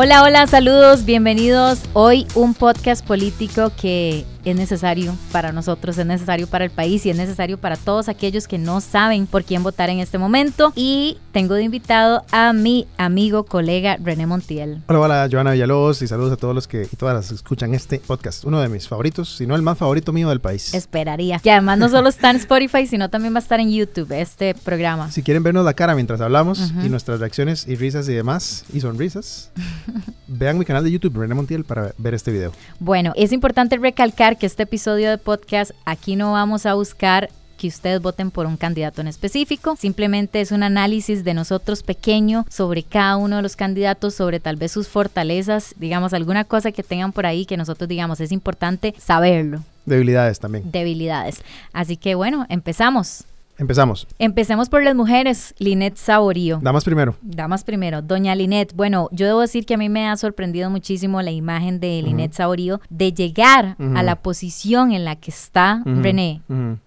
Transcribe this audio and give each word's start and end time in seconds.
Hola, 0.00 0.22
hola, 0.22 0.46
saludos, 0.46 1.04
bienvenidos. 1.04 1.80
Hoy 1.92 2.24
un 2.36 2.54
podcast 2.54 3.04
político 3.04 3.72
que 3.76 4.24
es 4.50 4.56
necesario 4.56 5.14
para 5.32 5.52
nosotros, 5.52 5.98
es 5.98 6.06
necesario 6.06 6.46
para 6.46 6.64
el 6.64 6.70
país 6.70 7.04
y 7.06 7.10
es 7.10 7.16
necesario 7.16 7.58
para 7.58 7.76
todos 7.76 8.08
aquellos 8.08 8.48
que 8.48 8.58
no 8.58 8.80
saben 8.80 9.26
por 9.26 9.44
quién 9.44 9.62
votar 9.62 9.90
en 9.90 10.00
este 10.00 10.18
momento. 10.18 10.72
Y 10.74 11.18
tengo 11.32 11.54
de 11.54 11.62
invitado 11.62 12.22
a 12.32 12.52
mi 12.52 12.86
amigo, 12.96 13.44
colega 13.44 13.96
René 14.02 14.26
Montiel. 14.26 14.82
Hola, 14.88 15.00
hola, 15.00 15.28
Joana 15.30 15.52
Villalobos 15.52 16.02
y 16.02 16.08
saludos 16.08 16.32
a 16.32 16.36
todos 16.36 16.54
los 16.54 16.66
que 16.66 16.88
y 16.90 16.96
todas 16.96 17.14
las 17.14 17.28
que 17.28 17.34
escuchan 17.34 17.74
este 17.74 18.00
podcast. 18.00 18.44
Uno 18.44 18.60
de 18.60 18.68
mis 18.68 18.88
favoritos, 18.88 19.36
si 19.36 19.46
no 19.46 19.54
el 19.54 19.62
más 19.62 19.78
favorito 19.78 20.12
mío 20.12 20.28
del 20.28 20.40
país. 20.40 20.74
Esperaría. 20.74 21.40
Y 21.42 21.48
además 21.48 21.78
no 21.78 21.88
solo 21.88 22.08
está 22.08 22.30
en 22.30 22.36
Spotify, 22.36 22.86
sino 22.86 23.10
también 23.10 23.34
va 23.34 23.38
a 23.38 23.42
estar 23.42 23.60
en 23.60 23.70
YouTube 23.70 24.12
este 24.12 24.54
programa. 24.54 25.10
Si 25.10 25.22
quieren 25.22 25.42
vernos 25.42 25.64
la 25.64 25.74
cara 25.74 25.94
mientras 25.94 26.20
hablamos 26.20 26.72
y 26.84 26.88
nuestras 26.88 27.20
reacciones 27.20 27.66
y 27.68 27.76
risas 27.76 28.08
y 28.08 28.14
demás, 28.14 28.64
y 28.72 28.80
sonrisas, 28.80 29.50
vean 30.26 30.58
mi 30.58 30.64
canal 30.64 30.84
de 30.84 30.90
YouTube, 30.90 31.18
René 31.18 31.34
Montiel, 31.34 31.64
para 31.64 31.92
ver 31.98 32.14
este 32.14 32.30
video. 32.30 32.52
Bueno, 32.78 33.12
es 33.16 33.32
importante 33.32 33.76
recalcar 33.76 34.37
que 34.38 34.46
este 34.46 34.62
episodio 34.62 35.10
de 35.10 35.18
podcast 35.18 35.72
aquí 35.84 36.14
no 36.16 36.32
vamos 36.32 36.64
a 36.64 36.74
buscar 36.74 37.28
que 37.58 37.66
ustedes 37.66 38.00
voten 38.00 38.30
por 38.30 38.46
un 38.46 38.56
candidato 38.56 39.00
en 39.00 39.08
específico. 39.08 39.74
Simplemente 39.76 40.40
es 40.40 40.52
un 40.52 40.62
análisis 40.62 41.24
de 41.24 41.34
nosotros 41.34 41.82
pequeño 41.82 42.46
sobre 42.48 42.84
cada 42.84 43.16
uno 43.16 43.36
de 43.36 43.42
los 43.42 43.56
candidatos, 43.56 44.14
sobre 44.14 44.38
tal 44.38 44.54
vez 44.54 44.70
sus 44.70 44.86
fortalezas, 44.86 45.74
digamos, 45.76 46.14
alguna 46.14 46.44
cosa 46.44 46.70
que 46.70 46.84
tengan 46.84 47.12
por 47.12 47.26
ahí 47.26 47.46
que 47.46 47.56
nosotros 47.56 47.88
digamos 47.88 48.20
es 48.20 48.30
importante 48.30 48.94
saberlo. 48.96 49.64
Debilidades 49.86 50.38
también. 50.38 50.70
Debilidades. 50.70 51.42
Así 51.72 51.96
que 51.96 52.14
bueno, 52.14 52.46
empezamos. 52.48 53.24
Empezamos. 53.58 54.06
Empecemos 54.20 54.68
por 54.68 54.84
las 54.84 54.94
mujeres. 54.94 55.52
Linet 55.58 55.96
Saborío. 55.96 56.60
Damas 56.62 56.84
primero. 56.84 57.16
Damas 57.22 57.64
primero. 57.64 58.02
Doña 58.02 58.34
Linet. 58.36 58.72
Bueno, 58.74 59.08
yo 59.10 59.26
debo 59.26 59.40
decir 59.40 59.66
que 59.66 59.74
a 59.74 59.76
mí 59.76 59.88
me 59.88 60.08
ha 60.08 60.16
sorprendido 60.16 60.70
muchísimo 60.70 61.20
la 61.22 61.32
imagen 61.32 61.80
de 61.80 62.00
Linet 62.02 62.32
Saborío 62.32 62.80
de 62.88 63.12
llegar 63.12 63.76
a 63.78 64.02
la 64.04 64.22
posición 64.22 64.92
en 64.92 65.04
la 65.04 65.16
que 65.16 65.32
está 65.32 65.82
René 65.84 66.42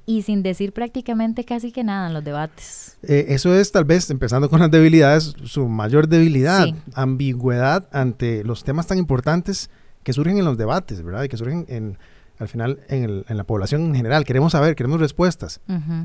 y 0.05 0.21
sin 0.21 0.43
decir 0.43 0.71
prácticamente 0.71 1.43
casi 1.43 1.71
que 1.71 1.83
nada 1.83 2.07
en 2.07 2.13
los 2.13 2.23
debates. 2.23 2.97
Eh, 3.03 3.25
eso 3.29 3.53
es 3.53 3.71
tal 3.71 3.83
vez, 3.83 4.09
empezando 4.09 4.49
con 4.49 4.59
las 4.59 4.71
debilidades, 4.71 5.35
su 5.43 5.67
mayor 5.67 6.07
debilidad. 6.07 6.67
Ambigüedad 6.93 7.89
ante 7.91 8.43
los 8.45 8.63
temas 8.63 8.87
tan 8.87 8.97
importantes 8.97 9.69
que 10.03 10.13
surgen 10.13 10.37
en 10.37 10.45
los 10.45 10.57
debates, 10.57 11.03
¿verdad? 11.03 11.23
Y 11.23 11.29
que 11.29 11.37
surgen 11.37 11.65
en 11.67 11.97
al 12.41 12.47
final 12.47 12.79
en, 12.89 13.23
la 13.27 13.43
población 13.43 13.85
en 13.85 13.95
general. 13.95 14.25
Queremos 14.25 14.53
saber, 14.53 14.75
queremos 14.75 14.99
respuestas. 14.99 15.61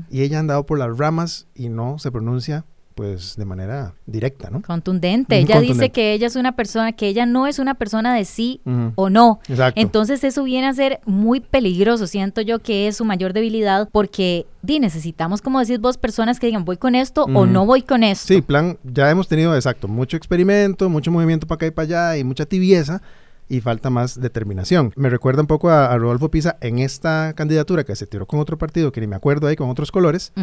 Y 0.09 0.21
ella 0.21 0.37
ha 0.37 0.39
andado 0.39 0.65
por 0.67 0.77
las 0.77 0.95
ramas 0.95 1.47
y 1.55 1.69
no 1.69 1.97
se 1.97 2.11
pronuncia 2.11 2.63
pues 2.93 3.35
de 3.35 3.45
manera 3.45 3.93
directa, 4.07 4.49
¿no? 4.49 4.63
Contundente. 4.63 5.37
ella 5.37 5.59
dice 5.59 5.91
que 5.91 6.13
ella 6.13 6.25
es 6.25 6.35
una 6.35 6.55
persona, 6.55 6.93
que 6.93 7.07
ella 7.07 7.27
no 7.27 7.45
es 7.45 7.59
una 7.59 7.75
persona 7.75 8.13
de 8.15 8.25
sí 8.25 8.61
o 8.95 9.09
no. 9.09 9.39
Exacto. 9.47 9.81
Entonces 9.81 10.23
eso 10.23 10.43
viene 10.43 10.67
a 10.67 10.73
ser 10.73 10.99
muy 11.05 11.39
peligroso. 11.39 12.05
Siento 12.05 12.41
yo 12.41 12.59
que 12.59 12.87
es 12.87 12.97
su 12.97 13.05
mayor 13.05 13.33
debilidad 13.33 13.89
porque 13.91 14.45
di, 14.61 14.79
necesitamos, 14.79 15.41
como 15.41 15.59
decís 15.59 15.79
vos, 15.79 15.97
personas 15.97 16.39
que 16.39 16.47
digan 16.47 16.65
voy 16.65 16.77
con 16.77 16.93
esto 16.93 17.23
o 17.23 17.47
no 17.47 17.65
voy 17.65 17.81
con 17.81 18.03
esto. 18.03 18.27
Sí, 18.27 18.41
plan, 18.41 18.77
ya 18.83 19.09
hemos 19.09 19.27
tenido, 19.27 19.55
exacto, 19.55 19.87
mucho 19.87 20.17
experimento, 20.17 20.87
mucho 20.87 21.11
movimiento 21.11 21.47
para 21.47 21.55
acá 21.55 21.65
y 21.67 21.71
para 21.71 21.85
allá 21.85 22.17
y 22.17 22.23
mucha 22.23 22.45
tibieza 22.45 23.01
y 23.49 23.61
falta 23.61 23.89
más 23.89 24.19
determinación. 24.19 24.93
Me 24.95 25.09
recuerda 25.09 25.41
un 25.41 25.47
poco 25.47 25.69
a, 25.69 25.97
Rodolfo 25.97 26.29
Pisa 26.29 26.57
en 26.61 26.79
esta 26.79 27.33
candidatura 27.35 27.83
que 27.83 27.95
se 27.95 28.07
tiró 28.07 28.25
con 28.25 28.39
otro 28.39 28.57
partido, 28.57 28.91
que 28.91 29.01
ni 29.01 29.07
me 29.07 29.15
acuerdo 29.15 29.47
ahí, 29.47 29.55
con 29.55 29.69
otros 29.69 29.91
colores, 29.91 30.33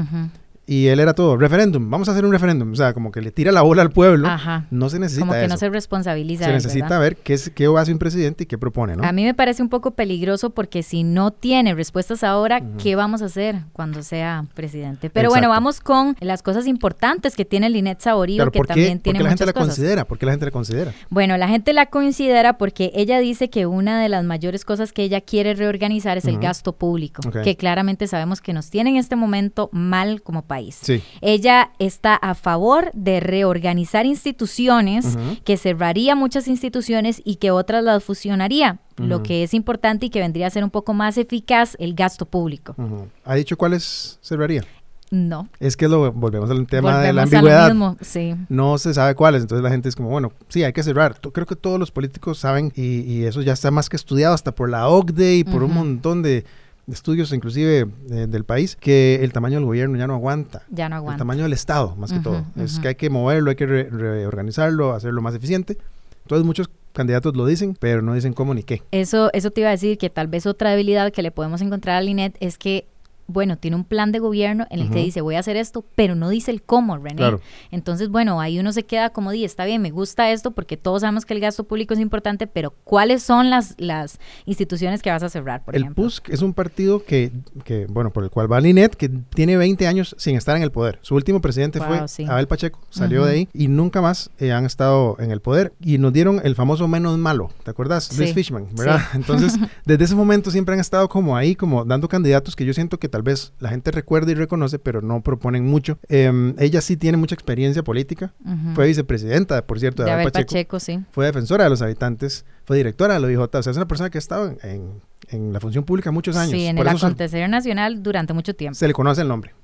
y 0.67 0.87
él 0.87 0.99
era 0.99 1.13
todo, 1.13 1.37
referéndum, 1.37 1.91
vamos 1.91 2.09
a 2.09 2.13
hacer 2.13 2.25
un 2.25 2.33
referéndum. 2.33 2.73
O 2.73 2.75
sea, 2.75 2.95
como 2.95 3.13
que 3.13 3.21
le 3.21 3.31
tira 3.31 3.53
la 3.53 3.63
bola 3.63 3.83
al 3.83 3.91
pueblo. 3.91 4.29
No 4.71 4.89
se 4.89 4.99
necesita. 4.99 5.27
Como 5.27 5.39
que 5.39 5.47
no 5.47 5.57
se 5.57 5.69
responsabiliza. 5.69 6.47
Se 6.47 6.53
necesita 6.53 6.99
ver 6.99 7.17
qué, 7.17 7.35
es, 7.35 7.51
qué 7.51 7.69
hace 7.77 7.93
un 7.93 7.99
presidente 7.99 8.45
y 8.45 8.47
qué 8.47 8.57
propone, 8.57 8.97
¿no? 8.97 9.05
A 9.05 9.13
mí 9.13 9.25
me 9.25 9.35
parece 9.35 9.63
un 9.63 9.69
poco 9.69 9.93
peligroso 9.93 10.51
porque 10.51 10.83
si 10.83 11.05
no 11.05 11.33
tiene 11.33 11.75
respuestas 11.75 12.25
ahora, 12.25 12.63
¿qué 12.83 12.97
vamos 12.97 13.21
a 13.21 13.27
hacer 13.27 13.57
cuando 13.73 14.03
sea 14.03 14.47
presidente? 14.55 15.11
Pero 15.11 15.29
bueno, 15.29 15.49
vamos 15.49 15.81
con 15.81 16.17
las 16.21 16.43
cosas 16.43 16.67
importantes 16.67 17.37
que 17.37 17.45
tiene 17.45 17.69
Linet 17.69 18.01
Saborío, 18.01 18.51
que 18.51 18.61
también 18.61 19.01
tiene 19.01 19.19
¿Por 19.19 19.25
qué 19.25 19.25
la 19.25 19.31
gente 19.31 19.47
la 19.47 19.53
considera? 19.53 20.05
¿Por 20.07 20.19
qué 20.19 20.27
la 20.27 20.33
gente 20.33 20.47
la 20.47 20.53
considera? 20.53 20.93
Bueno, 21.11 21.37
la 21.37 21.49
gente 21.49 21.73
la 21.73 21.87
considera 21.87 22.57
porque 22.57 22.91
ella 22.95 23.19
dice 23.19 23.51
que 23.51 23.67
una 23.67 24.01
de 24.01 24.09
las 24.09 24.25
mayores 24.25 24.65
cosas 24.65 24.93
que 24.93 25.03
ella 25.03 25.21
quiere 25.21 25.55
reorganizar 25.55 26.17
es 26.17 26.25
el 26.25 26.39
gasto 26.39 26.73
público, 26.73 27.23
que 27.43 27.57
claramente 27.57 28.07
sabemos 28.07 28.41
que 28.41 28.53
nos 28.53 28.71
tiene 28.71 28.91
en 28.91 28.97
este 28.97 29.17
momento 29.17 29.69
mal 29.73 30.23
como 30.23 30.43
país. 30.43 30.54
Sí. 30.83 31.03
Ella 31.21 31.71
está 31.79 32.15
a 32.15 32.35
favor 32.35 32.91
de 32.95 33.21
reorganizar 33.21 34.07
instituciones, 34.07 35.19
que 35.45 35.57
cerraría 35.57 36.15
muchas 36.15 36.49
instituciones 36.49 37.23
y 37.25 37.37
que 37.37 37.51
otras 37.51 37.83
las 37.85 38.05
fusionaría. 38.05 38.79
Lo 38.97 39.23
que 39.23 39.43
es 39.43 39.55
importante 39.55 40.07
y 40.07 40.11
que 40.11 40.21
vendría 40.21 40.47
a 40.47 40.51
ser 40.51 40.63
un 40.63 40.71
poco 40.71 40.95
más 40.95 41.19
eficaz 41.19 41.77
el 41.81 41.95
gasto 41.95 42.27
público. 42.27 42.77
¿Ha 43.25 43.35
dicho 43.35 43.57
cuáles 43.57 44.19
cerraría? 44.23 44.63
No. 45.11 45.49
Es 45.61 45.77
que 45.77 45.87
lo 45.89 46.13
volvemos 46.13 46.51
al 46.51 46.67
tema 46.67 47.01
de 47.01 47.13
la 47.13 47.23
ambigüedad. 47.23 47.73
sí. 48.01 48.35
No 48.49 48.79
se 48.79 48.95
sabe 48.95 49.15
cuáles, 49.15 49.43
entonces 49.43 49.63
la 49.63 49.71
gente 49.71 49.89
es 49.89 49.97
como, 49.97 50.09
bueno, 50.09 50.33
sí, 50.49 50.65
hay 50.65 50.73
que 50.73 50.83
cerrar. 50.83 51.21
Creo 51.21 51.47
que 51.47 51.57
todos 51.57 51.79
los 51.79 51.91
políticos 51.91 52.39
saben 52.39 52.73
y, 52.75 53.25
eso 53.25 53.43
ya 53.43 53.53
está 53.53 53.71
más 53.71 53.89
que 53.89 53.97
estudiado 53.97 54.35
hasta 54.35 54.53
por 54.55 54.69
la 54.69 54.89
OCDE 54.89 55.37
y 55.37 55.45
por 55.45 55.63
un 55.63 55.73
montón 55.73 56.23
de, 56.23 56.45
estudios 56.91 57.33
inclusive 57.33 57.87
eh, 58.11 58.27
del 58.29 58.45
país 58.45 58.77
que 58.77 59.21
el 59.23 59.33
tamaño 59.33 59.57
del 59.57 59.65
gobierno 59.65 59.97
ya 59.97 60.07
no 60.07 60.15
aguanta. 60.15 60.63
Ya 60.71 60.89
no 60.89 60.97
aguanta. 60.97 61.17
El 61.17 61.19
tamaño 61.19 61.43
del 61.45 61.53
Estado, 61.53 61.97
más 61.97 62.13
que 62.13 62.21
todo. 62.21 62.45
Es 62.57 62.79
que 62.79 62.89
hay 62.89 62.95
que 62.95 63.11
moverlo, 63.11 63.51
hay 63.51 63.57
que 63.57 63.67
reorganizarlo, 63.67 64.93
hacerlo 64.93 65.23
más 65.23 65.35
eficiente. 65.35 65.79
Entonces 66.23 66.47
muchos 66.47 66.71
candidatos 66.93 67.37
lo 67.37 67.45
dicen, 67.45 67.77
pero 67.79 68.03
no 68.03 68.15
dicen 68.15 68.33
cómo 68.33 68.55
ni 68.55 68.63
qué. 68.63 68.83
Eso, 68.91 69.31
eso 69.33 69.51
te 69.51 69.61
iba 69.61 69.69
a 69.69 69.73
decir 69.73 69.99
que 69.99 70.11
tal 70.11 70.29
vez 70.29 70.47
otra 70.47 70.71
debilidad 70.71 71.13
que 71.13 71.23
le 71.23 71.31
podemos 71.31 71.61
encontrar 71.61 71.97
a 71.97 72.01
Linet 72.01 72.37
es 72.41 72.57
que 72.57 72.87
bueno, 73.27 73.57
tiene 73.57 73.77
un 73.77 73.85
plan 73.85 74.13
de 74.13 74.19
gobierno 74.19 74.67
en 74.71 74.81
el 74.81 74.91
que 74.91 74.99
dice 74.99 75.21
voy 75.21 75.37
a 75.37 75.41
hacer 75.41 75.57
esto, 75.57 75.85
pero 75.95 76.15
no 76.15 76.29
dice 76.29 76.51
el 76.51 76.63
cómo, 76.63 76.99
René. 76.99 77.39
Entonces, 77.71 78.09
bueno, 78.09 78.41
ahí 78.41 78.59
uno 78.59 78.73
se 78.73 78.85
queda 78.85 79.11
como, 79.11 79.31
di, 79.31 79.45
está 79.45 79.65
bien, 79.65 79.83
me 79.83 79.91
gusta 79.91 80.31
esto 80.31 80.51
porque 80.51 80.77
todos 80.77 81.01
sabemos 81.01 81.25
que 81.25 81.35
el 81.35 81.41
gasto 81.41 81.65
público 81.65 81.95
es 81.95 82.01
importante, 82.01 82.47
pero 82.47 82.75
¿cuáles 82.85 83.23
son 83.23 83.51
las, 83.51 83.75
las 83.79 84.19
instituciones 84.47 85.03
que 85.03 85.11
vas 85.11 85.23
a 85.23 85.29
cerrar, 85.29 85.65
por 85.65 85.75
el 85.75 85.93
PUSC 85.95 86.29
es 86.31 86.43
un 86.43 86.53
partido 86.53 87.05
que, 87.05 87.33
que, 87.65 87.87
bueno, 87.87 88.13
por 88.13 88.25
el 88.25 88.31
cual 88.31 88.51
va 88.51 88.61
Linet, 88.61 88.95
que 88.95 89.09
tiene 89.09 89.57
20 89.57 89.87
años 89.87 90.15
sin 90.19 90.37
estar 90.37 90.57
en 90.57 90.63
el 90.63 90.71
poder. 90.71 90.99
Su 91.03 91.15
último 91.15 91.41
presidente 91.41 91.81
fue 91.81 92.05
Abel 92.29 92.47
Pacheco, 92.47 92.81
salió 92.91 93.25
de 93.25 93.33
ahí 93.33 93.49
y 93.53 93.69
nunca 93.69 94.01
más 94.01 94.31
eh, 94.39 94.53
han 94.53 94.65
estado 94.65 95.17
en 95.19 95.31
el 95.31 95.41
poder 95.41 95.73
y 95.81 95.99
nos 95.99 96.13
dieron 96.13 96.41
el 96.45 96.55
famoso 96.55 96.89
menos 96.89 97.17
malo, 97.19 97.51
¿te 97.63 97.71
acuerdas? 97.71 98.17
Luis 98.19 98.35
Fishman, 98.35 98.67
¿verdad? 98.77 99.01
Entonces, 99.15 99.59
desde 99.85 100.05
ese 100.05 100.15
momento 100.15 100.51
siempre 100.51 100.75
han 100.75 100.81
estado 100.81 101.09
como 101.09 101.37
ahí, 101.37 101.55
como 101.55 101.85
dando 101.85 102.09
candidatos 102.09 102.57
que 102.57 102.65
yo 102.65 102.75
siento 102.75 102.99
que 102.99 103.09
tal 103.15 103.23
vez 103.23 103.53
la 103.61 103.69
gente 103.69 103.93
recuerda 103.93 104.33
y 104.33 104.35
reconoce, 104.35 104.81
pero 104.81 105.01
no 105.01 105.23
proponen 105.23 105.65
mucho. 105.65 106.01
Em, 106.09 106.53
ella 106.59 106.81
sí 106.81 106.97
tiene 106.97 107.17
mucha 107.17 107.37
experiencia 107.37 107.85
política. 107.85 108.35
Fue 108.75 108.89
vicepresidenta, 108.89 109.65
por 109.65 109.79
cierto, 109.79 110.03
de, 110.03 110.17
de 110.17 110.31
Pacheco. 110.33 110.81
sí. 110.81 110.99
Fue 111.13 111.25
defensora 111.25 111.63
de 111.63 111.71
los 111.71 111.81
habitantes, 111.81 112.45
fue 112.65 112.77
directora 112.77 113.15
de 113.15 113.21
la 113.21 113.29
OIJ. 113.29 113.39
O 113.39 113.63
sea, 113.63 113.71
es 113.71 113.77
una 113.77 113.87
persona 113.87 114.11
que 114.11 114.19
ha 114.19 114.21
estado 114.21 114.57
en, 114.65 115.01
en, 115.29 115.53
la 115.53 115.61
función 115.61 115.85
pública 115.85 116.11
muchos 116.11 116.35
años. 116.35 116.51
Sí, 116.51 116.65
en 116.65 116.77
el 116.77 116.89
acontecer 116.89 117.49
nacional 117.49 118.03
durante 118.03 118.33
mucho 118.33 118.53
tiempo. 118.53 118.75
Se 118.75 118.89
le 118.89 118.95
conoce 118.95 119.23
el 119.23 119.29
nombre. 119.29 119.55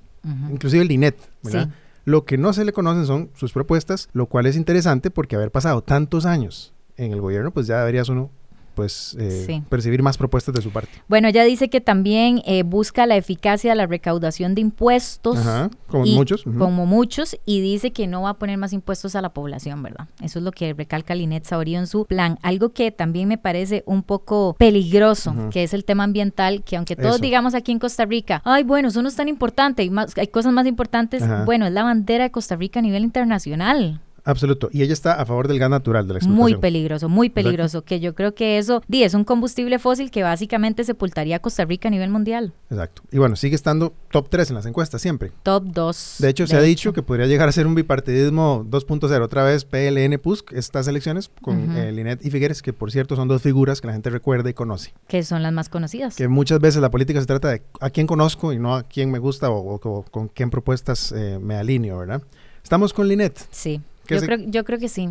Inclusive 0.49 0.85
el 0.85 0.93
INET, 0.93 1.17
¿verdad? 1.43 1.71
Lo 2.05 2.25
que 2.25 2.39
no 2.39 2.53
se 2.53 2.65
le 2.65 2.73
conocen 2.73 3.05
son 3.05 3.31
sus 3.35 3.53
propuestas, 3.53 4.11
lo 4.13 4.27
cual 4.27 4.47
es 4.47 4.55
interesante 4.55 5.11
porque 5.11 5.35
haber 5.35 5.51
pasado 5.51 5.83
tantos 5.83 6.25
años 6.25 6.73
en 6.97 7.13
el 7.13 7.21
gobierno, 7.21 7.51
pues 7.51 7.67
ya 7.67 7.81
deberías 7.81 8.09
uno 8.11 8.31
pues 8.75 9.17
eh, 9.19 9.63
percibir 9.69 10.03
más 10.03 10.17
propuestas 10.17 10.55
de 10.55 10.63
su 10.63 10.71
parte. 10.71 10.91
Bueno, 11.09 11.29
ella 11.29 11.45
dice 11.45 11.69
que 11.69 11.81
también 11.81 12.43
eh, 12.47 12.63
busca 12.63 13.07
la 13.07 13.17
eficacia 13.17 13.71
de 13.71 13.77
la 13.77 13.87
recaudación 13.87 14.55
de 14.55 14.61
impuestos. 14.61 15.39
como 15.87 16.07
muchos. 16.07 16.45
Como 16.45 16.87
muchos, 16.87 17.37
y 17.45 17.61
dice 17.61 17.93
que 17.93 18.07
no 18.07 18.23
va 18.23 18.31
a 18.31 18.35
poner 18.35 18.59
más 18.59 18.73
impuestos 18.73 19.15
a 19.15 19.23
la 19.23 19.31
población, 19.31 19.83
¿verdad? 19.83 20.09
Eso 20.23 20.39
es 20.39 20.45
lo 20.45 20.53
que 20.53 20.73
recalca 20.73 21.15
Linet 21.15 21.45
Saurio 21.45 21.79
en 21.79 21.87
su 21.87 22.05
plan. 22.07 22.39
Algo 22.43 22.71
que 22.71 22.91
también 22.91 23.29
me 23.29 23.39
parece 23.39 23.83
un 23.87 24.03
poco 24.03 24.55
peligroso, 24.59 25.35
que 25.51 25.63
es 25.63 25.75
el 25.75 25.85
tema 25.85 26.05
ambiental, 26.05 26.63
que 26.65 26.77
aunque 26.77 26.97
todos 26.97 27.21
digamos 27.21 27.55
aquí 27.55 27.73
en 27.73 27.79
Costa 27.79 28.05
Rica, 28.05 28.43
ay, 28.45 28.65
bueno, 28.65 28.89
eso 28.89 29.03
no 29.03 29.09
es 29.09 29.17
tan 29.17 29.29
importante, 29.29 29.83
hay, 29.83 29.91
más, 29.91 30.17
hay 30.17 30.29
cosas 30.29 30.53
más 30.53 30.67
importantes, 30.67 31.23
bueno, 31.45 31.67
es 31.67 31.73
la 31.73 31.83
bandera 31.83 32.25
de 32.25 32.31
Costa 32.31 32.57
Rica 32.57 32.81
a 32.81 32.83
nivel 32.83 33.05
internacional. 33.05 34.01
Absoluto. 34.31 34.69
Y 34.73 34.83
ella 34.83 34.93
está 34.93 35.15
a 35.15 35.27
favor 35.27 35.49
del 35.49 35.59
gas 35.59 35.71
natural, 35.71 36.07
de 36.07 36.15
la 36.15 36.19
explotación. 36.19 36.53
Muy 36.53 36.61
peligroso, 36.61 37.09
muy 37.09 37.31
peligroso. 37.31 37.83
Que 37.83 38.01
yo 38.01 38.15
creo 38.15 38.35
que 38.35 38.59
eso, 38.59 38.83
di, 38.89 39.03
es 39.03 39.15
un 39.15 39.25
combustible 39.25 39.79
fósil 39.79 40.11
que 40.11 40.23
básicamente 40.23 40.85
sepultaría 40.85 41.37
a 41.37 41.39
Costa 41.41 41.65
Rica 41.65 41.89
a 41.89 41.91
nivel 41.91 42.11
mundial. 42.11 42.53
Exacto. 42.71 43.03
Y 43.11 43.19
bueno, 43.19 43.37
sigue 43.37 43.57
estando 43.57 43.93
top 44.11 44.29
3 44.29 44.51
en 44.51 44.55
las 44.57 44.67
encuestas 44.67 45.03
siempre. 45.03 45.33
Top 45.43 45.65
2. 45.65 46.17
De 46.19 46.29
hecho, 46.29 46.47
se 46.47 46.57
ha 46.57 46.61
dicho 46.61 46.93
que 46.93 47.03
podría 47.03 47.27
llegar 47.27 47.49
a 47.49 47.53
ser 47.53 47.67
un 47.67 47.75
bipartidismo 47.75 48.65
2.0. 48.69 49.23
Otra 49.23 49.45
vez 49.45 49.65
PLN 49.65 50.19
PUSC, 50.19 50.53
estas 50.53 50.87
elecciones 50.89 51.31
con 51.43 51.71
uh 51.71 51.91
Linet 51.91 52.25
y 52.25 52.31
Figueres, 52.31 52.63
que 52.63 52.73
por 52.73 52.91
cierto 52.91 53.17
son 53.17 53.29
dos 53.29 53.43
figuras 53.43 53.81
que 53.81 53.87
la 53.87 53.93
gente 53.93 54.11
recuerda 54.11 54.49
y 54.51 54.55
conoce. 54.55 54.95
Que 55.09 55.23
son 55.23 55.43
las 55.43 55.53
más 55.53 55.69
conocidas. 55.69 56.17
Que 56.17 56.29
muchas 56.29 56.61
veces 56.61 56.81
la 56.81 56.91
política 56.91 57.21
se 57.21 57.27
trata 57.27 57.49
de 57.49 57.63
a 57.81 57.91
quién 57.91 58.07
conozco 58.07 58.53
y 58.53 58.59
no 58.59 58.77
a 58.77 58.85
quién 58.85 59.11
me 59.11 59.19
gusta 59.19 59.51
o, 59.51 59.79
con 60.11 60.29
quién 60.29 60.51
propuestas 60.51 61.13
eh, 61.13 61.39
me 61.41 61.57
alineo, 61.57 61.99
¿verdad? 61.99 62.23
Estamos 62.63 62.93
con 62.93 63.09
Linet. 63.09 63.49
Sí. 63.51 63.81
Yo, 64.11 64.21
creo, 64.21 64.39
yo 64.47 64.65
creo 64.65 64.79
que 64.79 64.89
sí. 64.89 65.09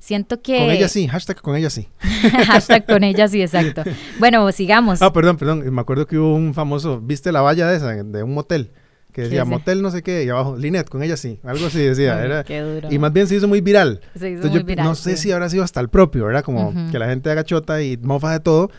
Siento 0.00 0.40
que... 0.40 0.58
Con 0.58 0.70
ella 0.70 0.88
sí, 0.88 1.06
hashtag 1.08 1.40
con 1.40 1.56
ella 1.56 1.70
sí. 1.70 1.88
hashtag 2.46 2.86
con 2.86 3.04
ella 3.04 3.28
sí, 3.28 3.42
exacto. 3.42 3.82
Bueno, 4.18 4.50
sigamos. 4.52 5.02
Ah, 5.02 5.12
perdón, 5.12 5.36
perdón. 5.36 5.74
Me 5.74 5.80
acuerdo 5.80 6.06
que 6.06 6.18
hubo 6.18 6.34
un 6.34 6.54
famoso, 6.54 7.00
¿viste 7.00 7.32
la 7.32 7.40
valla 7.40 7.68
de 7.68 7.76
esa, 7.76 7.92
de 7.92 8.22
un 8.22 8.34
motel? 8.34 8.70
que 9.12 9.22
decía 9.22 9.44
motel 9.44 9.82
no 9.82 9.90
sé 9.90 10.02
qué, 10.02 10.24
y 10.24 10.28
abajo, 10.28 10.56
Linet, 10.56 10.88
con 10.88 11.02
ella 11.02 11.16
sí, 11.16 11.40
algo 11.42 11.66
así 11.66 11.80
decía. 11.80 12.22
era, 12.24 12.44
qué 12.44 12.60
duro. 12.60 12.88
Y 12.90 12.98
más 12.98 13.12
bien 13.12 13.26
se 13.26 13.34
hizo 13.34 13.48
muy 13.48 13.60
viral. 13.60 14.00
Se 14.14 14.30
hizo 14.30 14.48
muy 14.48 14.62
viral, 14.62 14.86
no 14.86 14.94
sé 14.94 15.16
si 15.16 15.32
habrá 15.32 15.48
sido 15.48 15.64
hasta 15.64 15.80
el 15.80 15.88
propio, 15.88 16.26
¿verdad? 16.26 16.44
Como 16.44 16.72
que 16.90 16.98
la 16.98 17.08
gente 17.08 17.30
haga 17.30 17.42
chota 17.44 17.82
y 17.82 17.96
mofa 17.96 18.32
de 18.32 18.40
todo, 18.40 18.70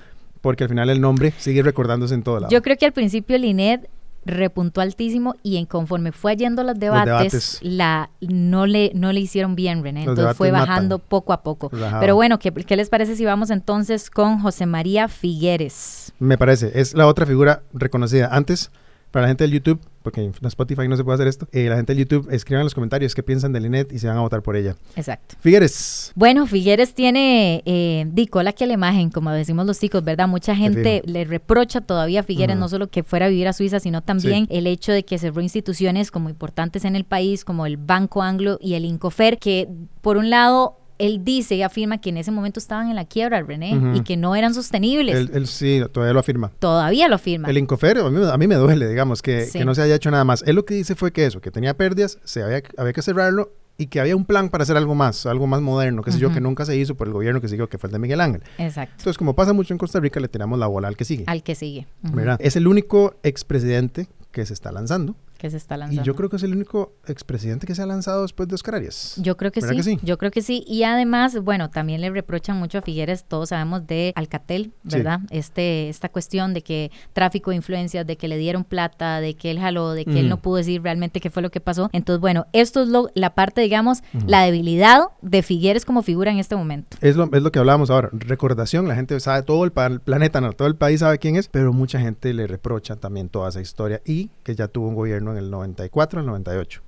porque 0.42 0.63
al 0.63 0.69
final 0.69 0.89
el 0.89 1.01
nombre 1.01 1.33
sigue 1.38 1.62
recordándose 1.62 2.13
en 2.13 2.24
todo 2.24 2.39
lado. 2.39 2.51
Yo 2.51 2.62
creo 2.62 2.77
que 2.77 2.86
al 2.86 2.94
principio 2.94 3.38
Linet 3.38 3.89
repuntó 4.25 4.81
altísimo 4.81 5.36
y 5.44 5.57
en 5.57 5.66
conforme 5.66 6.12
fue 6.12 6.36
yendo 6.36 6.63
los 6.63 6.77
debates, 6.77 7.60
la 7.62 8.10
no 8.21 8.66
le 8.66 8.92
no 8.94 9.12
le 9.12 9.19
hicieron 9.19 9.56
bien 9.56 9.83
René. 9.83 10.04
Entonces 10.04 10.36
fue 10.36 10.51
bajando 10.51 11.00
poco 11.00 11.33
a 11.33 11.42
poco. 11.42 11.69
Pero 12.00 12.16
bueno 12.16 12.39
¿qué, 12.39 12.51
¿qué, 12.51 12.75
les 12.75 12.89
parece 12.89 13.16
si 13.16 13.25
vamos 13.25 13.50
entonces 13.50 14.10
con 14.10 14.39
José 14.39 14.66
María 14.66 15.07
Figueres 15.07 16.13
me 16.19 16.38
parece 16.38 16.71
es 16.75 16.94
la 16.94 17.07
otra 17.07 17.25
figura 17.25 17.63
reconocida. 17.74 18.30
Antes 18.31 18.71
para 19.12 19.24
la 19.24 19.28
gente 19.30 19.44
del 19.44 19.54
YouTube, 19.54 19.80
porque 20.04 20.22
en 20.22 20.34
Spotify 20.44 20.88
no 20.88 20.96
se 20.96 21.04
puede 21.04 21.16
hacer 21.16 21.28
esto, 21.28 21.48
eh, 21.52 21.68
la 21.68 21.76
gente 21.76 21.94
del 21.94 22.06
YouTube 22.06 22.28
escriban 22.32 22.62
en 22.62 22.66
los 22.66 22.74
comentarios 22.74 23.16
qué 23.16 23.24
piensan 23.24 23.54
de 23.54 23.60
Linet 23.60 23.92
y 23.92 24.00
se 24.00 24.08
van 24.08 24.18
a 24.18 24.22
votar 24.22 24.42
por 24.42 24.56
ella. 24.56 24.76
Exacto. 24.96 25.36
Figueres. 25.40 26.12
Bueno, 26.16 26.48
Figueres 26.48 26.94
tiene 26.94 27.64
eh, 27.66 28.06
la 28.44 28.54
que 28.54 28.68
la 28.68 28.74
imagen, 28.74 29.10
como 29.10 29.32
decimos 29.32 29.66
los 29.66 29.80
chicos, 29.80 30.04
¿verdad? 30.04 30.28
Mucha 30.28 30.56
gente 30.56 31.02
le 31.06 31.26
reprocha 31.26 31.82
todavía 31.82 32.22
a 32.22 32.24
Figueres 32.24 32.58
no 32.58 32.70
solo 32.70 32.90
que 32.90 33.04
fuera 33.04 33.26
a 33.26 33.30
vivir 33.30 33.48
a 33.48 33.54
Suiza, 33.54 33.80
sino 33.80 34.02
también 34.02 34.48
el 34.50 34.68
hecho 34.68 34.92
de 34.92 35.04
que 35.04 35.18
cerró 35.18 35.42
instituciones 35.42 36.12
como 36.12 36.30
importantes 36.30 36.86
en 36.86 36.96
el 36.96 37.04
país, 37.04 37.44
como 37.44 37.66
el 37.66 37.78
Banco 37.78 38.22
Anglo 38.22 38.58
y 38.62 38.76
el 38.76 38.86
Incofer, 38.86 39.38
que 39.40 39.68
por 40.02 40.18
un 40.18 40.30
lado 40.30 40.78
él 41.00 41.24
dice 41.24 41.56
y 41.56 41.63
afirma 41.63 42.00
que 42.00 42.10
en 42.10 42.18
ese 42.18 42.30
momento 42.30 42.60
estaban 42.60 42.90
en 42.90 42.96
la 42.96 43.06
quiebra, 43.06 43.42
René, 43.42 43.96
y 43.96 44.01
que 44.01 44.18
no 44.18 44.36
eran 44.36 44.54
sostenibles. 44.54 45.30
Él, 45.34 45.48
sí, 45.48 45.81
todavía 45.92 46.13
lo 46.13 46.19
afirma. 46.19 46.51
Todavía 46.60 47.07
lo 47.07 47.16
afirma. 47.16 47.50
El 47.50 47.57
Incofer, 47.57 47.98
a 48.00 48.38
mí, 48.38 48.48
me 48.48 48.56
duele, 48.56 48.88
digamos, 48.88 49.22
que, 49.22 49.48
no 49.66 49.74
se 49.74 49.81
haya 49.81 49.96
hecho 49.96 50.12
nada 50.12 50.25
más. 50.25 50.44
Él 50.46 50.56
lo 50.56 50.66
que 50.66 50.75
dice 50.75 50.96
fue 50.96 51.12
que 51.12 51.25
eso, 51.25 51.40
que 51.42 51.51
tenía 51.51 51.75
pérdidas, 51.75 52.19
se 52.25 52.44
había, 52.44 52.62
había 52.78 52.94
que 52.94 53.01
cerrarlo 53.01 53.54
y 53.78 53.88
que 53.88 54.01
había 54.01 54.13
un 54.13 54.25
plan 54.25 54.50
para 54.50 54.63
hacer 54.63 54.75
algo 54.75 54.94
más, 54.94 55.25
algo 55.25 55.48
más 55.48 55.62
moderno, 55.62 56.04
que 56.04 56.12
sé 56.12 56.19
yo, 56.19 56.34
que 56.34 56.42
nunca 56.42 56.66
se 56.66 56.75
hizo 56.75 56.96
por 56.96 57.07
el 57.07 57.13
gobierno 57.13 57.40
que 57.40 57.48
siguió, 57.48 57.69
que 57.69 57.78
fue 57.78 57.88
el 57.88 57.94
de 57.94 58.00
Miguel 58.00 58.19
Ángel. 58.19 58.44
Exacto. 58.57 58.96
Entonces, 58.98 59.18
como 59.18 59.36
pasa 59.36 59.54
mucho 59.54 59.74
en 59.74 59.78
Costa 59.78 60.01
Rica, 60.01 60.19
le 60.19 60.28
tiramos 60.28 60.60
la 60.60 60.68
bola 60.68 60.90
al 60.90 60.98
que 60.98 61.06
sigue. 61.06 61.24
Al 61.28 61.44
que 61.44 61.56
sigue. 61.56 61.88
¿Verdad? 62.01 62.38
Es 62.42 62.57
el 62.57 62.68
único 62.68 63.16
expresidente 63.24 64.07
que 64.31 64.46
se 64.46 64.54
está 64.54 64.74
lanzando 64.74 65.16
que 65.39 65.50
se 65.50 65.57
está 65.57 65.77
lanzando. 65.77 66.03
Y 66.03 66.06
yo 66.06 66.15
creo 66.15 66.30
que 66.30 66.36
es 66.36 66.44
el 66.44 66.53
único 66.53 66.94
expresidente 67.07 67.65
que 67.65 67.74
se 67.74 67.81
ha 67.81 67.86
lanzado 67.86 68.21
después 68.21 68.47
de 68.47 68.56
Oscar 68.56 68.75
Arias. 68.75 69.15
Yo 69.18 69.38
creo 69.38 69.51
que 69.51 69.62
sí, 69.62 69.97
Yo 70.03 70.18
creo 70.18 70.30
que 70.30 70.41
sí. 70.41 70.63
Y 70.68 70.83
además, 70.83 71.41
bueno, 71.41 71.69
también 71.69 72.01
le 72.01 72.09
reprochan 72.12 72.57
mucho 72.57 72.77
a 72.77 72.81
Figueres, 72.81 73.24
todos 73.24 73.50
sabemos 73.50 73.88
de 73.88 74.13
Alcatel, 74.15 74.74
¿verdad? 74.83 75.21
Este, 75.31 75.89
esta 75.89 76.09
cuestión 76.09 76.53
de 76.53 76.62
que 76.62 76.91
tráfico 77.13 77.51
de 77.51 77.56
influencias, 77.56 78.06
de 78.06 78.18
que 78.18 78.27
le 78.27 78.38
dieron 78.38 78.63
plata, 78.65 79.21
de 79.21 79.33
que 79.33 79.50
él 79.50 79.59
jaló, 79.59 79.94
de 79.94 80.06
que 80.06 80.19
él 80.19 80.30
no 80.30 80.41
pudo 80.41 80.57
decir 80.57 80.83
realmente 80.83 81.21
qué 81.21 81.30
fue 81.30 81.41
lo 81.41 81.50
que 81.50 81.62
pasó. 81.62 81.89
Entonces, 81.94 82.19
bueno, 82.19 82.45
esto 82.51 82.83
es 82.83 82.89
lo, 82.89 83.09
la 83.15 83.33
parte, 83.33 83.62
digamos, 83.62 84.03
la 84.27 84.44
debilidad 84.44 85.03
de 85.21 85.41
Figueres 85.41 85.86
como 85.86 86.03
figura 86.03 86.31
en 86.31 86.39
este 86.39 86.56
momento. 86.56 86.97
Es 87.00 87.15
lo, 87.15 87.30
es 87.31 87.41
lo 87.41 87.51
que 87.51 87.59
hablábamos 87.59 87.89
ahora. 87.89 88.09
Recordación, 88.12 88.88
la 88.88 88.95
gente 88.95 89.18
sabe, 89.21 89.44
todo 89.44 89.63
el, 89.63 89.71
planeta, 89.71 90.41
no, 90.41 90.51
todo 90.51 90.68
el 90.68 90.75
país 90.75 91.00
sabe 91.00 91.18
quién 91.18 91.38
es, 91.38 91.47
pero 91.47 91.71
mucha 91.71 92.00
gente 92.00 92.33
le 92.33 92.45
reprocha 92.45 92.97
también 92.97 93.30
toda 93.30 93.50
esa 93.50 93.62
historia 93.62 94.01
y 94.06 94.30
que 94.44 94.56
ya 94.56 94.68
tuvo 94.68 94.89
un 94.89 94.95
gobierno 94.95 95.29
en 95.31 95.38
el 95.38 95.52
94 95.52 96.20
al 96.20 96.26
98. 96.26 96.81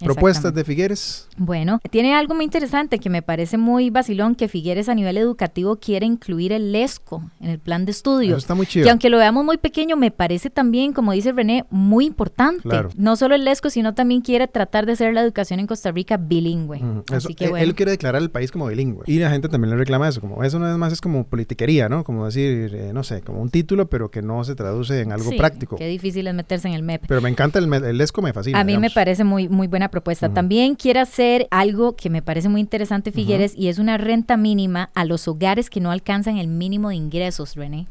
Propuestas 0.00 0.54
de 0.54 0.64
Figueres. 0.64 1.28
Bueno, 1.36 1.80
tiene 1.90 2.14
algo 2.14 2.34
muy 2.34 2.44
interesante 2.44 2.98
que 2.98 3.10
me 3.10 3.22
parece 3.22 3.58
muy 3.58 3.90
vacilón, 3.90 4.34
que 4.34 4.48
Figueres 4.48 4.88
a 4.88 4.94
nivel 4.94 5.16
educativo 5.16 5.76
quiere 5.76 6.06
incluir 6.06 6.52
el 6.52 6.72
LESCO 6.72 7.22
en 7.40 7.50
el 7.50 7.58
plan 7.58 7.84
de 7.84 7.92
estudios. 7.92 8.38
está 8.38 8.54
muy 8.54 8.66
chido. 8.66 8.86
Y 8.86 8.88
aunque 8.88 9.10
lo 9.10 9.18
veamos 9.18 9.44
muy 9.44 9.58
pequeño, 9.58 9.96
me 9.96 10.10
parece 10.10 10.50
también, 10.50 10.92
como 10.92 11.12
dice 11.12 11.32
René, 11.32 11.64
muy 11.70 12.06
importante. 12.06 12.68
No 12.96 13.16
solo 13.16 13.34
el 13.34 13.44
LESCO, 13.44 13.70
sino 13.70 13.94
también 13.94 14.20
quiere 14.20 14.48
tratar 14.48 14.86
de 14.86 14.92
hacer 14.92 15.14
la 15.14 15.22
educación 15.22 15.60
en 15.60 15.66
Costa 15.66 15.92
Rica 15.92 16.16
bilingüe. 16.16 16.80
Así 17.12 17.34
que, 17.34 17.46
Él 17.46 17.74
quiere 17.74 17.92
declarar 17.92 18.22
el 18.22 18.30
país 18.30 18.50
como 18.50 18.66
bilingüe. 18.66 19.04
Y 19.06 19.18
la 19.18 19.30
gente 19.30 19.48
también 19.48 19.70
le 19.70 19.76
reclama 19.76 20.08
eso, 20.08 20.20
como 20.20 20.42
eso 20.44 20.58
no 20.58 20.70
es 20.70 20.76
más, 20.76 20.92
es 20.92 21.00
como 21.00 21.24
politiquería, 21.24 21.88
¿no? 21.88 22.04
Como 22.04 22.26
decir, 22.26 22.74
eh, 22.74 22.92
no 22.92 23.02
sé, 23.02 23.22
como 23.22 23.40
un 23.40 23.50
título, 23.50 23.88
pero 23.88 24.10
que 24.10 24.22
no 24.22 24.44
se 24.44 24.54
traduce 24.54 25.00
en 25.00 25.12
algo 25.12 25.30
práctico. 25.36 25.76
Qué 25.76 25.88
difícil 25.88 26.26
es 26.26 26.34
meterse 26.34 26.68
en 26.68 26.74
el 26.74 26.82
MEP. 26.82 27.04
Pero 27.06 27.20
me 27.20 27.28
encanta 27.28 27.58
el, 27.58 27.68
el 27.84 27.98
LESCO, 27.98 28.22
me 28.22 28.32
fascina. 28.32 28.60
A 28.60 28.64
mí 28.64 28.76
me 28.78 28.90
parece 28.90 29.24
muy, 29.24 29.48
muy 29.48 29.66
buena 29.66 29.88
propuesta. 29.88 30.28
También 30.28 30.74
quiere 30.74 31.00
hacer 31.00 31.46
algo 31.50 31.96
que 31.96 32.10
me 32.10 32.22
parece 32.22 32.48
muy 32.48 32.60
interesante, 32.60 33.12
Figueres, 33.12 33.54
y 33.56 33.68
es 33.68 33.78
una 33.78 33.98
renta 33.98 34.36
mínima 34.36 34.90
a 34.94 35.04
los 35.04 35.28
hogares 35.28 35.70
que 35.70 35.80
no 35.80 35.90
alcanzan 35.90 36.38
el 36.38 36.48
mínimo 36.48 36.90
de 36.90 36.96
ingresos, 36.96 37.54
René. 37.56 37.86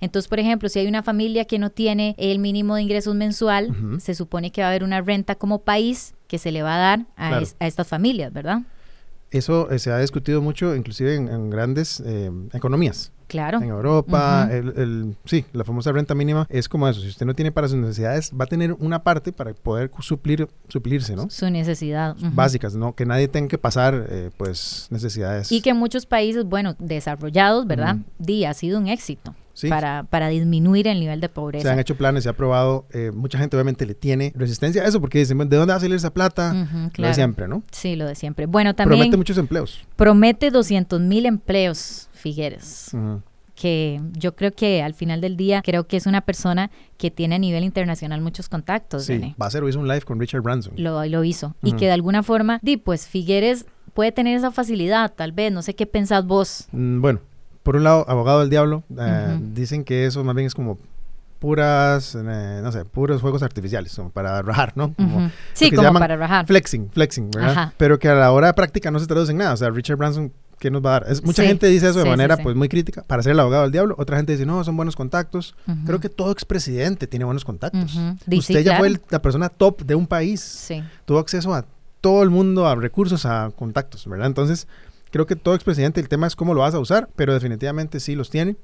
Entonces, 0.00 0.28
por 0.28 0.40
ejemplo, 0.40 0.68
si 0.68 0.78
hay 0.78 0.86
una 0.86 1.02
familia 1.02 1.44
que 1.44 1.58
no 1.58 1.70
tiene 1.70 2.14
el 2.18 2.38
mínimo 2.38 2.76
de 2.76 2.82
ingresos 2.82 3.14
mensual, 3.14 3.74
se 4.00 4.14
supone 4.14 4.50
que 4.50 4.60
va 4.62 4.68
a 4.68 4.70
haber 4.70 4.84
una 4.84 5.00
renta 5.00 5.34
como 5.34 5.60
país 5.60 6.14
que 6.26 6.38
se 6.38 6.50
le 6.52 6.62
va 6.62 6.74
a 6.74 6.78
dar 6.78 7.06
a, 7.16 7.66
estas 7.66 7.86
familias, 7.86 8.32
¿verdad? 8.32 8.62
Eso 9.30 9.70
eh, 9.70 9.78
se 9.78 9.90
ha 9.90 9.98
discutido 9.98 10.40
mucho, 10.40 10.74
inclusive 10.74 11.14
en, 11.16 11.50
grandes 11.50 12.00
eh, 12.04 12.30
economías. 12.52 13.12
Claro. 13.26 13.60
En 13.60 13.70
Europa, 13.70 14.48
el, 14.52 15.16
sí, 15.24 15.44
la 15.52 15.64
famosa 15.64 15.90
renta 15.90 16.14
mínima 16.14 16.46
es 16.48 16.68
como 16.68 16.86
eso. 16.88 17.00
Si 17.00 17.08
usted 17.08 17.26
no 17.26 17.34
tiene 17.34 17.50
para 17.50 17.66
sus 17.66 17.76
necesidades, 17.76 18.30
va 18.30 18.44
a 18.44 18.46
tener 18.46 18.72
una 18.74 19.02
parte 19.02 19.32
para 19.32 19.52
poder 19.52 19.90
suplir, 19.98 20.48
suplirse, 20.68 21.16
¿no? 21.16 21.28
Su 21.28 21.50
necesidad. 21.50 22.14
Básicas, 22.20 22.76
¿no? 22.76 22.94
Que 22.94 23.04
nadie 23.04 23.26
tenga 23.26 23.48
que 23.48 23.58
pasar, 23.58 24.06
eh, 24.10 24.30
pues, 24.36 24.86
necesidades. 24.90 25.50
Y 25.50 25.60
que 25.60 25.74
muchos 25.74 26.06
países, 26.06 26.44
bueno, 26.44 26.76
desarrollados, 26.78 27.66
¿verdad? 27.66 27.96
Di, 28.18 28.44
ha 28.44 28.54
sido 28.54 28.78
un 28.78 28.86
éxito. 28.86 29.34
Para, 29.68 30.04
para, 30.04 30.28
disminuir 30.28 30.86
el 30.86 31.00
nivel 31.00 31.20
de 31.20 31.28
pobreza. 31.28 31.68
Se 31.68 31.72
han 31.72 31.78
hecho 31.78 31.96
planes, 31.96 32.24
se 32.24 32.28
ha 32.28 32.34
probado. 32.34 32.86
Eh, 32.92 33.10
mucha 33.14 33.38
gente 33.38 33.56
obviamente 33.56 33.86
le 33.86 33.94
tiene 33.94 34.32
resistencia 34.36 34.82
a 34.82 34.86
eso 34.86 35.00
porque 35.00 35.18
dicen, 35.18 35.38
¿de 35.38 35.56
dónde 35.56 35.72
va 35.72 35.76
a 35.76 35.80
salir 35.80 35.96
esa 35.96 36.12
plata? 36.12 36.66
Lo 36.96 37.06
de 37.06 37.14
siempre, 37.14 37.48
¿no? 37.48 37.62
Sí, 37.70 37.96
lo 37.96 38.06
de 38.06 38.14
siempre. 38.14 38.46
Bueno, 38.46 38.74
también... 38.74 39.00
Promete 39.00 39.16
muchos 39.16 39.38
empleos. 39.38 39.86
Promete 39.96 40.50
200 40.50 41.00
mil 41.00 41.26
empleos 41.26 42.08
Figueres. 42.12 42.90
que 43.54 44.00
yo 44.12 44.34
creo 44.36 44.52
que 44.52 44.82
al 44.82 44.94
final 44.94 45.20
del 45.20 45.36
día 45.36 45.62
creo 45.62 45.86
que 45.86 45.96
es 45.96 46.06
una 46.06 46.20
persona 46.20 46.70
que 46.98 47.10
tiene 47.10 47.36
a 47.36 47.38
nivel 47.38 47.64
internacional 47.64 48.20
muchos 48.20 48.48
contactos. 48.48 49.04
Sí, 49.04 49.34
va 49.40 49.46
a 49.46 49.50
ser 49.50 49.64
hizo 49.64 49.80
un 49.80 49.88
live 49.88 50.02
con 50.02 50.20
Richard 50.20 50.42
Branson. 50.42 50.74
Lo, 50.76 51.04
lo 51.06 51.24
hizo. 51.24 51.54
Y 51.62 51.72
que 51.72 51.86
de 51.86 51.92
alguna 51.92 52.22
forma, 52.22 52.58
di, 52.62 52.76
pues 52.76 53.06
Figueres 53.06 53.66
puede 53.96 54.12
tener 54.12 54.36
esa 54.36 54.52
facilidad, 54.52 55.14
tal 55.14 55.32
vez, 55.32 55.50
no 55.50 55.62
sé 55.62 55.74
qué 55.74 55.86
pensás 55.86 56.26
vos. 56.26 56.68
Mm, 56.70 57.00
bueno, 57.00 57.20
por 57.66 57.74
un 57.74 57.82
lado, 57.82 58.04
abogado 58.08 58.38
del 58.38 58.48
diablo, 58.48 58.84
eh, 58.96 59.40
dicen 59.52 59.82
que 59.82 60.06
eso 60.06 60.22
más 60.22 60.36
bien 60.36 60.46
es 60.46 60.54
como 60.54 60.78
puras, 61.40 62.14
eh, 62.14 62.60
no 62.62 62.70
sé, 62.70 62.84
puros 62.84 63.20
juegos 63.20 63.42
artificiales, 63.42 63.92
como 63.96 64.10
para 64.10 64.40
rajar, 64.40 64.72
¿no? 64.76 64.94
sí, 65.52 65.72
como 65.72 65.92
para 65.98 66.14
rajar. 66.14 66.46
Flexing, 66.46 66.90
flexing, 66.92 67.28
¿verdad? 67.32 67.72
Pero 67.76 67.98
que 67.98 68.08
a 68.08 68.14
la 68.14 68.30
hora 68.30 68.46
de 68.46 68.54
práctica 68.54 68.92
no 68.92 69.00
se 69.00 69.08
traduce 69.08 69.32
en 69.32 69.38
nada. 69.38 69.54
O 69.54 69.56
sea, 69.56 69.70
Richard 69.70 69.96
Branson 69.96 70.32
¿qué 70.60 70.70
nos 70.70 70.80
va 70.80 70.90
a 70.90 71.00
dar? 71.00 71.10
Es, 71.10 71.24
mucha 71.24 71.42
gente 71.42 71.66
dice 71.66 71.88
eso 71.88 71.98
de 71.98 72.08
manera 72.08 72.36
pues 72.36 72.54
muy 72.54 72.68
crítica 72.68 73.02
para 73.02 73.24
ser 73.24 73.32
el 73.32 73.40
abogado 73.40 73.64
del 73.64 73.72
diablo. 73.72 73.96
Otra 73.98 74.16
gente 74.16 74.30
dice, 74.30 74.46
no, 74.46 74.62
son 74.62 74.76
buenos 74.76 74.94
contactos. 74.94 75.56
Creo 75.86 75.98
que 75.98 76.08
todo 76.08 76.30
expresidente 76.30 77.08
tiene 77.08 77.24
buenos 77.24 77.44
contactos. 77.44 77.98
Usted 78.30 78.62
ya 78.62 78.78
fue 78.78 78.96
la 79.10 79.20
persona 79.20 79.48
top 79.48 79.82
de 79.82 79.96
un 79.96 80.06
país. 80.06 80.68
Tuvo 81.04 81.18
acceso 81.18 81.52
a 81.52 81.64
todo 82.00 82.22
el 82.22 82.30
mundo, 82.30 82.68
a 82.68 82.76
recursos, 82.76 83.26
a 83.26 83.50
contactos, 83.56 84.06
¿verdad? 84.06 84.28
Entonces, 84.28 84.68
creo 85.16 85.26
que 85.26 85.36
todo 85.36 85.54
expresidente, 85.54 86.00
el 86.00 86.08
tema 86.08 86.26
es 86.26 86.36
cómo 86.36 86.52
lo 86.52 86.60
vas 86.60 86.74
a 86.74 86.78
usar, 86.78 87.08
pero 87.16 87.32
definitivamente 87.32 88.00
sí 88.00 88.14
los 88.14 88.28
tiene. 88.28 88.56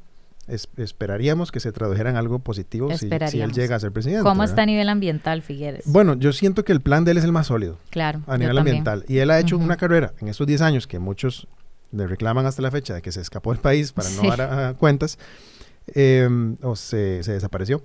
esperaríamos 0.77 1.51
que 1.51 1.61
se 1.61 1.73
tradujeran 1.73 2.17
algo 2.17 2.41
positivo 2.41 2.95
si, 2.97 3.07
él 3.07 3.53
llega 3.53 3.77
a 3.77 3.81
ser 3.81 3.91
presidente. 3.93 4.23
¿Cómo 4.23 4.45
está 4.45 4.63
a 4.63 4.67
nivel 4.67 4.89
ambiental, 4.91 5.41
Figueres? 5.41 5.85
Bueno, 5.87 6.15
yo 6.15 6.33
siento 6.33 6.65
que 6.65 6.73
el 6.73 6.83
plan 6.83 7.05
de 7.05 7.13
él 7.13 7.17
es 7.19 7.25
el 7.25 7.33
más 7.33 7.47
sólido. 7.47 7.79
Claro. 7.91 8.21
A 8.27 8.37
nivel 8.37 8.59
ambiental. 8.59 9.05
Y 9.09 9.19
él 9.19 9.31
ha 9.31 9.41
hecho 9.41 9.57
una 9.57 9.77
carrera 9.77 10.13
en 10.21 10.29
estos 10.29 10.47
10 10.47 10.61
años 10.61 10.87
que 10.87 10.99
muchos 10.99 11.49
le 11.91 12.07
reclaman 12.07 12.45
hasta 12.45 12.61
la 12.61 12.71
fecha 12.71 12.95
de 12.95 13.03
que 13.03 13.13
se 13.13 13.21
escapó 13.21 13.53
del 13.53 13.61
país 13.61 13.93
para 13.93 14.11
no 14.11 14.37
dar 14.37 14.77
cuentas 14.77 15.19
em, 15.95 16.57
o 16.63 16.77
se, 16.77 17.23
se, 17.23 17.33
desapareció 17.33 17.83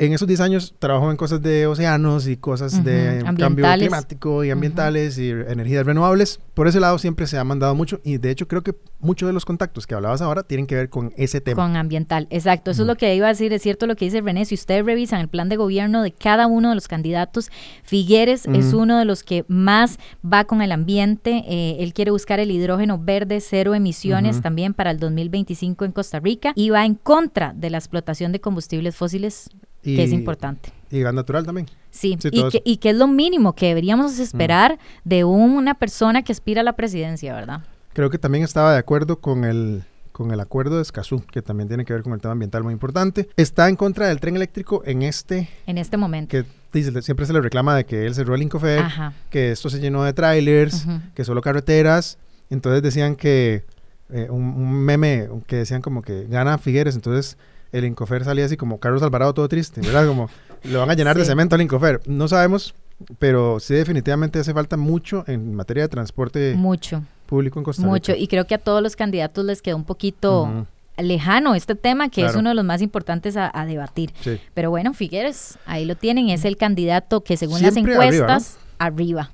en 0.00 0.14
esos 0.14 0.26
10 0.26 0.40
años 0.40 0.74
trabajó 0.78 1.10
en 1.10 1.18
cosas 1.18 1.42
de 1.42 1.66
océanos 1.66 2.26
y 2.26 2.38
cosas 2.38 2.82
de 2.82 3.22
cambio 3.38 3.66
climático 3.74 4.42
y 4.44 4.50
ambientales 4.50 5.18
y 5.18 5.28
energías 5.28 5.84
renovables. 5.84 6.40
Por 6.54 6.66
ese 6.68 6.80
lado 6.80 6.98
siempre 6.98 7.26
se 7.26 7.36
ha 7.36 7.44
mandado 7.44 7.74
mucho 7.74 8.00
y 8.02 8.16
de 8.16 8.30
hecho 8.30 8.48
creo 8.48 8.62
que 8.62 8.74
muchos 8.98 9.26
de 9.26 9.34
los 9.34 9.44
contactos 9.44 9.86
que 9.86 9.94
hablabas 9.94 10.22
ahora 10.22 10.42
tienen 10.42 10.66
que 10.66 10.74
ver 10.74 10.88
con 10.88 11.12
ese 11.18 11.42
tema. 11.42 11.62
Con 11.62 11.76
ambiental, 11.76 12.26
exacto. 12.30 12.70
Eso 12.70 12.82
es 12.82 12.88
lo 12.88 12.96
que 12.96 13.14
iba 13.14 13.26
a 13.26 13.28
decir. 13.28 13.52
Es 13.52 13.60
cierto 13.60 13.86
lo 13.86 13.94
que 13.94 14.06
dice 14.06 14.22
René. 14.22 14.46
Si 14.46 14.54
ustedes 14.54 14.86
revisan 14.86 15.20
el 15.20 15.28
plan 15.28 15.50
de 15.50 15.56
gobierno 15.56 16.02
de 16.02 16.12
cada 16.12 16.46
uno 16.46 16.70
de 16.70 16.76
los 16.76 16.88
candidatos, 16.88 17.50
Figueres 17.82 18.46
es 18.46 18.72
uno 18.72 18.98
de 18.98 19.04
los 19.04 19.22
que 19.22 19.44
más 19.48 19.98
va 20.24 20.44
con 20.44 20.62
el 20.62 20.72
ambiente. 20.72 21.44
Eh, 21.46 21.76
él 21.80 21.92
quiere 21.92 22.10
buscar 22.10 22.40
el 22.40 22.50
hidrógeno 22.50 22.98
verde, 22.98 23.42
cero 23.42 23.74
emisiones 23.74 24.40
también 24.40 24.72
para 24.72 24.92
el 24.92 24.98
2025 24.98 25.84
en 25.84 25.92
Costa 25.92 26.20
Rica 26.20 26.52
y 26.54 26.70
va 26.70 26.86
en 26.86 26.94
contra 26.94 27.52
de 27.54 27.68
la 27.68 27.76
explotación 27.76 28.32
de 28.32 28.40
combustibles 28.40 28.96
fósiles 28.96 29.50
que 29.82 30.02
es 30.02 30.12
importante. 30.12 30.72
Y 30.90 31.00
gas 31.00 31.14
natural 31.14 31.46
también. 31.46 31.68
Sí, 31.90 32.16
y, 32.64 32.76
que, 32.76 32.90
es 32.90 32.96
lo 32.96 33.08
mínimo 33.08 33.54
que 33.54 33.66
deberíamos 33.66 34.18
esperar 34.18 34.78
de 35.04 35.24
una 35.24 35.74
persona 35.74 36.22
que 36.22 36.32
aspira 36.32 36.60
a 36.60 36.64
la 36.64 36.74
presidencia, 36.74 37.34
¿verdad? 37.34 37.62
Creo 37.92 38.10
que 38.10 38.18
también 38.18 38.44
estaba 38.44 38.72
de 38.72 38.78
acuerdo 38.78 39.20
con 39.20 39.44
el, 39.44 39.84
con 40.12 40.30
el 40.30 40.40
acuerdo 40.40 40.76
de 40.76 40.82
Escazú, 40.82 41.24
que 41.32 41.42
también 41.42 41.68
tiene 41.68 41.84
que 41.84 41.92
ver 41.92 42.02
con 42.02 42.12
el 42.12 42.20
tema 42.20 42.32
ambiental 42.32 42.62
muy 42.62 42.72
importante. 42.72 43.28
Está 43.36 43.68
en 43.68 43.76
contra 43.76 44.06
del 44.06 44.20
tren 44.20 44.36
eléctrico 44.36 44.82
en 44.84 45.02
este... 45.02 45.48
En 45.66 45.78
este 45.78 45.96
momento. 45.96 46.30
Que 46.30 46.44
dice, 46.72 47.02
siempre 47.02 47.26
se 47.26 47.32
le 47.32 47.40
reclama 47.40 47.74
de 47.74 47.84
que 47.84 48.06
él 48.06 48.14
cerró 48.14 48.34
el 48.34 48.42
Incofer, 48.42 48.84
que 49.30 49.50
esto 49.50 49.68
se 49.70 49.80
llenó 49.80 50.04
de 50.04 50.12
trailers, 50.12 50.86
que 51.14 51.24
solo 51.24 51.40
carreteras. 51.40 52.18
Entonces 52.50 52.82
decían 52.82 53.16
que... 53.16 53.64
Eh, 54.12 54.26
un, 54.28 54.72
meme 54.72 55.28
que 55.46 55.54
decían 55.54 55.82
como 55.82 56.02
que 56.02 56.26
gana 56.26 56.58
Figueres, 56.58 56.96
entonces 56.96 57.38
el 57.72 57.84
Incofer 57.84 58.24
salía 58.24 58.44
así 58.44 58.56
como 58.56 58.78
Carlos 58.78 59.02
Alvarado 59.02 59.34
todo 59.34 59.48
triste, 59.48 59.80
¿verdad? 59.80 60.06
Como 60.06 60.28
lo 60.64 60.80
van 60.80 60.90
a 60.90 60.94
llenar 60.94 61.16
de 61.16 61.24
cemento 61.24 61.54
al 61.54 61.62
Incofer. 61.62 62.00
No 62.06 62.28
sabemos, 62.28 62.74
pero 63.18 63.60
sí 63.60 63.74
definitivamente 63.74 64.38
hace 64.38 64.52
falta 64.52 64.76
mucho 64.76 65.24
en 65.26 65.54
materia 65.54 65.84
de 65.84 65.88
transporte. 65.88 66.54
Mucho 66.54 67.02
público 67.26 67.60
en 67.60 67.64
Costa 67.64 67.82
Rica. 67.82 67.90
Mucho, 67.90 68.14
y 68.14 68.26
creo 68.26 68.46
que 68.46 68.56
a 68.56 68.58
todos 68.58 68.82
los 68.82 68.96
candidatos 68.96 69.44
les 69.44 69.62
quedó 69.62 69.76
un 69.76 69.84
poquito 69.84 70.66
lejano 70.98 71.54
este 71.54 71.74
tema, 71.74 72.10
que 72.10 72.26
es 72.26 72.34
uno 72.34 72.50
de 72.50 72.54
los 72.54 72.64
más 72.64 72.82
importantes 72.82 73.36
a, 73.36 73.64
debatir. 73.66 74.12
Pero 74.52 74.70
bueno, 74.70 74.92
Figueres, 74.92 75.58
ahí 75.64 75.86
lo 75.86 75.96
tienen, 75.96 76.28
es 76.28 76.44
el 76.44 76.56
candidato 76.56 77.22
que 77.22 77.36
según 77.36 77.62
las 77.62 77.76
encuestas 77.76 78.10
arriba. 78.10 78.38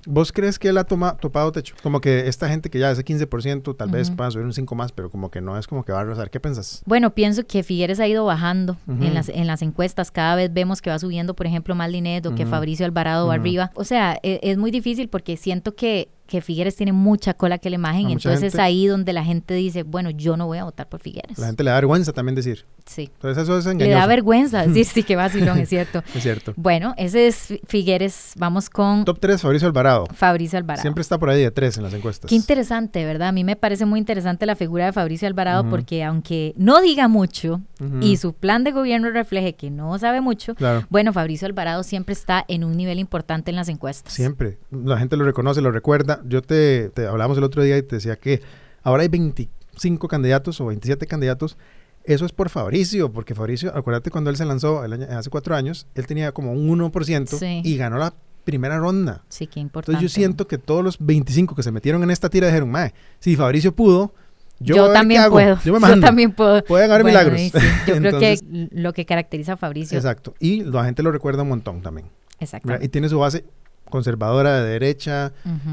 ¿Vos 0.06 0.32
crees 0.32 0.58
que 0.58 0.68
él 0.68 0.78
ha 0.78 0.84
topado 0.84 1.52
techo? 1.52 1.76
Como 1.82 2.00
que 2.00 2.26
esta 2.26 2.48
gente 2.48 2.68
que 2.68 2.80
ya 2.80 2.90
hace 2.90 3.04
15%, 3.04 3.76
tal 3.76 3.90
vez 3.90 4.10
pueda 4.10 4.30
subir 4.30 4.44
un 4.44 4.52
5 4.52 4.74
más, 4.74 4.92
pero 4.92 5.08
como 5.08 5.30
que 5.30 5.40
no 5.40 5.56
es 5.56 5.66
como 5.66 5.84
que 5.84 5.92
va 5.92 6.00
a 6.00 6.04
rozar. 6.04 6.30
¿Qué 6.30 6.40
pensás? 6.40 6.82
Bueno, 6.84 7.14
pienso 7.14 7.46
que 7.46 7.62
Figueres 7.62 8.00
ha 8.00 8.08
ido 8.08 8.24
bajando 8.24 8.76
en, 8.88 9.14
las, 9.14 9.28
en 9.28 9.46
las 9.46 9.62
encuestas. 9.62 10.10
Cada 10.10 10.34
vez 10.34 10.52
vemos 10.52 10.82
que 10.82 10.90
va 10.90 10.98
subiendo, 10.98 11.34
por 11.34 11.46
ejemplo, 11.46 11.74
Maldinet 11.74 12.26
o 12.26 12.34
que 12.34 12.44
Fabricio 12.44 12.84
Alvarado 12.86 13.28
va 13.28 13.34
arriba. 13.34 13.70
O 13.74 13.84
sea, 13.84 14.18
e, 14.22 14.40
es 14.42 14.58
muy 14.58 14.70
difícil 14.70 15.08
porque 15.08 15.36
siento 15.36 15.74
que 15.74 16.08
que 16.26 16.40
Figueres 16.40 16.76
tiene 16.76 16.92
mucha 16.92 17.34
cola 17.34 17.58
que 17.58 17.70
la 17.70 17.76
imagen, 17.76 18.10
entonces 18.10 18.54
es 18.54 18.58
ahí 18.58 18.86
donde 18.86 19.12
la 19.12 19.24
gente 19.24 19.54
dice, 19.54 19.82
bueno, 19.82 20.10
yo 20.10 20.36
no 20.36 20.46
voy 20.46 20.58
a 20.58 20.64
votar 20.64 20.88
por 20.88 21.00
Figueres. 21.00 21.38
La 21.38 21.46
gente 21.46 21.62
le 21.64 21.70
da 21.70 21.76
vergüenza 21.76 22.12
también 22.12 22.34
decir. 22.34 22.64
Sí. 22.84 23.10
Entonces 23.14 23.42
eso 23.44 23.58
es 23.58 23.66
engañoso. 23.66 23.88
Le 23.88 23.94
da 23.94 24.06
vergüenza 24.06 24.66
decir, 24.66 24.84
sí, 24.92 25.02
que 25.02 25.16
vacilón, 25.16 25.58
es 25.58 25.68
cierto. 25.68 26.02
es 26.14 26.22
cierto. 26.22 26.52
Bueno, 26.56 26.94
ese 26.96 27.26
es 27.26 27.54
Figueres, 27.66 28.32
vamos 28.36 28.70
con... 28.70 29.04
Top 29.04 29.18
3, 29.20 29.40
Fabricio 29.40 29.68
Alvarado. 29.68 30.06
Fabricio 30.14 30.58
Alvarado. 30.58 30.82
Siempre 30.82 31.02
está 31.02 31.18
por 31.18 31.30
ahí 31.30 31.42
de 31.42 31.50
3 31.50 31.78
en 31.78 31.82
las 31.82 31.94
encuestas. 31.94 32.28
Qué 32.28 32.34
interesante, 32.34 33.04
¿verdad? 33.04 33.28
A 33.28 33.32
mí 33.32 33.44
me 33.44 33.56
parece 33.56 33.86
muy 33.86 33.98
interesante 33.98 34.46
la 34.46 34.56
figura 34.56 34.86
de 34.86 34.92
Fabricio 34.92 35.28
Alvarado 35.28 35.68
porque 35.68 36.04
aunque 36.04 36.54
no 36.56 36.80
diga 36.80 37.08
mucho 37.08 37.60
y 38.00 38.16
su 38.16 38.32
plan 38.32 38.64
de 38.64 38.72
gobierno 38.72 39.10
refleje 39.10 39.54
que 39.54 39.70
no 39.70 39.98
sabe 39.98 40.20
mucho, 40.20 40.54
bueno, 40.90 41.12
Fabricio 41.12 41.46
Alvarado 41.46 41.82
siempre 41.82 42.12
está 42.12 42.44
en 42.48 42.64
un 42.64 42.76
nivel 42.76 42.98
importante 42.98 43.50
en 43.50 43.56
las 43.56 43.68
encuestas. 43.68 44.12
Siempre. 44.12 44.58
La 44.70 44.98
gente 44.98 45.16
lo 45.16 45.24
reconoce, 45.24 45.60
lo 45.60 45.70
recuerda. 45.70 46.15
Yo 46.24 46.42
te 46.42 46.90
hablamos 47.08 47.38
el 47.38 47.44
otro 47.44 47.62
día 47.62 47.76
y 47.78 47.82
te 47.82 47.96
decía 47.96 48.16
que 48.16 48.42
ahora 48.82 49.02
hay 49.02 49.08
25 49.08 50.08
candidatos 50.08 50.60
o 50.60 50.66
27 50.66 51.06
candidatos. 51.06 51.56
Eso 52.04 52.24
es 52.24 52.32
por 52.32 52.50
Fabricio, 52.50 53.12
porque 53.12 53.34
Fabricio, 53.34 53.76
acuérdate 53.76 54.10
cuando 54.10 54.30
él 54.30 54.36
se 54.36 54.44
lanzó 54.44 54.84
el 54.84 54.92
año, 54.92 55.06
hace 55.10 55.28
cuatro 55.28 55.56
años, 55.56 55.88
él 55.96 56.06
tenía 56.06 56.30
como 56.32 56.52
un 56.52 56.78
1% 56.78 57.62
y 57.64 57.76
ganó 57.76 57.98
la 57.98 58.14
primera 58.44 58.78
ronda. 58.78 59.22
Sí, 59.28 59.48
qué 59.48 59.58
importante. 59.58 59.96
Entonces 59.96 60.12
yo 60.12 60.14
siento 60.14 60.46
que 60.46 60.56
todos 60.56 60.84
los 60.84 60.98
25 61.00 61.56
que 61.56 61.64
se 61.64 61.72
metieron 61.72 62.02
en 62.04 62.12
esta 62.12 62.30
tira 62.30 62.46
dijeron, 62.46 62.70
mae, 62.70 62.94
si 63.18 63.34
Fabricio 63.34 63.74
pudo, 63.74 64.14
yo, 64.60 64.92
también 64.92 65.28
puedo. 65.30 65.58
Yo, 65.64 65.78
también 66.00 66.32
puedo. 66.32 66.64
Pueden 66.64 66.90
haber 66.90 67.04
milagros. 67.04 67.40
Yo 67.86 67.96
creo 67.98 68.18
que 68.18 68.38
lo 68.70 68.92
que 68.92 69.04
caracteriza 69.04 69.54
a 69.54 69.56
Fabricio. 69.56 69.98
Exacto. 69.98 70.34
Y 70.38 70.62
la 70.62 70.84
gente 70.84 71.02
lo 71.02 71.10
recuerda 71.10 71.42
un 71.42 71.50
montón 71.50 71.82
también. 71.82 72.08
Exacto. 72.38 72.72
Y 72.80 72.88
tiene 72.88 73.08
su 73.08 73.18
base 73.18 73.44
conservadora 73.90 74.60
de 74.62 74.68
derecha, 74.68 75.32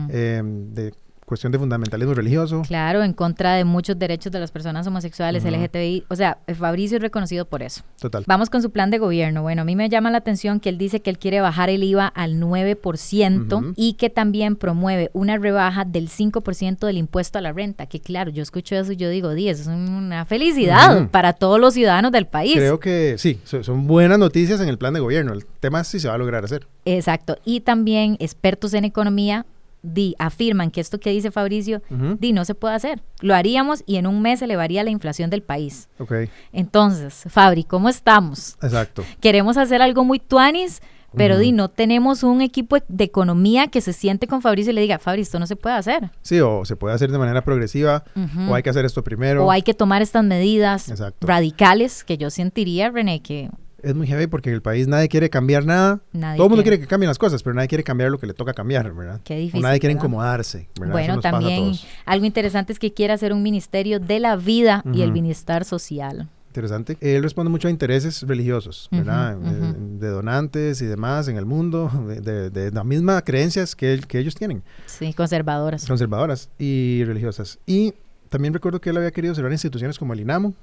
em, 0.09 0.67
de 0.73 0.93
cuestión 1.33 1.51
de 1.51 1.57
fundamentalismo 1.57 2.13
religioso. 2.13 2.61
Claro, 2.67 3.01
en 3.01 3.13
contra 3.13 3.55
de 3.55 3.63
muchos 3.63 3.97
derechos 3.97 4.31
de 4.31 4.39
las 4.39 4.51
personas 4.51 4.85
homosexuales, 4.85 5.43
LGTBI. 5.43 6.05
O 6.09 6.15
sea, 6.15 6.37
Fabricio 6.55 6.97
es 6.97 7.01
reconocido 7.01 7.45
por 7.45 7.63
eso. 7.63 7.81
Total. 7.99 8.23
Vamos 8.27 8.51
con 8.51 8.61
su 8.61 8.69
plan 8.69 8.91
de 8.91 8.99
gobierno. 8.99 9.41
Bueno, 9.41 9.63
a 9.63 9.65
mí 9.65 9.75
me 9.75 9.89
llama 9.89 10.11
la 10.11 10.19
atención 10.19 10.59
que 10.59 10.69
él 10.69 10.77
dice 10.77 11.01
que 11.01 11.09
él 11.09 11.17
quiere 11.17 11.41
bajar 11.41 11.71
el 11.71 11.83
IVA 11.83 12.07
al 12.07 12.39
9% 12.39 13.73
y 13.75 13.93
que 13.93 14.11
también 14.11 14.55
promueve 14.55 15.09
una 15.13 15.37
rebaja 15.37 15.85
del 15.85 16.09
5% 16.09 16.85
del 16.85 16.97
impuesto 16.97 17.39
a 17.39 17.41
la 17.41 17.51
renta. 17.51 17.87
Que 17.87 17.99
claro, 17.99 18.29
yo 18.29 18.43
escucho 18.43 18.75
eso 18.75 18.91
y 18.91 18.95
yo 18.95 19.09
digo, 19.09 19.33
10, 19.33 19.59
es 19.61 19.67
una 19.67 20.25
felicidad 20.25 21.09
para 21.09 21.33
todos 21.33 21.59
los 21.59 21.73
ciudadanos 21.73 22.11
del 22.11 22.27
país. 22.27 22.55
Creo 22.55 22.79
que 22.79 23.15
sí, 23.17 23.39
son 23.43 23.87
buenas 23.87 24.19
noticias 24.19 24.61
en 24.61 24.69
el 24.69 24.77
plan 24.77 24.93
de 24.93 24.99
gobierno. 24.99 25.33
El 25.33 25.45
tema 25.45 25.81
es 25.81 25.87
si 25.87 25.99
se 25.99 26.07
va 26.07 26.13
a 26.13 26.17
lograr 26.17 26.45
hacer. 26.45 26.67
Exacto. 26.85 27.37
Y 27.45 27.61
también 27.61 28.17
expertos 28.19 28.73
en 28.73 28.85
economía 28.85 29.45
di, 29.83 30.15
afirman 30.17 30.71
que 30.71 30.81
esto 30.81 30.99
que 30.99 31.11
dice 31.11 31.29
Fabricio, 31.29 31.81
di, 32.19 32.33
no 32.33 32.45
se 32.45 32.55
puede 32.55 32.73
hacer. 32.73 33.03
Lo 33.21 33.35
haríamos 33.35 33.83
y 33.85 33.97
en 33.97 34.07
un 34.07 34.21
mes 34.21 34.39
se 34.39 34.45
elevaría 34.45 34.83
la 34.83 34.89
inflación 34.89 35.29
del 35.29 35.43
país. 35.43 35.89
Okay. 35.99 36.29
Entonces, 36.51 37.25
Fabri, 37.27 37.63
¿cómo 37.63 37.89
estamos? 37.89 38.57
Exacto. 38.61 39.03
Queremos 39.19 39.57
hacer 39.57 39.81
algo 39.81 40.03
muy 40.03 40.19
tuanis, 40.19 40.81
pero 41.15 41.37
di, 41.37 41.51
no 41.51 41.69
tenemos 41.69 42.23
un 42.23 42.41
equipo 42.41 42.77
de 42.87 43.03
economía 43.03 43.67
que 43.67 43.81
se 43.81 43.93
siente 43.93 44.25
con 44.25 44.41
Fabricio 44.41 44.71
y 44.71 44.75
le 44.75 44.81
diga, 44.81 44.97
Fabri, 44.97 45.21
esto 45.21 45.37
no 45.37 45.45
se 45.45 45.55
puede 45.55 45.75
hacer. 45.75 46.09
Sí, 46.21 46.39
o 46.39 46.65
se 46.65 46.75
puede 46.75 46.95
hacer 46.95 47.11
de 47.11 47.19
manera 47.19 47.43
progresiva, 47.43 48.03
o 48.49 48.55
hay 48.55 48.63
que 48.63 48.71
hacer 48.71 48.83
esto 48.85 49.03
primero. 49.03 49.45
O 49.45 49.51
hay 49.51 49.61
que 49.61 49.75
tomar 49.75 50.01
estas 50.01 50.23
medidas 50.23 50.91
radicales 51.21 52.03
que 52.03 52.17
yo 52.17 52.31
sentiría, 52.31 52.89
René, 52.89 53.21
que 53.21 53.51
es 53.83 53.95
muy 53.95 54.07
heavy 54.07 54.27
porque 54.27 54.49
en 54.49 54.55
el 54.55 54.61
país 54.61 54.87
nadie 54.87 55.09
quiere 55.09 55.29
cambiar 55.29 55.65
nada. 55.65 56.01
Todo 56.11 56.45
el 56.45 56.49
mundo 56.49 56.63
quiere. 56.63 56.79
que 56.79 56.87
cambien 56.87 57.09
las 57.09 57.17
cosas, 57.17 57.43
pero 57.43 57.53
nadie 57.53 57.67
quiere 57.67 57.83
cambiar 57.83 58.09
lo 58.09 58.17
que 58.17 58.27
le 58.27 58.33
toca 58.33 58.53
cambiar, 58.53 58.93
¿verdad? 58.93 59.21
Qué 59.23 59.37
difícil. 59.37 59.61
nadie 59.61 59.79
quiere 59.79 59.93
incomodarse, 59.93 60.69
¿verdad? 60.79 60.93
Bueno, 60.93 61.19
también 61.19 61.73
algo 62.05 62.25
interesante 62.25 62.73
es 62.73 62.79
que 62.79 62.93
quiere 62.93 63.13
hacer 63.13 63.33
un 63.33 63.43
ministerio 63.43 63.99
de 63.99 64.19
la 64.19 64.35
vida 64.35 64.83
y 64.93 65.01
el 65.01 65.11
bienestar 65.11 65.65
social. 65.65 66.29
Interesante. 66.53 66.97
Él 67.01 67.23
responde 67.23 67.49
mucho 67.49 67.67
a 67.67 67.71
intereses 67.71 68.21
religiosos, 68.27 68.87
¿verdad? 68.91 69.39
Eh, 69.43 69.73
de 69.99 70.07
donantes 70.07 70.83
y 70.83 70.85
demás 70.85 71.27
en 71.27 71.37
el 71.37 71.47
mundo, 71.47 71.89
de, 72.21 72.51
de, 72.51 72.71
las 72.71 72.85
mismas 72.85 73.23
creencias 73.23 73.75
que, 73.75 73.99
que 74.07 74.19
ellos 74.19 74.35
tienen. 74.35 74.61
Sí, 74.85 75.13
conservadoras. 75.13 75.87
Conservadoras 75.87 76.51
y 76.59 77.03
religiosas. 77.05 77.57
Y 77.65 77.95
también 78.33 78.51
recuerdo 78.51 78.81
que 78.81 78.89
él 78.89 78.97
había 78.97 79.11
querido 79.11 79.35
cerrar 79.35 79.51
instituciones 79.51 79.99
como 79.99 80.13
el 80.13 80.19
INAMO. 80.19 80.55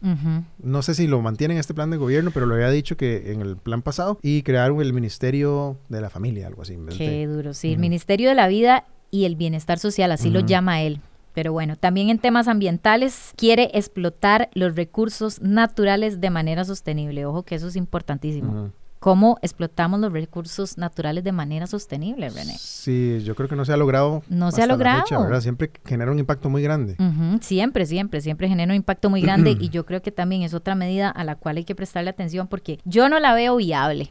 No 0.60 0.82
sé 0.82 0.92
si 0.92 1.06
lo 1.06 1.22
mantienen 1.22 1.56
en 1.56 1.60
este 1.60 1.72
plan 1.72 1.88
de 1.88 1.98
gobierno, 1.98 2.32
pero 2.34 2.44
lo 2.44 2.56
había 2.56 2.68
dicho 2.68 2.96
que 2.96 3.30
en 3.30 3.42
el 3.42 3.56
plan 3.56 3.80
pasado. 3.80 4.18
Y 4.22 4.42
crearon 4.42 4.80
el 4.80 4.92
Ministerio 4.92 5.76
de 5.88 6.00
la 6.00 6.10
Familia, 6.10 6.48
algo 6.48 6.62
así. 6.62 6.76
Qué 6.98 7.28
duro, 7.28 7.54
sí. 7.54 7.72
El 7.72 7.78
Ministerio 7.78 8.28
de 8.28 8.34
la 8.34 8.48
Vida 8.48 8.86
y 9.12 9.24
el 9.24 9.36
Bienestar 9.36 9.78
Social, 9.78 10.10
así 10.10 10.30
lo 10.30 10.40
llama 10.40 10.82
él. 10.82 10.98
Pero 11.32 11.52
bueno, 11.52 11.76
también 11.76 12.08
en 12.08 12.18
temas 12.18 12.48
ambientales 12.48 13.34
quiere 13.36 13.70
explotar 13.74 14.50
los 14.54 14.74
recursos 14.74 15.40
naturales 15.40 16.20
de 16.20 16.30
manera 16.30 16.64
sostenible. 16.64 17.24
Ojo 17.24 17.44
que 17.44 17.54
eso 17.54 17.68
es 17.68 17.76
importantísimo 17.76 18.72
cómo 19.00 19.38
explotamos 19.40 19.99
los 19.99 20.12
recursos 20.12 20.78
naturales 20.78 21.25
de 21.25 21.33
manera 21.33 21.66
sostenible, 21.66 22.28
René. 22.28 22.54
Sí, 22.59 23.21
yo 23.25 23.35
creo 23.35 23.49
que 23.49 23.57
no 23.57 23.64
se 23.64 23.73
ha 23.73 23.76
logrado. 23.76 24.23
No 24.28 24.52
se 24.52 24.62
ha 24.62 24.66
logrado. 24.66 25.40
Siempre 25.40 25.71
genera 25.85 26.12
un 26.12 26.19
impacto 26.19 26.50
muy 26.50 26.62
grande. 26.62 26.97
Siempre, 27.40 27.87
siempre, 27.87 28.21
siempre 28.21 28.49
genera 28.49 28.71
un 28.71 28.76
impacto 28.76 29.11
muy 29.11 29.23
grande 29.23 29.57
y 29.61 29.71
yo 29.71 29.87
creo 29.87 30.02
que 30.02 30.12
también 30.12 30.42
es 30.42 30.54
otra 30.54 30.75
medida 30.75 31.09
a 31.09 31.25
la 31.25 31.35
cual 31.35 31.57
hay 31.57 31.64
que 31.64 31.75
prestarle 31.75 32.11
atención 32.11 32.47
porque 32.47 32.78
yo 32.85 33.09
no 33.09 33.19
la 33.19 33.35
veo 33.35 33.57
viable. 33.57 34.07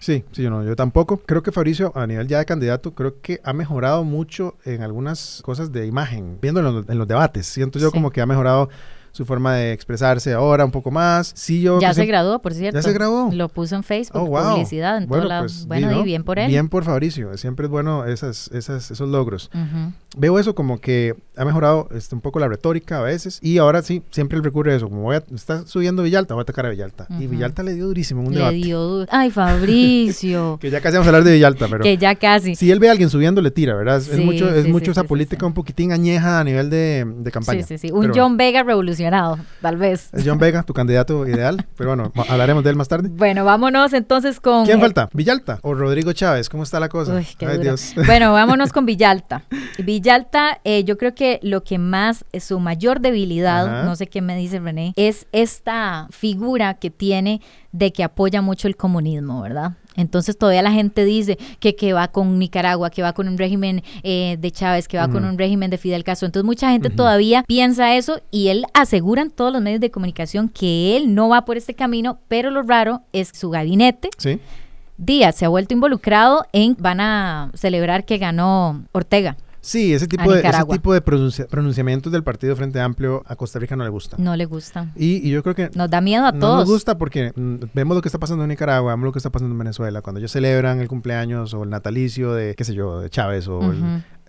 Sí, 0.00 0.24
sí, 0.32 0.42
yo 0.42 0.50
no, 0.50 0.62
yo 0.64 0.76
tampoco. 0.76 1.16
Creo 1.18 1.42
que 1.42 1.50
Fabricio, 1.50 1.90
a 1.94 2.06
nivel 2.06 2.28
ya 2.28 2.38
de 2.38 2.44
candidato, 2.44 2.94
creo 2.94 3.22
que 3.22 3.40
ha 3.42 3.54
mejorado 3.54 4.04
mucho 4.04 4.58
en 4.66 4.82
algunas 4.82 5.40
cosas 5.42 5.72
de 5.72 5.86
imagen, 5.86 6.38
viendo 6.42 6.60
en 6.60 6.98
los, 6.98 7.08
debates. 7.08 7.46
Siento 7.46 7.78
yo 7.78 7.90
como 7.90 8.10
que 8.10 8.20
ha 8.20 8.26
mejorado 8.26 8.68
su 9.14 9.24
forma 9.24 9.54
de 9.54 9.72
expresarse 9.72 10.32
ahora 10.32 10.64
un 10.64 10.72
poco 10.72 10.90
más. 10.90 11.32
Sí, 11.36 11.62
yo 11.62 11.80
ya 11.80 11.94
se 11.94 12.04
graduó, 12.04 12.40
por 12.40 12.52
cierto. 12.52 12.76
Ya 12.76 12.82
se 12.82 12.92
graduó. 12.92 13.30
Lo 13.32 13.48
puso 13.48 13.76
en 13.76 13.84
Facebook, 13.84 14.28
oh, 14.28 14.50
publicidad, 14.50 14.98
en 14.98 15.06
bueno, 15.06 15.28
pues, 15.38 15.66
Bueno, 15.66 16.00
y 16.00 16.02
bien 16.02 16.24
por 16.24 16.40
él. 16.40 16.48
Bien 16.48 16.68
por 16.68 16.82
Fabricio, 16.82 17.36
siempre 17.36 17.66
es 17.66 17.70
bueno 17.70 18.06
esas, 18.06 18.48
esas, 18.48 18.90
esos 18.90 19.08
logros. 19.08 19.52
Veo 20.16 20.38
eso 20.38 20.54
como 20.54 20.80
que 20.80 21.14
ha 21.36 21.44
mejorado 21.44 21.88
este, 21.94 22.14
un 22.14 22.20
poco 22.20 22.38
la 22.40 22.48
retórica 22.48 22.98
a 22.98 23.02
veces 23.02 23.38
y 23.42 23.58
ahora 23.58 23.82
sí, 23.82 24.02
siempre 24.10 24.38
él 24.38 24.44
recurre 24.44 24.72
a 24.72 24.76
eso, 24.76 24.88
como 24.88 25.02
voy 25.02 25.16
a, 25.16 25.24
está 25.34 25.66
subiendo 25.66 26.02
Villalta, 26.02 26.34
voy 26.34 26.40
a 26.40 26.44
atacar 26.44 26.66
a 26.66 26.70
Villalta. 26.70 27.06
Y 27.20 27.26
Villalta 27.26 27.62
le 27.62 27.74
dio 27.74 27.86
durísimo 27.86 28.22
un 28.22 28.34
le 28.34 28.50
dio 28.52 28.80
duro. 28.80 29.06
Ay, 29.12 29.30
Fabricio. 29.30 30.58
que 30.60 30.70
ya 30.70 30.80
casi 30.80 30.94
vamos 30.94 31.06
a 31.06 31.10
hablar 31.10 31.24
de 31.24 31.32
Villalta, 31.32 31.68
pero... 31.68 31.84
que 31.84 31.96
ya 31.96 32.14
casi. 32.14 32.56
Si 32.56 32.70
él 32.70 32.80
ve 32.80 32.88
a 32.88 32.92
alguien 32.92 33.10
subiendo, 33.10 33.40
le 33.42 33.50
tira, 33.50 33.74
¿verdad? 33.74 33.98
es 33.98 34.18
mucho, 34.18 34.52
es 34.52 34.68
mucho 34.68 34.90
esa 34.90 35.04
política 35.04 35.46
un 35.46 35.54
poquitín 35.54 35.92
añeja 35.92 36.40
a 36.40 36.44
nivel 36.44 36.70
de, 36.70 37.04
de 37.18 37.30
campaña. 37.30 37.62
Sí, 37.62 37.78
sí, 37.78 37.88
sí. 37.88 37.94
Un 37.94 38.12
John 38.14 38.36
Vega 38.36 38.62
revolucionario 38.62 39.04
emocionado, 39.04 39.38
tal 39.60 39.76
vez. 39.76 40.08
Es 40.12 40.24
John 40.26 40.38
Vega, 40.38 40.62
tu 40.62 40.72
candidato 40.72 41.26
ideal, 41.26 41.66
pero 41.76 41.90
bueno, 41.94 42.12
hablaremos 42.28 42.64
de 42.64 42.70
él 42.70 42.76
más 42.76 42.88
tarde. 42.88 43.08
Bueno, 43.10 43.44
vámonos 43.44 43.92
entonces 43.92 44.40
con... 44.40 44.64
¿Quién 44.64 44.80
falta? 44.80 45.08
¿Villalta 45.12 45.58
o 45.62 45.74
Rodrigo 45.74 46.12
Chávez? 46.12 46.48
¿Cómo 46.48 46.62
está 46.62 46.80
la 46.80 46.88
cosa? 46.88 47.14
Uy, 47.14 47.26
qué 47.38 47.46
Ay, 47.46 47.58
Dios. 47.58 47.94
Bueno, 48.06 48.32
vámonos 48.32 48.72
con 48.72 48.86
Villalta. 48.86 49.42
Villalta, 49.78 50.03
eh, 50.64 50.84
yo 50.84 50.98
creo 50.98 51.14
que 51.14 51.40
lo 51.42 51.64
que 51.64 51.78
más, 51.78 52.24
es 52.32 52.44
su 52.44 52.60
mayor 52.60 53.00
debilidad, 53.00 53.84
no 53.84 53.96
sé 53.96 54.06
qué 54.06 54.20
me 54.20 54.36
dice 54.36 54.60
René, 54.60 54.92
es 54.96 55.26
esta 55.32 56.08
figura 56.10 56.74
que 56.74 56.90
tiene 56.90 57.40
de 57.72 57.92
que 57.92 58.04
apoya 58.04 58.42
mucho 58.42 58.68
el 58.68 58.76
comunismo, 58.76 59.42
¿verdad? 59.42 59.72
Entonces 59.96 60.36
todavía 60.36 60.62
la 60.62 60.72
gente 60.72 61.04
dice 61.04 61.38
que, 61.60 61.76
que 61.76 61.92
va 61.92 62.08
con 62.08 62.38
Nicaragua, 62.38 62.90
que 62.90 63.02
va 63.02 63.12
con 63.12 63.28
un 63.28 63.38
régimen 63.38 63.82
eh, 64.02 64.36
de 64.40 64.50
Chávez, 64.50 64.88
que 64.88 64.96
va 64.96 65.08
con 65.08 65.24
un 65.24 65.38
régimen 65.38 65.70
de 65.70 65.78
Fidel 65.78 66.04
Castro. 66.04 66.26
Entonces 66.26 66.44
mucha 66.44 66.70
gente 66.70 66.90
todavía 66.90 67.44
piensa 67.46 67.94
eso 67.94 68.20
y 68.30 68.48
él 68.48 68.64
asegura 68.74 69.22
en 69.22 69.30
todos 69.30 69.52
los 69.52 69.62
medios 69.62 69.80
de 69.80 69.90
comunicación 69.90 70.48
que 70.48 70.96
él 70.96 71.14
no 71.14 71.28
va 71.28 71.44
por 71.44 71.56
este 71.56 71.74
camino, 71.74 72.18
pero 72.28 72.50
lo 72.50 72.62
raro 72.62 73.02
es 73.12 73.30
su 73.32 73.50
gabinete. 73.50 74.10
Sí. 74.18 74.40
Díaz 74.96 75.36
se 75.36 75.44
ha 75.44 75.48
vuelto 75.48 75.74
involucrado 75.74 76.44
en, 76.52 76.76
van 76.78 77.00
a 77.00 77.50
celebrar 77.54 78.04
que 78.04 78.18
ganó 78.18 78.84
Ortega. 78.92 79.36
Sí, 79.64 79.94
ese 79.94 80.06
tipo, 80.06 80.30
de, 80.30 80.46
ese 80.46 80.64
tipo 80.66 80.92
de 80.92 81.00
pronunciamientos 81.00 82.12
del 82.12 82.22
Partido 82.22 82.54
Frente 82.54 82.80
Amplio 82.80 83.22
a 83.26 83.34
Costa 83.34 83.58
Rica 83.58 83.74
no 83.74 83.82
le 83.82 83.88
gusta. 83.88 84.18
No 84.18 84.36
le 84.36 84.44
gusta. 84.44 84.92
Y, 84.94 85.30
yo 85.30 85.42
creo 85.42 85.54
que... 85.54 85.70
Nos 85.74 85.88
da 85.88 86.02
miedo 86.02 86.26
a 86.26 86.32
todos. 86.32 86.42
No 86.42 86.56
nos 86.58 86.68
gusta 86.68 86.98
porque 86.98 87.32
mm, 87.34 87.70
vemos 87.72 87.94
lo 87.96 88.02
que 88.02 88.08
está 88.08 88.18
pasando 88.18 88.44
en 88.44 88.50
Nicaragua, 88.50 88.92
vemos 88.92 89.06
lo 89.06 89.12
que 89.12 89.18
está 89.18 89.30
pasando 89.30 89.54
en 89.54 89.58
Venezuela. 89.58 90.02
Cuando 90.02 90.18
ellos 90.18 90.32
celebran 90.32 90.80
el 90.80 90.88
cumpleaños 90.88 91.54
o 91.54 91.62
el 91.64 91.70
natalicio 91.70 92.34
de, 92.34 92.54
qué 92.54 92.64
sé 92.64 92.74
yo, 92.74 93.00
de 93.00 93.08
Chávez 93.08 93.48
o 93.48 93.62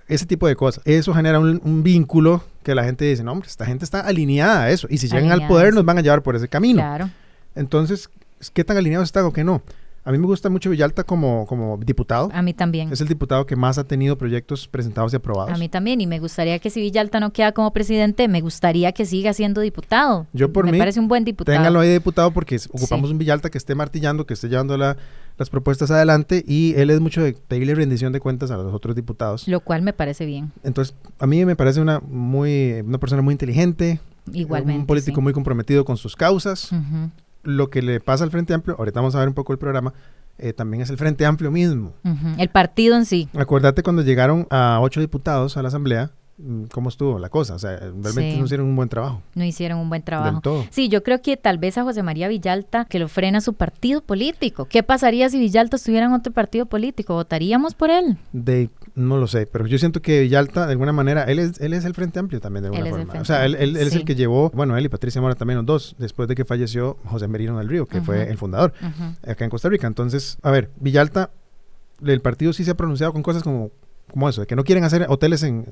ese 0.08 0.26
tipo 0.26 0.48
de 0.48 0.56
cosas. 0.56 0.82
Eso 0.86 1.14
genera 1.14 1.38
un, 1.40 1.84
vínculo 1.84 2.42
que 2.64 2.74
la 2.74 2.86
gente 2.86 3.04
dice, 3.04 3.22
no, 3.22 3.34
hombre, 3.34 3.50
esta 3.50 3.66
gente 3.66 3.84
está 3.84 4.00
alineada 4.02 4.64
a 4.64 4.70
eso. 4.70 4.88
Y 4.90 5.00
si 5.00 5.10
llegan 5.10 5.32
al 5.32 5.48
poder 5.48 5.74
nos 5.74 5.84
van 5.84 5.98
a 5.98 6.02
llevar 6.02 6.24
por 6.24 6.38
ese 6.38 6.48
camino. 6.48 6.80
Claro. 6.80 7.10
Entonces, 7.56 8.10
¿qué 8.54 8.64
tan 8.64 8.78
alineados 8.78 9.10
están 9.10 9.26
o 9.26 9.34
qué 9.34 9.44
no? 9.44 9.62
A 10.08 10.12
mí 10.12 10.20
me 10.20 10.28
gusta 10.28 10.52
mucho 10.52 10.70
Villalta 10.70 11.04
como, 11.04 11.48
como 11.48 11.78
diputado. 11.78 12.30
A 12.32 12.44
mí 12.44 12.54
también. 12.54 12.94
Es 12.94 13.02
el 13.02 13.08
diputado 13.08 13.48
que 13.48 13.56
más 13.56 13.80
ha 13.80 13.86
tenido 13.86 14.20
proyectos 14.20 14.68
presentados 14.68 15.12
y 15.14 15.16
aprobados. 15.16 15.52
A 15.52 15.58
mí 15.58 15.68
también. 15.68 16.00
Y 16.00 16.06
me 16.06 16.20
gustaría 16.20 16.60
que 16.60 16.70
si 16.70 16.80
Villalta 16.80 17.20
no 17.20 17.34
queda 17.34 17.54
como 17.54 17.74
presidente, 17.74 18.28
me 18.28 18.40
gustaría 18.42 18.92
que 18.92 19.08
siga 19.08 19.34
siendo 19.34 19.62
diputado. 19.62 20.28
Yo 20.32 20.54
por 20.54 20.66
mí. 20.66 20.74
Me 20.74 20.78
parece 20.78 21.00
un 21.00 21.08
buen 21.08 21.26
diputado. 21.26 21.58
Ténganlo 21.58 21.80
ahí 21.80 21.88
de 21.88 21.96
diputado 21.96 22.30
porque 22.30 22.60
ocupamos 22.70 23.10
un 23.10 23.18
Villalta 23.18 23.50
que 23.50 23.58
esté 23.58 23.74
martillando, 23.74 24.28
que 24.28 24.36
esté 24.36 24.48
llevando 24.48 24.78
las 24.78 25.50
propuestas 25.50 25.90
adelante 25.90 26.44
y 26.48 26.76
él 26.78 26.92
es 26.92 27.00
mucho 27.00 27.24
de 27.24 27.34
pedirle 27.34 27.74
rendición 27.74 28.14
de 28.14 28.20
cuentas 28.20 28.52
a 28.52 28.58
los 28.58 28.76
otros 28.76 28.96
diputados. 28.96 29.48
Lo 29.48 29.60
cual 29.62 29.82
me 29.82 29.92
parece 29.92 30.28
bien. 30.28 30.52
Entonces, 30.64 30.94
a 31.18 31.26
mí 31.26 31.44
me 31.46 31.56
parece 31.56 31.82
una, 31.82 32.00
muy, 32.00 32.74
una 32.86 33.00
persona 33.00 33.24
muy 33.24 33.32
inteligente. 33.32 34.00
Igualmente. 34.32 34.82
Un 34.82 34.86
político 34.86 35.20
muy 35.22 35.34
comprometido 35.34 35.84
con 35.84 35.98
sus 35.98 36.16
causas. 36.16 36.70
Lo 37.46 37.70
que 37.70 37.82
le 37.82 38.00
pasa 38.00 38.24
al 38.24 38.32
Frente 38.32 38.54
Amplio, 38.54 38.76
ahorita 38.78 39.00
vamos 39.00 39.16
a 39.16 39.20
ver 39.20 39.28
un 39.28 39.34
poco 39.34 39.54
el 39.54 39.60
programa, 39.60 39.94
eh, 40.38 40.54
también 40.54 40.82
es 40.82 40.90
el 40.90 40.98
Frente 40.98 41.26
Amplio 41.26 41.52
mismo. 41.52 41.94
El 42.38 42.50
partido 42.50 42.98
en 42.98 43.06
sí. 43.06 43.30
Acuérdate 43.36 43.84
cuando 43.84 44.02
llegaron 44.02 44.48
a 44.50 44.80
ocho 44.82 45.00
diputados 45.00 45.56
a 45.56 45.62
la 45.62 45.70
Asamblea, 45.70 46.12
mm, 46.38 46.66
cómo 46.66 46.90
estuvo 46.90 47.20
la 47.20 47.30
cosa. 47.30 47.56
O 47.56 47.60
sea, 47.60 47.78
realmente 47.78 48.38
no 48.38 48.46
hicieron 48.46 48.68
un 48.68 48.76
buen 48.76 48.90
trabajo. 48.90 49.22
No 49.34 49.46
hicieron 49.46 49.80
un 49.80 49.88
buen 49.88 50.02
trabajo. 50.02 50.66
Sí, 50.72 50.90
yo 50.90 51.04
creo 51.04 51.22
que 51.22 51.38
tal 51.38 51.58
vez 51.58 51.78
a 51.78 51.84
José 51.84 52.04
María 52.04 52.28
Villalta 52.28 52.86
que 52.86 53.00
lo 53.00 53.08
frena 53.08 53.40
su 53.40 53.54
partido 53.54 54.02
político. 54.02 54.66
¿Qué 54.66 54.84
pasaría 54.84 55.30
si 55.30 55.40
Villalta 55.40 55.78
estuviera 55.78 56.08
en 56.08 56.14
otro 56.14 56.34
partido 56.34 56.66
político? 56.66 57.14
¿Votaríamos 57.14 57.76
por 57.76 57.90
él? 57.90 58.18
De, 58.34 58.70
no 58.96 59.18
lo 59.18 59.28
sé, 59.28 59.46
pero 59.46 59.68
yo 59.68 59.78
siento 59.78 60.02
que 60.02 60.22
Villalta, 60.22 60.66
de 60.66 60.72
alguna 60.72 60.94
manera, 60.94 61.24
él 61.24 61.40
es, 61.40 61.60
él 61.60 61.74
es 61.74 61.84
el 61.84 61.94
Frente 61.94 62.18
Amplio 62.20 62.40
también, 62.40 62.64
de 62.64 62.70
alguna 62.70 62.90
forma. 62.90 63.22
O 63.22 63.26
sea, 63.26 63.46
él, 63.46 63.56
él, 63.56 63.76
es 63.76 63.94
el 63.94 64.06
que 64.06 64.16
llevó, 64.16 64.50
bueno, 64.52 64.78
él 64.78 64.86
y 64.86 64.90
Patricia 64.90 65.22
Mora 65.22 65.36
también 65.36 65.58
los 65.58 65.66
dos, 65.66 65.96
después 66.00 66.30
de 66.30 66.36
que 66.36 66.46
falleció 66.46 66.98
José 67.06 67.28
Merino 67.28 67.58
del 67.58 67.68
Río, 67.68 67.86
que 67.86 68.02
fue 68.02 68.30
el 68.30 68.38
fundador 68.38 68.74
acá 69.28 69.44
en 69.44 69.50
Costa 69.50 69.70
Rica. 69.70 69.88
Entonces, 69.88 70.38
a 70.42 70.52
ver, 70.52 70.70
Villalta, 70.80 71.32
el 72.06 72.22
partido 72.22 72.54
sí 72.54 72.64
se 72.64 72.72
ha 72.72 72.78
pronunciado 72.78 73.12
con 73.12 73.22
cosas 73.22 73.44
como, 73.44 73.72
como 74.12 74.30
eso, 74.30 74.42
de 74.42 74.48
que 74.48 74.56
no 74.56 74.64
quieren 74.64 74.84
hacer 74.86 75.06
hoteles 75.10 75.44
en, 75.44 75.66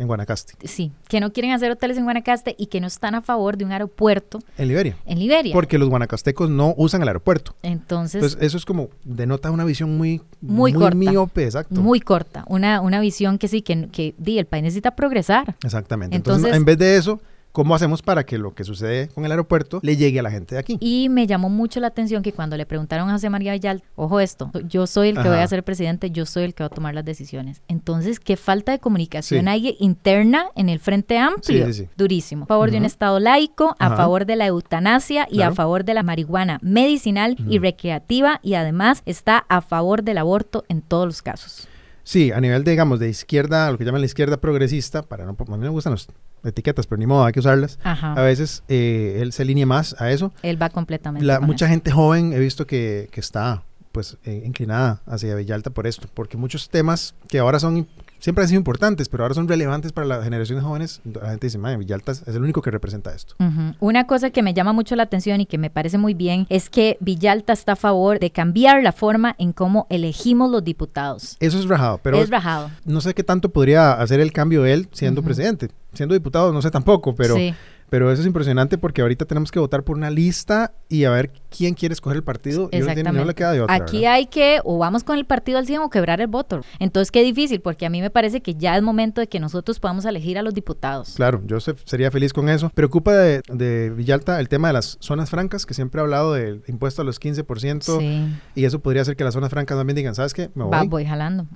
en 0.00 0.06
Guanacaste. 0.06 0.54
Sí, 0.66 0.92
que 1.08 1.20
no 1.20 1.32
quieren 1.32 1.52
hacer 1.52 1.70
hoteles 1.70 1.98
en 1.98 2.04
Guanacaste 2.04 2.56
y 2.58 2.66
que 2.66 2.80
no 2.80 2.86
están 2.86 3.14
a 3.14 3.20
favor 3.20 3.58
de 3.58 3.66
un 3.66 3.72
aeropuerto. 3.72 4.38
En 4.56 4.68
Liberia. 4.68 4.96
En 5.04 5.18
Liberia. 5.18 5.52
Porque 5.52 5.78
los 5.78 5.90
guanacastecos 5.90 6.48
no 6.48 6.74
usan 6.78 7.02
el 7.02 7.08
aeropuerto. 7.08 7.54
Entonces. 7.62 8.38
eso 8.40 8.56
es 8.56 8.64
como, 8.64 8.88
denota 9.04 9.50
una 9.50 9.64
visión 9.64 9.96
muy, 9.96 10.22
muy, 10.40 10.72
muy 10.72 10.94
miope, 10.94 11.44
exacto. 11.44 11.80
Muy 11.80 12.00
corta. 12.00 12.44
Una, 12.48 12.80
una 12.80 12.98
visión 12.98 13.36
que 13.36 13.46
sí, 13.46 13.60
que, 13.60 13.88
que 13.88 14.14
di, 14.16 14.38
el 14.38 14.46
país 14.46 14.62
necesita 14.62 14.96
progresar. 14.96 15.54
Exactamente. 15.62 16.16
Entonces 16.16 16.54
en 16.54 16.64
vez 16.64 16.78
de 16.78 16.96
eso, 16.96 17.20
¿Cómo 17.52 17.74
hacemos 17.74 18.00
para 18.00 18.24
que 18.24 18.38
lo 18.38 18.54
que 18.54 18.62
sucede 18.62 19.08
con 19.08 19.24
el 19.24 19.32
aeropuerto 19.32 19.80
le 19.82 19.96
llegue 19.96 20.20
a 20.20 20.22
la 20.22 20.30
gente 20.30 20.54
de 20.54 20.60
aquí? 20.60 20.78
Y 20.80 21.08
me 21.08 21.26
llamó 21.26 21.48
mucho 21.48 21.80
la 21.80 21.88
atención 21.88 22.22
que 22.22 22.32
cuando 22.32 22.56
le 22.56 22.64
preguntaron 22.64 23.08
a 23.08 23.12
José 23.12 23.28
María 23.28 23.52
Villal, 23.52 23.82
ojo 23.96 24.20
esto, 24.20 24.52
yo 24.68 24.86
soy 24.86 25.08
el 25.08 25.20
que 25.20 25.28
voy 25.28 25.38
a 25.38 25.46
ser 25.48 25.64
presidente, 25.64 26.12
yo 26.12 26.26
soy 26.26 26.44
el 26.44 26.54
que 26.54 26.62
va 26.62 26.68
a 26.68 26.70
tomar 26.70 26.94
las 26.94 27.04
decisiones. 27.04 27.62
Entonces, 27.66 28.20
qué 28.20 28.36
falta 28.36 28.70
de 28.70 28.78
comunicación 28.78 29.48
hay 29.48 29.76
interna 29.80 30.46
en 30.54 30.68
el 30.68 30.78
Frente 30.78 31.18
Amplio. 31.18 31.66
Durísimo. 31.96 32.44
A 32.44 32.46
favor 32.46 32.70
de 32.70 32.78
un 32.78 32.84
Estado 32.84 33.18
laico, 33.18 33.74
a 33.80 33.96
favor 33.96 34.26
de 34.26 34.36
la 34.36 34.46
eutanasia 34.46 35.26
y 35.28 35.42
a 35.42 35.50
favor 35.52 35.84
de 35.84 35.94
la 35.94 36.04
marihuana 36.04 36.60
medicinal 36.62 37.36
y 37.48 37.58
recreativa 37.58 38.38
y 38.44 38.54
además 38.54 39.02
está 39.06 39.44
a 39.48 39.60
favor 39.60 40.04
del 40.04 40.18
aborto 40.18 40.64
en 40.68 40.82
todos 40.82 41.06
los 41.06 41.20
casos. 41.20 41.66
Sí, 42.04 42.32
a 42.32 42.40
nivel, 42.40 42.64
de, 42.64 42.70
digamos, 42.72 42.98
de 42.98 43.08
izquierda, 43.08 43.70
lo 43.70 43.78
que 43.78 43.84
llaman 43.84 44.00
la 44.00 44.06
izquierda 44.06 44.40
progresista, 44.40 45.02
para 45.02 45.24
no, 45.24 45.36
a 45.38 45.56
mí 45.56 45.58
me 45.58 45.68
gustan 45.68 45.92
las 45.92 46.08
etiquetas, 46.44 46.86
pero 46.86 46.98
ni 46.98 47.06
modo, 47.06 47.24
hay 47.24 47.32
que 47.32 47.40
usarlas. 47.40 47.78
A 47.82 48.22
veces 48.22 48.62
eh, 48.68 49.18
él 49.20 49.32
se 49.32 49.42
alinea 49.42 49.66
más 49.66 50.00
a 50.00 50.10
eso. 50.10 50.32
Él 50.42 50.60
va 50.60 50.70
completamente. 50.70 51.24
La, 51.26 51.40
mucha 51.40 51.68
gente 51.68 51.90
joven 51.90 52.32
he 52.32 52.38
visto 52.38 52.66
que, 52.66 53.08
que 53.10 53.20
está 53.20 53.62
pues 53.92 54.16
eh, 54.24 54.42
inclinada 54.44 55.00
hacia 55.06 55.34
Villalta 55.34 55.70
por 55.70 55.86
esto, 55.86 56.08
porque 56.14 56.36
muchos 56.36 56.68
temas 56.68 57.14
que 57.28 57.38
ahora 57.38 57.58
son 57.58 57.88
siempre 58.20 58.42
han 58.42 58.48
sido 58.48 58.58
importantes, 58.58 59.08
pero 59.08 59.24
ahora 59.24 59.34
son 59.34 59.48
relevantes 59.48 59.92
para 59.92 60.06
las 60.06 60.22
generaciones 60.22 60.64
jóvenes. 60.64 61.00
La 61.04 61.30
gente 61.30 61.46
dice, 61.46 61.58
madre, 61.58 61.78
Villalta 61.78 62.12
es 62.12 62.26
el 62.28 62.42
único 62.42 62.62
que 62.62 62.70
representa 62.70 63.14
esto. 63.14 63.34
Una 63.80 64.06
cosa 64.06 64.30
que 64.30 64.42
me 64.42 64.54
llama 64.54 64.72
mucho 64.72 64.94
la 64.94 65.02
atención 65.04 65.40
y 65.40 65.46
que 65.46 65.58
me 65.58 65.70
parece 65.70 65.98
muy 65.98 66.14
bien 66.14 66.46
es 66.48 66.70
que 66.70 66.96
Villalta 67.00 67.52
está 67.52 67.72
a 67.72 67.76
favor 67.76 68.20
de 68.20 68.30
cambiar 68.30 68.82
la 68.82 68.92
forma 68.92 69.34
en 69.38 69.52
cómo 69.52 69.86
elegimos 69.90 70.50
los 70.50 70.62
diputados. 70.62 71.36
Eso 71.40 71.58
es 71.58 71.68
rajado, 71.68 71.98
pero 72.02 72.18
es 72.18 72.30
rajado. 72.30 72.70
no 72.84 73.00
sé 73.00 73.14
qué 73.14 73.24
tanto 73.24 73.50
podría 73.50 73.92
hacer 73.94 74.20
el 74.20 74.32
cambio 74.32 74.64
él 74.66 74.88
siendo 74.92 75.22
presidente. 75.22 75.70
Siendo 75.92 76.14
diputado, 76.14 76.52
no 76.52 76.62
sé 76.62 76.70
tampoco, 76.70 77.14
pero... 77.14 77.34
Sí 77.34 77.54
pero 77.90 78.10
eso 78.10 78.22
es 78.22 78.26
impresionante 78.26 78.78
porque 78.78 79.02
ahorita 79.02 79.24
tenemos 79.24 79.50
que 79.50 79.58
votar 79.58 79.82
por 79.82 79.96
una 79.96 80.10
lista 80.10 80.72
y 80.88 81.04
a 81.04 81.10
ver 81.10 81.32
quién 81.50 81.74
quiere 81.74 81.92
escoger 81.92 82.16
el 82.16 82.22
partido. 82.22 82.68
Y 82.72 82.78
no 82.78 83.24
le 83.24 83.34
queda 83.34 83.52
de 83.52 83.60
otra. 83.62 83.74
Aquí 83.74 84.06
hay 84.06 84.26
que 84.26 84.60
o 84.64 84.78
vamos 84.78 85.04
con 85.04 85.18
el 85.18 85.26
partido 85.26 85.58
al 85.58 85.66
100 85.66 85.80
o 85.80 85.90
quebrar 85.90 86.20
el 86.20 86.28
voto. 86.28 86.60
Entonces, 86.78 87.10
qué 87.10 87.22
difícil, 87.22 87.60
porque 87.60 87.86
a 87.86 87.90
mí 87.90 88.00
me 88.00 88.10
parece 88.10 88.40
que 88.40 88.54
ya 88.54 88.76
es 88.76 88.82
momento 88.82 89.20
de 89.20 89.28
que 89.28 89.40
nosotros 89.40 89.80
podamos 89.80 90.04
elegir 90.04 90.38
a 90.38 90.42
los 90.42 90.54
diputados. 90.54 91.14
Claro, 91.16 91.42
yo 91.46 91.58
sería 91.60 92.10
feliz 92.10 92.32
con 92.32 92.48
eso. 92.48 92.70
Preocupa 92.70 93.14
de, 93.14 93.42
de, 93.48 93.90
Villalta 93.90 94.38
el 94.38 94.48
tema 94.48 94.68
de 94.68 94.74
las 94.74 94.96
zonas 95.00 95.28
francas, 95.28 95.66
que 95.66 95.74
siempre 95.74 96.00
ha 96.00 96.04
hablado 96.04 96.34
del 96.34 96.62
impuesto 96.68 97.02
a 97.02 97.04
los 97.04 97.20
15%. 97.20 98.30
Y 98.54 98.64
eso 98.64 98.78
podría 98.78 99.02
hacer 99.02 99.16
que 99.16 99.24
las 99.24 99.34
zonas 99.34 99.50
francas 99.50 99.76
también 99.76 99.96
digan, 99.96 100.14
¿sabes 100.14 100.32
qué? 100.32 100.50
Me 100.54 100.62
voy. 100.64 100.72
Va, 100.72 100.84
voy 100.84 101.04
jalando. 101.04 101.46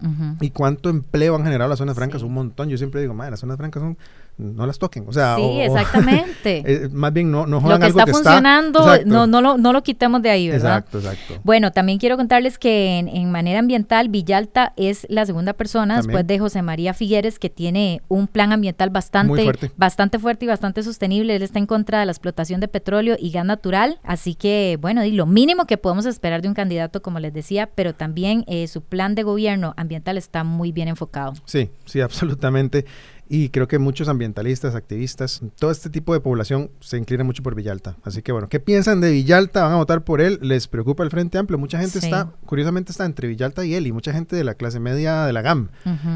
¿Y 0.41 0.51
cuánto 0.51 0.91
empleo 0.91 1.37
han 1.37 1.45
generado 1.45 1.69
las 1.69 1.79
zonas 1.79 1.95
francas? 1.95 2.23
Un 2.23 2.35
montón. 2.35 2.69
Yo 2.69 2.77
siempre 2.77 3.01
digo, 3.01 3.15
madre, 3.15 3.33
las 3.33 3.41
zonas 3.41 3.57
francas 3.57 3.83
son 3.83 3.97
no 4.37 4.67
las 4.67 4.79
toquen. 4.79 5.05
O 5.07 5.13
sea, 5.13 5.37
sí, 5.37 5.43
exactamente. 5.61 6.63
Eh, 6.75 6.89
más 6.93 7.13
bien 7.13 7.31
no, 7.31 7.47
no 7.47 7.61
Lo 7.61 7.79
que 7.79 7.87
está 7.87 8.07
funcionando, 8.07 8.85
no, 9.05 9.27
no, 9.27 9.41
lo, 9.41 9.59
no 9.59 9.73
lo 9.73 9.83
quitemos 9.83 10.23
de 10.23 10.31
ahí, 10.31 10.49
¿verdad? 10.49 10.79
Exacto, 10.79 10.99
exacto. 10.99 11.41
Bueno, 11.43 11.73
también 11.73 11.99
quiero 11.99 12.17
contarles 12.17 12.59
que 12.59 12.99
en, 12.99 13.31
manera 13.31 13.59
ambiental, 13.59 14.09
Villalta 14.09 14.73
es 14.77 15.07
la 15.11 15.27
segunda 15.27 15.53
persona 15.53 15.97
después 15.97 16.27
de 16.27 16.39
José 16.39 16.63
María 16.63 16.95
Figueres 16.95 17.39
que 17.39 17.51
tiene 17.51 18.03
un 18.09 18.27
plan 18.27 18.53
ambiental 18.53 18.91
bastante 18.91 19.43
fuerte. 19.43 19.71
bastante 19.77 20.19
fuerte 20.19 20.45
y 20.45 20.49
bastante 20.49 20.83
sostenible. 20.83 21.37
Él 21.37 21.43
está 21.43 21.59
en 21.59 21.67
contra 21.67 22.01
de 22.01 22.07
la 22.07 22.13
explotación 22.13 22.61
de 22.61 22.69
petróleo 22.69 23.17
y 23.19 23.31
gas 23.31 23.45
natural. 23.45 23.99
Así 24.03 24.35
que, 24.35 24.79
bueno, 24.81 25.05
y 25.05 25.13
lo 25.13 25.27
mínimo 25.27 25.67
que 25.67 25.77
podemos 25.77 26.07
esperar 26.07 26.43
de 26.43 26.49
un 26.49 26.55
candidato, 26.55 27.03
como 27.03 27.21
les 27.21 27.33
decía, 27.33 27.71
pero 27.75 27.95
también 27.95 28.45
eh, 28.47 28.67
su 28.69 28.83
plan 28.83 29.15
de 29.15 29.23
gobierno 29.23 29.75
ambiental 29.77 30.17
está 30.17 30.45
muy 30.45 30.73
bien 30.73 30.89
enfocado. 30.89 31.35
Sí, 31.45 31.71
sí, 31.85 32.01
absolutamente. 32.01 32.85
Y 33.29 33.49
creo 33.49 33.67
que 33.69 33.79
muchos 33.79 34.09
ambientalistas, 34.09 34.75
activistas, 34.75 35.41
todo 35.59 35.71
este 35.71 35.89
tipo 35.89 36.13
de 36.13 36.21
población 36.21 36.71
se 36.81 36.99
inclina 36.99 37.25
mucho 37.25 37.43
por 37.43 37.55
Villalta. 37.55 37.97
Así 38.03 38.23
que 38.23 38.33
bueno, 38.33 38.49
¿qué 38.49 38.61
piensan 38.61 39.01
de 39.01 39.11
Villalta? 39.11 39.63
¿Van 39.65 39.73
a 39.73 39.77
votar 39.77 40.05
por 40.05 40.21
él? 40.21 40.39
¿Les 40.43 40.69
preocupa 40.69 41.05
el 41.05 41.11
Frente 41.11 41.39
Amplio? 41.39 41.59
Mucha 41.59 41.79
gente 41.79 41.99
está, 41.99 42.33
curiosamente 42.45 42.93
está 42.93 43.07
entre 43.07 43.29
Villalta 43.29 43.65
y 43.65 43.75
él 43.75 43.87
y 43.87 43.93
mucha 43.93 44.13
gente 44.13 44.37
de 44.37 44.45
la 44.45 44.55
clase 44.55 44.79
media 44.79 45.25
de 45.25 45.33
la 45.33 45.43
GAM. 45.43 45.71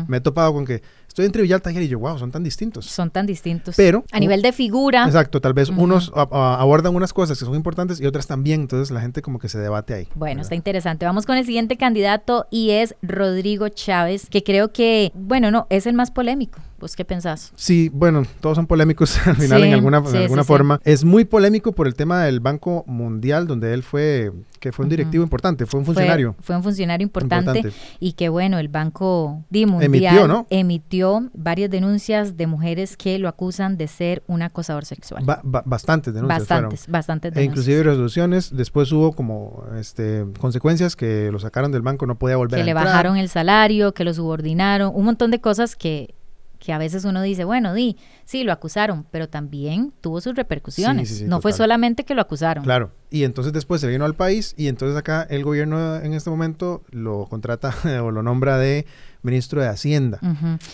Me 0.06 0.18
he 0.18 0.20
topado 0.20 0.52
con 0.52 0.66
que 0.66 0.82
estoy 1.18 1.26
entre 1.26 1.42
Villalta 1.42 1.72
y 1.72 1.88
yo, 1.88 1.98
wow, 1.98 2.16
son 2.16 2.30
tan 2.30 2.44
distintos. 2.44 2.86
Son 2.86 3.10
tan 3.10 3.26
distintos. 3.26 3.74
Pero. 3.76 4.04
A 4.12 4.20
nivel 4.20 4.40
de 4.40 4.52
figura. 4.52 5.04
Exacto, 5.04 5.40
tal 5.40 5.52
vez 5.52 5.68
unos 5.68 6.12
abordan 6.14 6.94
unas 6.94 7.12
cosas 7.12 7.38
que 7.38 7.44
son 7.44 7.56
importantes 7.56 8.00
y 8.00 8.06
otras 8.06 8.28
también, 8.28 8.60
entonces 8.60 8.92
la 8.92 9.00
gente 9.00 9.20
como 9.20 9.40
que 9.40 9.48
se 9.48 9.58
debate 9.58 9.94
ahí. 9.94 10.08
Bueno, 10.14 10.42
está 10.42 10.54
interesante. 10.54 11.06
Vamos 11.06 11.26
con 11.26 11.36
el 11.36 11.44
siguiente 11.44 11.76
candidato 11.76 12.46
y 12.50 12.70
es 12.70 12.94
Rodrigo 13.02 13.68
Chávez, 13.68 14.28
que 14.30 14.44
creo 14.44 14.72
que, 14.72 15.10
bueno, 15.14 15.50
no, 15.50 15.66
es 15.70 15.86
el 15.86 15.94
más 15.94 16.12
polémico. 16.12 16.60
¿Vos 16.78 16.94
qué 16.94 17.04
pensás? 17.04 17.52
Sí, 17.56 17.90
bueno, 17.92 18.22
todos 18.40 18.54
son 18.54 18.68
polémicos 18.68 19.18
al 19.26 19.34
final 19.34 19.64
en 19.64 19.74
alguna, 19.74 19.98
alguna 19.98 20.44
forma. 20.44 20.80
Es 20.84 21.04
muy 21.04 21.24
polémico 21.24 21.72
por 21.72 21.88
el 21.88 21.96
tema 21.96 22.22
del 22.22 22.38
Banco 22.38 22.84
Mundial, 22.86 23.48
donde 23.48 23.74
él 23.74 23.82
fue, 23.82 24.30
que 24.58 24.72
fue 24.72 24.84
un 24.84 24.88
directivo 24.88 25.22
importante, 25.22 25.66
fue 25.66 25.80
un 25.80 25.86
funcionario. 25.86 26.34
Fue, 26.40 26.56
un 26.56 26.62
funcionario 26.62 27.04
importante, 27.04 27.72
y 28.00 28.12
que 28.12 28.28
bueno, 28.28 28.58
el 28.58 28.68
Banco 28.68 29.44
Mundial 29.50 29.82
emitió, 29.82 30.46
emitió, 30.50 31.30
varias 31.34 31.70
denuncias 31.70 32.36
de 32.36 32.46
mujeres 32.46 32.96
que 32.96 33.18
lo 33.18 33.28
acusan 33.28 33.76
de 33.76 33.88
ser 33.88 34.22
un 34.26 34.42
acosador 34.42 34.84
sexual. 34.84 35.24
bastantes 35.24 36.14
denuncias. 36.14 36.40
Bastantes, 36.40 36.86
bastantes 36.88 37.32
denuncias. 37.32 37.42
E 37.42 37.50
inclusive 37.50 37.82
resoluciones, 37.82 38.54
después 38.54 38.90
hubo 38.92 39.12
como 39.12 39.64
este 39.78 40.24
consecuencias 40.38 40.96
que 40.96 41.30
lo 41.30 41.38
sacaron 41.38 41.72
del 41.72 41.82
banco, 41.82 42.06
no 42.06 42.18
podía 42.18 42.36
volver 42.36 42.60
que 42.60 42.64
le 42.64 42.74
bajaron 42.74 43.16
el 43.16 43.28
salario, 43.28 43.92
que 43.94 44.04
lo 44.04 44.14
subordinaron, 44.14 44.92
un 44.94 45.04
montón 45.04 45.30
de 45.30 45.40
cosas 45.40 45.76
que 45.76 46.14
que 46.58 46.72
a 46.72 46.78
veces 46.78 47.04
uno 47.04 47.22
dice, 47.22 47.44
bueno, 47.44 47.74
di, 47.74 47.96
sí, 48.24 48.44
lo 48.44 48.52
acusaron, 48.52 49.06
pero 49.10 49.28
también 49.28 49.92
tuvo 50.00 50.20
sus 50.20 50.34
repercusiones. 50.34 51.22
no 51.22 51.40
fue 51.40 51.52
solamente 51.52 52.04
que 52.04 52.14
lo 52.14 52.22
acusaron. 52.22 52.64
Claro, 52.64 52.92
y 53.10 53.24
entonces 53.24 53.52
después 53.52 53.80
se 53.80 53.86
vino 53.88 54.04
al 54.04 54.14
país 54.14 54.54
y 54.56 54.68
entonces 54.68 54.96
acá 54.96 55.26
el 55.30 55.44
gobierno 55.44 55.96
en 55.96 56.12
este 56.14 56.30
momento 56.30 56.82
lo 56.90 57.26
contrata 57.26 57.74
o 58.02 58.10
lo 58.10 58.22
nombra 58.22 58.58
de 58.58 58.86
ministro 59.22 59.60
de 59.60 59.68
Hacienda. 59.68 60.20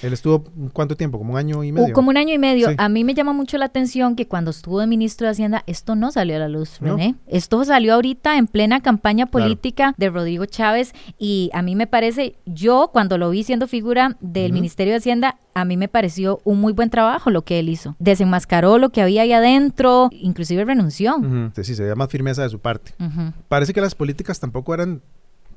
Él 0.03 0.13
estuvo 0.13 0.45
cuánto 0.73 0.97
tiempo, 0.97 1.19
como 1.19 1.33
un 1.33 1.39
año 1.39 1.65
y 1.65 1.73
medio. 1.73 1.95
como 1.95 2.11
un 2.11 2.17
año 2.17 2.35
y 2.35 2.39
medio. 2.39 2.69
A 2.77 2.89
mí 2.89 3.05
me 3.05 3.15
llama 3.15 3.33
mucho 3.33 3.59
la 3.59 3.67
atención 3.67 4.17
que 4.17 4.27
cuando 4.27 4.51
estuvo 4.51 4.81
de 4.81 4.87
ministro 4.87 5.27
de 5.27 5.33
Hacienda, 5.33 5.65
esto 5.67 5.97
no 5.97 6.11
salió 6.13 6.37
a 6.37 6.39
la 6.39 6.49
luz, 6.49 6.79
René. 6.81 7.15
Esto 7.27 7.65
salió 7.65 7.95
ahorita 7.95 8.39
en 8.39 8.47
plena 8.47 8.81
campaña 8.81 9.27
política 9.27 9.95
de 9.97 10.11
Rodrigo 10.11 10.47
Chávez 10.47 10.93
y 11.19 11.51
a 11.53 11.63
mí 11.63 11.75
me 11.75 11.87
parece, 11.87 12.37
yo 12.47 12.91
cuando 12.93 13.19
lo 13.19 13.31
vi 13.31 13.45
siendo 13.45 13.67
figura 13.67 14.17
del 14.21 14.53
Ministerio 14.53 14.93
de 14.93 14.99
Hacienda, 14.99 15.39
a 15.55 15.65
mí 15.65 15.77
me 15.77 15.89
pareció 15.89 16.41
un 16.45 16.61
muy 16.61 16.73
buen 16.73 16.91
trabajo 16.91 17.31
lo 17.31 17.43
que 17.43 17.59
él 17.61 17.69
hizo. 17.69 17.95
Desenmascaró 17.99 18.79
lo 18.79 18.91
que 18.91 19.03
había 19.03 19.23
ahí 19.23 19.33
adentro, 19.33 20.11
inclusive 20.13 20.65
renunció. 20.65 21.17
Sí, 21.55 21.75
se 21.75 21.83
veía 21.83 21.95
más 21.95 22.09
firmeza 22.09 22.43
de 22.43 22.49
su 22.49 22.59
parte. 22.59 22.93
Parece 23.49 23.73
que 23.73 23.81
las 23.81 23.95
políticas 23.95 24.41
tampoco 24.41 24.75
eran 24.75 25.01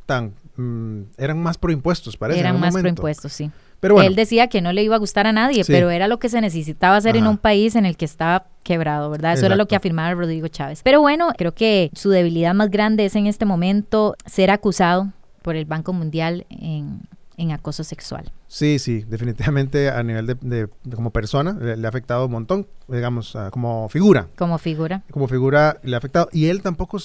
tan... 0.08 0.34
Mm, 0.56 1.04
eran 1.20 1.40
más 1.40 1.60
pro 1.60 1.72
impuestos, 1.72 2.18
parece. 2.18 2.40
Eran 2.40 2.60
más 2.60 2.74
pro 2.74 2.88
impuestos, 2.88 3.32
sí. 3.32 3.52
Pero 3.80 4.02
Él 4.02 4.16
decía 4.16 4.48
que 4.48 4.62
no 4.62 4.74
le 4.74 4.82
iba 4.82 4.96
a 4.96 5.00
gustar 5.00 5.28
a 5.28 5.32
nadie, 5.32 5.64
pero 5.66 5.92
era 5.92 6.08
lo 6.08 6.18
que 6.18 6.30
se 6.30 6.42
necesitaba 6.42 6.98
hacer 6.98 7.16
en 7.16 7.28
un 7.28 7.38
país 7.38 7.76
en 7.76 7.86
el 7.86 7.96
que 7.96 8.06
estaba 8.06 8.48
quebrado, 8.64 9.12
¿verdad? 9.12 9.34
Eso 9.34 9.46
era 9.46 9.56
lo 9.56 9.68
que 9.68 9.76
afirmaba 9.76 10.12
Rodrigo 10.16 10.48
Chávez. 10.48 10.82
Pero 10.84 11.00
bueno, 11.00 11.32
creo 11.38 11.54
que 11.54 11.92
su 11.94 12.10
debilidad 12.10 12.56
más 12.56 12.72
grande 12.72 13.06
es 13.06 13.16
en 13.16 13.28
este 13.28 13.46
momento 13.46 14.16
ser 14.26 14.50
acusado 14.50 15.12
por 15.44 15.56
el 15.56 15.66
Banco 15.66 15.94
Mundial 15.94 16.48
en, 16.50 17.52
acoso 17.52 17.84
sexual. 17.84 18.32
Sí, 18.48 18.80
sí, 18.80 19.06
definitivamente 19.08 19.92
a 19.92 20.02
nivel 20.02 20.26
de, 20.26 20.68
como 20.96 21.12
persona 21.12 21.54
le, 21.54 21.86
ha 21.86 21.90
afectado 21.90 22.26
un 22.26 22.32
montón, 22.32 22.68
digamos, 22.88 23.38
como 23.52 23.88
figura. 23.90 24.28
Como 24.36 24.58
figura. 24.58 25.04
Como 25.12 25.28
figura 25.28 25.78
le 25.84 25.96
ha 25.96 26.00
afectado 26.00 26.30
y 26.32 26.48
él 26.48 26.64
tampoco 26.64 26.98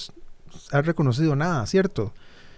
ha 0.71 0.81
reconocido 0.81 1.35
nada, 1.35 1.65
¿cierto? 1.67 2.13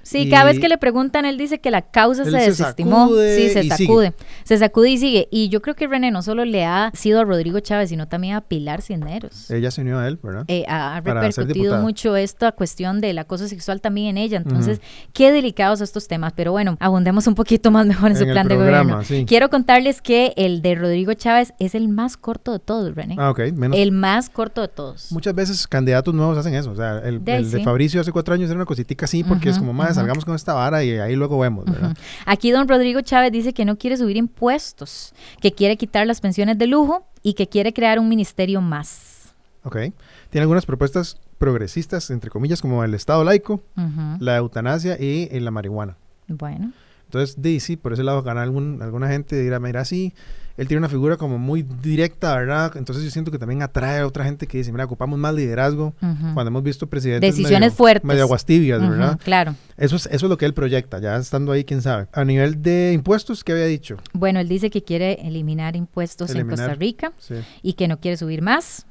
Sí, 0.06 0.30
cada 0.30 0.46
vez 0.46 0.60
que 0.60 0.70
le 0.70 0.78
preguntan, 0.78 1.26
él 1.26 1.36
dice 1.36 1.60
que 1.60 1.72
la 1.72 1.82
causa 1.82 2.24
se, 2.26 2.32
desestimó. 2.32 3.10
Sí, 3.10 3.50
se 3.50 3.64
sacude. 3.64 4.14
Se 4.44 4.58
sacude 4.58 4.92
y 4.92 4.98
sigue. 5.00 5.28
Y 5.32 5.50
yo 5.50 5.64
creo 5.64 5.76
que 5.76 5.88
René 5.88 6.12
no 6.12 6.22
solo 6.22 6.46
le 6.46 6.64
ha 6.64 6.92
sido 6.94 7.20
a 7.20 7.24
Rodrigo 7.24 7.60
Chávez, 7.60 7.90
sino 7.90 8.08
también 8.08 8.36
a 8.36 8.42
Pilar 8.42 8.84
Cisneros. 8.84 9.50
Ella 9.50 9.72
se 9.72 9.82
unió 9.82 9.98
a 9.98 10.08
él, 10.08 10.20
¿verdad? 10.22 10.46
Eh, 10.48 10.64
ha 10.68 11.02
repercutido 11.02 11.82
mucho 11.82 12.16
esta 12.16 12.52
cuestión 12.52 13.02
del 13.02 13.18
acoso 13.18 13.48
sexual 13.48 13.82
también 13.82 14.10
en 14.10 14.18
ella. 14.18 14.38
Entonces, 14.38 14.80
qué 15.12 15.32
delicados 15.32 15.82
estos 15.82 16.08
temas. 16.08 16.34
Pero 16.34 16.52
bueno, 16.52 16.78
abundemos 16.80 17.26
un 17.26 17.34
poquito 17.34 17.72
más 17.72 17.88
mejor 17.88 18.12
en, 18.12 18.18
su 18.18 18.26
plan 18.26 18.48
de 18.48 18.58
gobierno. 18.58 19.02
Quiero 19.26 19.50
contarles 19.50 20.02
que 20.02 20.34
el 20.38 20.62
de 20.62 20.76
Rodrigo 20.76 21.16
Chávez 21.16 21.54
es 21.58 21.74
el 21.74 21.88
más 21.88 22.16
corto 22.16 22.52
de 22.52 22.60
todos, 22.60 22.94
René. 22.94 23.16
Ah, 23.18 23.32
ok. 23.32 23.40
Menos. 23.54 23.80
El 23.80 23.92
más 23.92 24.30
corto 24.30 24.62
de 24.62 24.68
todos. 24.68 25.12
Muchas 25.12 25.34
veces 25.34 25.68
candidatos 25.68 26.14
nuevos 26.14 26.38
hacen 26.38 26.54
eso. 26.54 26.70
O 26.70 26.76
sea, 26.76 27.00
el 27.00 27.24
de, 27.24 27.64
Fabricio 27.64 28.02
hace 28.02 28.12
cuatro 28.12 28.36
años 28.36 28.50
era 28.52 28.58
una 28.58 28.66
cositica 28.66 29.06
así 29.06 29.24
porque 29.24 29.50
es 29.50 29.58
como 29.58 29.74
más 29.74 29.95
salgamos 29.96 30.26
con 30.26 30.36
esta 30.36 30.54
vara 30.54 30.84
y 30.84 30.92
ahí 30.92 31.16
luego 31.16 31.40
vemos, 31.40 31.66
¿verdad? 31.66 31.96
Aquí 32.26 32.52
don 32.52 32.68
Rodrigo 32.68 33.02
Chávez 33.02 33.32
dice 33.32 33.54
que 33.54 33.66
no 33.66 33.78
quiere 33.78 33.98
subir 33.98 34.18
impuestos, 34.18 35.14
que 35.42 35.52
quiere 35.52 35.78
quitar 35.78 36.06
las 36.06 36.22
pensiones 36.22 36.58
de 36.58 36.68
lujo 36.68 37.08
y 37.24 37.34
que 37.34 37.48
quiere 37.48 37.74
crear 37.74 38.00
un 38.00 38.10
ministerio 38.10 38.62
más. 38.62 39.34
Ok. 39.64 39.78
Tiene 40.30 40.44
algunas 40.44 40.66
propuestas 40.66 41.20
progresistas, 41.38 42.10
entre 42.12 42.30
comillas, 42.30 42.62
como 42.62 42.84
el 42.84 42.94
Estado 42.94 43.24
laico, 43.24 43.64
la 44.20 44.38
eutanasia 44.38 44.98
y, 45.00 45.28
la 45.40 45.52
marihuana. 45.52 45.98
Bueno. 46.28 46.72
Entonces, 47.06 47.64
sí, 47.64 47.76
por 47.76 47.94
ese 47.94 48.04
lado 48.04 48.24
gana 48.24 48.42
algún, 48.42 48.82
alguna 48.82 49.08
gente 49.08 49.40
dirá, 49.42 49.60
mira, 49.60 49.86
sí, 49.86 50.14
él 50.58 50.68
tiene 50.68 50.80
una 50.80 50.90
figura 50.90 51.18
como 51.18 51.38
muy 51.38 51.64
directa, 51.64 52.36
¿verdad? 52.36 52.76
Entonces 52.78 53.04
yo 53.04 53.12
siento 53.12 53.30
que 53.32 53.38
también 53.38 53.62
atrae 53.62 54.00
a 54.00 54.08
otra 54.08 54.24
gente 54.24 54.48
que 54.48 54.58
dice, 54.60 54.72
mira, 54.72 54.86
ocupamos 54.86 55.20
más 55.20 55.34
liderazgo 55.34 55.94
cuando 56.34 56.48
hemos 56.48 56.64
visto 56.64 56.88
presidentes 56.88 57.36
decisiones 57.36 57.74
fuertes, 57.74 58.06
medio 58.06 58.24
aguastivias, 58.24 58.82
¿verdad? 58.82 59.20
Claro. 59.24 59.56
Eso 59.78 59.98
es, 59.98 60.06
eso 60.06 60.26
es 60.26 60.30
lo 60.30 60.38
que 60.38 60.46
él 60.46 60.54
proyecta, 60.54 61.00
ya 61.00 61.18
estando 61.18 61.52
ahí, 61.52 61.66
quién 61.66 61.82
sabe. 61.82 62.08
A 62.14 62.24
nivel 62.24 62.62
de 62.62 62.94
impuestos, 62.94 63.44
¿qué 63.44 63.52
había 63.52 63.66
dicho? 63.66 63.98
Bueno, 64.14 64.40
él 64.40 64.48
dice 64.48 64.70
que 64.70 64.84
quiere 64.84 65.28
eliminar 65.28 65.76
impuestos 65.76 66.34
en 66.34 66.48
Costa 66.48 66.74
Rica 66.76 67.12
y 67.62 67.74
que 67.74 67.88
no 67.88 68.00
quiere 68.00 68.16
subir 68.16 68.42
más. 68.42 68.86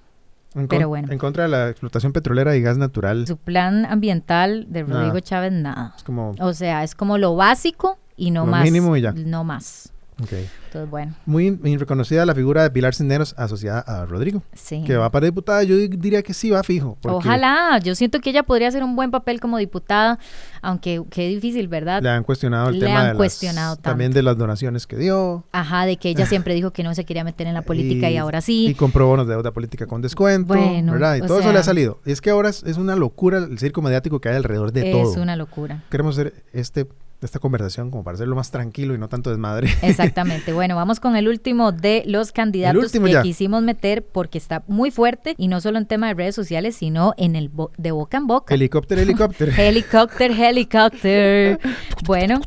pero 0.68 0.88
bueno. 0.88 1.11
En 1.11 1.18
contra 1.18 1.44
de 1.44 1.48
la 1.48 1.70
explotación 1.70 2.12
petrolera 2.12 2.55
y 2.57 2.61
gas 2.61 2.77
natural. 2.77 3.27
Su 3.27 3.38
plan 3.38 3.87
ambiental 3.87 4.66
de 4.68 4.83
Rodrigo 4.83 5.18
Chávez, 5.20 5.53
nada. 5.53 5.94
Es 5.96 6.03
como, 6.03 6.35
o 6.38 6.53
sea, 6.53 6.85
es 6.85 6.94
como 6.94 7.16
lo 7.16 7.35
básico 7.37 7.98
y 8.16 8.31
no 8.31 8.44
más. 8.44 8.64
Mínimo 8.64 8.96
y 8.96 9.00
ya. 9.00 9.12
No 9.12 9.44
más. 9.44 9.93
Okay. 10.22 10.48
Entonces, 10.66 10.88
bueno. 10.90 11.14
Muy, 11.27 11.50
reconocida 11.77 12.24
la 12.24 12.35
figura 12.35 12.62
de 12.62 12.70
Pilar 12.70 12.94
Cisneros 12.94 13.35
asociada 13.37 13.81
a 13.81 14.07
Rodrigo. 14.07 14.42
Sí. 14.53 14.85
Que 14.87 14.96
va 14.96 15.11
para 15.11 15.27
diputada, 15.27 15.62
yo 15.64 15.77
diría 15.77 16.22
que 16.22 16.35
sí 16.35 16.50
va 16.50 16.62
fijo. 16.62 16.96
Ojalá, 17.03 17.79
yo 17.83 17.94
siento 17.94 18.20
que 18.20 18.31
ella 18.31 18.44
podría 18.44 18.68
hacer 18.68 18.85
un 18.85 18.94
buen 18.94 19.11
papel 19.11 19.40
como 19.40 19.59
diputada, 19.59 20.18
aunque 20.62 21.03
qué 21.11 21.29
difícil, 21.29 21.66
¿verdad? 21.66 22.00
Le 22.03 22.11
han 22.11 22.22
cuestionado 22.22 22.68
el 22.68 22.79
tema 22.79 23.12
de 23.12 23.14
las, 23.14 23.79
también 23.81 24.12
de 24.12 24.22
las 24.22 24.38
donaciones 24.38 24.87
que 24.87 24.96
dio. 24.96 25.44
Ajá, 25.50 25.85
de 25.85 25.96
que 25.96 26.11
ella 26.11 26.27
siempre 26.27 26.55
dijo 26.55 26.72
que 26.72 26.85
no 26.85 26.94
se 26.94 27.05
quería 27.05 27.24
meter 27.24 27.48
en 27.48 27.55
la 27.55 27.62
política 27.62 28.09
y, 28.11 28.16
ahora 28.16 28.40
sí. 28.40 28.68
Y 28.68 28.74
compró 28.74 29.09
bonos 29.09 29.27
de 29.27 29.35
deuda 29.35 29.53
política 29.53 29.87
con 29.87 30.00
descuento, 30.00 30.55
bueno, 30.55 30.92
¿verdad? 30.92 31.16
Y 31.16 31.22
todo 31.22 31.40
eso 31.40 31.53
le 31.53 31.59
ha 31.59 31.64
salido. 31.64 32.00
Y 32.07 32.12
es 32.12 32.20
que 32.20 32.31
ahora 32.31 32.50
es, 32.50 32.62
es, 32.62 32.77
una 32.77 32.94
locura 32.94 33.38
el 33.38 33.59
circo 33.59 33.83
mediático 33.83 34.20
que 34.20 34.29
hay 34.29 34.37
alrededor 34.37 34.72
de 34.72 34.92
todo. 34.92 35.11
Es 35.11 35.16
una 35.16 35.35
locura. 35.35 35.83
Queremos 35.90 36.16
hacer 36.18 36.35
este 36.53 36.87
esta 37.20 37.38
conversación 37.38 37.90
como 37.90 38.05
para 38.05 38.16
hacerlo 38.16 38.37
más 38.37 38.50
tranquilo 38.50 38.94
y 38.94 38.98
no 38.98 39.09
tanto 39.09 39.31
desmadre. 39.31 39.68
Exactamente. 39.83 40.53
Bueno, 40.53 40.77
vamos 40.77 41.00
con 41.00 41.16
el 41.16 41.29
último 41.29 41.72
de 41.72 42.03
los 42.07 42.33
candidatos 42.33 42.92
que 42.92 43.22
quisimos 43.22 43.62
meter 43.62 44.05
porque 44.05 44.38
está 44.38 44.62
muy 44.66 44.90
fuerte 44.90 45.35
y 45.38 45.48
no 45.48 45.61
solo 45.61 45.79
en 45.79 45.87
tema 45.87 46.09
de 46.09 46.14
redes 46.14 46.35
sociales, 46.35 46.77
sino 46.77 47.14
en 47.16 47.37
el 47.37 47.50
de 47.79 47.90
boca 47.92 48.18
en 48.18 48.27
boca. 48.27 48.55
Helicóptero, 48.55 49.00
helicóptero. 49.00 49.53
helicóptero, 49.59 50.35
helicóptero. 50.35 51.59
bueno, 52.05 52.40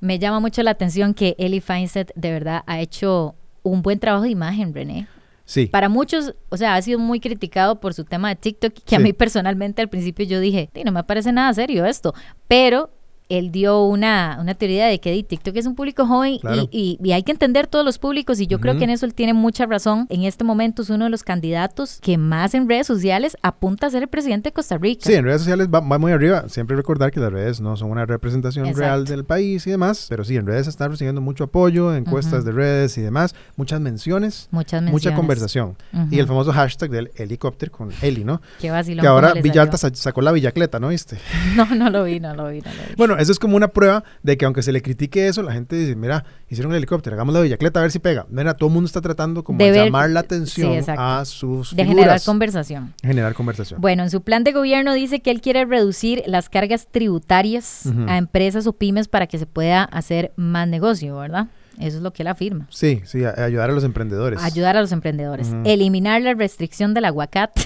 me 0.00 0.18
llama 0.18 0.40
mucho 0.40 0.62
la 0.62 0.70
atención 0.70 1.14
que 1.14 1.34
Eli 1.38 1.60
Feinstein 1.60 2.06
de 2.14 2.30
verdad 2.30 2.62
ha 2.66 2.80
hecho 2.80 3.34
un 3.62 3.82
buen 3.82 3.98
trabajo 3.98 4.24
de 4.24 4.30
imagen, 4.30 4.74
René. 4.74 5.08
Sí. 5.46 5.66
Para 5.66 5.90
muchos, 5.90 6.34
o 6.48 6.56
sea, 6.56 6.74
ha 6.74 6.82
sido 6.82 6.98
muy 6.98 7.20
criticado 7.20 7.78
por 7.78 7.92
su 7.92 8.04
tema 8.04 8.30
de 8.30 8.36
TikTok, 8.36 8.72
que 8.72 8.96
a 8.96 8.98
mí 8.98 9.12
personalmente 9.12 9.82
al 9.82 9.88
principio 9.88 10.24
yo 10.24 10.40
dije, 10.40 10.70
no 10.84 10.92
me 10.92 11.04
parece 11.04 11.32
nada 11.32 11.52
serio 11.52 11.84
esto, 11.84 12.14
pero 12.48 12.90
él 13.28 13.50
dio 13.50 13.84
una, 13.84 14.36
una 14.40 14.54
teoría 14.54 14.86
de 14.86 15.00
que 15.00 15.22
TikTok 15.22 15.56
es 15.56 15.66
un 15.66 15.74
público 15.74 16.06
joven 16.06 16.38
y, 16.70 16.98
y, 17.00 17.12
hay 17.12 17.22
que 17.22 17.32
entender 17.32 17.66
todos 17.66 17.84
los 17.84 17.98
públicos 17.98 18.38
y 18.40 18.46
yo 18.46 18.60
creo 18.60 18.76
que 18.76 18.84
en 18.84 18.90
eso 18.90 19.06
él 19.06 19.14
tiene 19.14 19.32
mucha 19.32 19.66
razón. 19.66 20.06
En 20.10 20.24
este 20.24 20.44
momento 20.44 20.82
es 20.82 20.90
uno 20.90 21.04
de 21.04 21.10
los 21.10 21.22
candidatos 21.22 22.00
que 22.02 22.18
más 22.18 22.54
en 22.54 22.68
redes 22.68 22.86
sociales 22.86 23.36
apunta 23.42 23.86
a 23.86 23.90
ser 23.90 24.02
el 24.02 24.08
presidente 24.08 24.50
de 24.50 24.52
Costa 24.52 24.76
Rica. 24.76 25.02
Sí, 25.04 25.14
en 25.14 25.24
redes 25.24 25.40
sociales 25.42 25.68
va, 25.72 25.80
muy 25.80 26.12
arriba. 26.12 26.48
Siempre 26.48 26.76
recordar 26.76 27.10
que 27.10 27.20
las 27.20 27.32
redes 27.32 27.60
no 27.60 27.76
son 27.76 27.90
una 27.90 28.04
representación 28.04 28.74
real 28.74 29.04
del 29.04 29.24
país 29.24 29.66
y 29.66 29.70
demás, 29.70 30.06
pero 30.08 30.24
sí, 30.24 30.36
en 30.36 30.46
redes 30.46 30.66
están 30.66 30.90
recibiendo 30.90 31.20
mucho 31.20 31.44
apoyo, 31.44 31.94
encuestas 31.94 32.44
de 32.44 32.52
redes 32.52 32.98
y 32.98 33.00
demás, 33.00 33.34
muchas 33.56 33.80
menciones, 33.80 34.48
muchas 34.50 34.82
mucha 34.82 35.14
conversación. 35.14 35.76
Y 36.10 36.18
el 36.18 36.26
famoso 36.26 36.52
hashtag 36.52 36.90
del 36.90 37.10
helicóptero 37.16 37.72
con 37.72 37.90
Eli, 38.02 38.24
¿no? 38.24 38.42
Qué 38.60 38.70
vacilón, 38.70 39.02
que 39.02 39.06
ahora 39.06 39.32
Villalta 39.34 39.78
sacó 39.78 40.20
la 40.20 40.32
villacleta, 40.32 40.78
¿no 40.78 40.88
viste? 40.88 41.18
No, 41.54 41.66
no 41.66 41.88
lo 41.88 42.04
vi, 42.04 42.18
no 42.18 42.34
lo 42.34 42.48
vi, 42.48 42.60
no 42.60 42.70
lo 42.70 42.88
vi. 42.88 42.94
Bueno, 42.96 43.13
eso 43.18 43.32
es 43.32 43.38
como 43.38 43.56
una 43.56 43.68
prueba 43.68 44.04
de 44.22 44.36
que 44.36 44.44
aunque 44.44 44.62
se 44.62 44.72
le 44.72 44.82
critique 44.82 45.28
eso, 45.28 45.42
la 45.42 45.52
gente 45.52 45.76
dice, 45.76 45.96
mira, 45.96 46.24
hicieron 46.48 46.72
un 46.72 46.76
helicóptero, 46.76 47.14
hagamos 47.14 47.34
la 47.34 47.40
villacleta 47.40 47.80
a 47.80 47.82
ver 47.82 47.90
si 47.90 47.98
pega. 47.98 48.26
Mira, 48.30 48.54
todo 48.54 48.68
el 48.68 48.74
mundo 48.74 48.86
está 48.86 49.00
tratando 49.00 49.44
como 49.44 49.58
de, 49.58 49.72
llamar 49.72 50.10
la 50.10 50.20
atención 50.20 50.84
a 50.88 51.24
sus 51.24 51.74
De 51.74 51.84
generar 51.84 52.20
conversación. 52.22 52.94
Generar 53.02 53.34
conversación. 53.34 53.80
Bueno, 53.80 54.02
en 54.02 54.10
su 54.10 54.22
plan 54.22 54.44
de 54.44 54.52
gobierno 54.52 54.94
dice 54.94 55.20
que 55.20 55.30
él 55.30 55.40
quiere 55.40 55.64
reducir 55.64 56.22
las 56.26 56.48
cargas 56.48 56.88
tributarias 56.90 57.84
a 58.08 58.18
empresas 58.18 58.66
o 58.66 58.72
pymes 58.72 59.08
para 59.08 59.26
que 59.26 59.38
se 59.38 59.46
pueda 59.46 59.84
hacer 59.84 60.32
más 60.36 60.68
negocio, 60.68 61.16
¿verdad? 61.16 61.48
Eso 61.78 61.96
es 61.96 62.02
lo 62.02 62.12
que 62.12 62.22
él 62.22 62.28
afirma. 62.28 62.66
Sí, 62.70 63.02
sí, 63.04 63.24
ayudar 63.24 63.70
a 63.70 63.72
los 63.72 63.84
emprendedores. 63.84 64.42
Ayudar 64.42 64.76
a 64.76 64.80
los 64.80 64.92
emprendedores. 64.92 65.52
Eliminar 65.64 66.22
la 66.22 66.34
restricción 66.34 66.94
del 66.94 67.04
aguacate. 67.06 67.62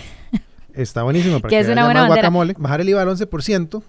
Está 0.75 1.03
buenísimo 1.03 1.41
para 1.41 1.51
que, 1.51 1.59
es 1.59 1.69
una 1.69 1.85
buena 1.85 2.07
guacamole. 2.07 2.55
Bajar 2.57 2.81
el 2.81 2.89
IVA 2.89 3.03
al 3.03 3.09
11%. 3.09 3.83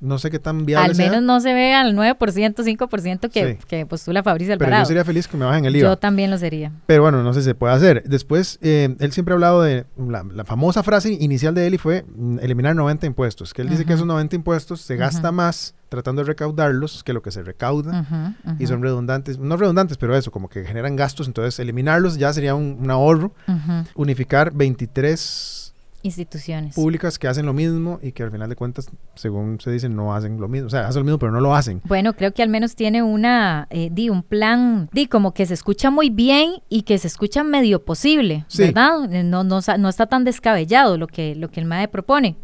No 0.00 0.18
sé 0.18 0.30
qué 0.30 0.38
tan 0.38 0.64
viable 0.64 0.90
Al 0.90 0.96
menos 0.96 1.22
no 1.22 1.40
se 1.40 1.52
ve 1.52 1.74
al 1.74 1.94
9%, 1.94 2.16
5% 2.18 3.30
que, 3.30 3.58
que 3.68 3.84
postula 3.84 4.22
Fabricio 4.22 4.54
Alvarado. 4.54 4.72
Pero 4.72 4.82
yo 4.82 4.86
sería 4.86 5.04
feliz 5.04 5.28
que 5.28 5.36
me 5.36 5.44
bajen 5.44 5.66
el 5.66 5.76
IVA. 5.76 5.90
Yo 5.90 5.96
también 5.98 6.30
lo 6.30 6.38
sería. 6.38 6.72
Pero 6.86 7.02
bueno, 7.02 7.22
no 7.22 7.34
sé 7.34 7.40
si 7.40 7.46
se 7.46 7.54
puede 7.54 7.74
hacer. 7.74 8.02
Después, 8.04 8.58
eh, 8.62 8.96
él 8.98 9.12
siempre 9.12 9.32
ha 9.32 9.36
hablado 9.36 9.62
de... 9.62 9.84
La, 9.98 10.44
famosa 10.44 10.82
frase 10.82 11.12
inicial 11.12 11.54
de 11.54 11.66
él 11.66 11.74
y 11.74 11.78
fue 11.78 12.04
mm, 12.16 12.38
eliminar 12.40 12.74
90 12.74 13.06
impuestos. 13.06 13.52
Que 13.52 13.60
él 13.60 13.68
dice 13.68 13.84
que 13.84 13.92
esos 13.92 14.06
90 14.06 14.36
impuestos 14.36 14.80
se 14.80 14.96
gasta 14.96 15.30
más 15.32 15.74
tratando 15.90 16.22
de 16.22 16.28
recaudarlos 16.28 17.04
que 17.04 17.12
lo 17.12 17.20
que 17.20 17.30
se 17.30 17.42
recauda. 17.42 18.34
Y 18.58 18.66
son 18.66 18.82
redundantes. 18.82 19.38
No 19.38 19.56
redundantes, 19.56 19.98
pero 19.98 20.16
eso, 20.16 20.30
como 20.30 20.48
que 20.48 20.64
generan 20.64 20.96
gastos. 20.96 21.26
Entonces, 21.26 21.58
eliminarlos 21.58 22.16
ya 22.16 22.32
sería 22.32 22.54
un, 22.54 22.78
un 22.80 22.90
ahorro. 22.90 23.34
Unificar 23.94 24.52
23 24.54 25.59
instituciones 26.02 26.74
públicas 26.74 27.18
que 27.18 27.28
hacen 27.28 27.46
lo 27.46 27.52
mismo 27.52 27.98
y 28.02 28.12
que 28.12 28.22
al 28.22 28.30
final 28.30 28.48
de 28.48 28.56
cuentas, 28.56 28.90
según 29.14 29.60
se 29.60 29.70
dice, 29.70 29.88
no 29.88 30.14
hacen 30.14 30.40
lo 30.40 30.48
mismo. 30.48 30.66
O 30.66 30.70
sea, 30.70 30.86
hacen 30.86 31.00
lo 31.00 31.04
mismo, 31.04 31.18
pero 31.18 31.32
no 31.32 31.40
lo 31.40 31.54
hacen. 31.54 31.80
Bueno, 31.84 32.14
creo 32.14 32.32
que 32.32 32.42
al 32.42 32.48
menos 32.48 32.74
tiene 32.74 33.02
una, 33.02 33.66
eh, 33.70 33.90
di, 33.92 34.08
un 34.08 34.22
plan, 34.22 34.88
di, 34.92 35.06
como 35.06 35.34
que 35.34 35.46
se 35.46 35.54
escucha 35.54 35.90
muy 35.90 36.10
bien 36.10 36.62
y 36.68 36.82
que 36.82 36.98
se 36.98 37.08
escucha 37.08 37.44
medio 37.44 37.84
posible, 37.84 38.44
¿verdad? 38.56 39.08
No, 39.08 39.44
no, 39.44 39.60
no 39.78 39.88
está 39.88 40.06
tan 40.06 40.24
descabellado 40.24 40.96
lo 40.96 41.06
que, 41.06 41.34
lo 41.34 41.50
que 41.50 41.60
el 41.60 41.66
MAE 41.66 41.88
propone. 41.88 42.36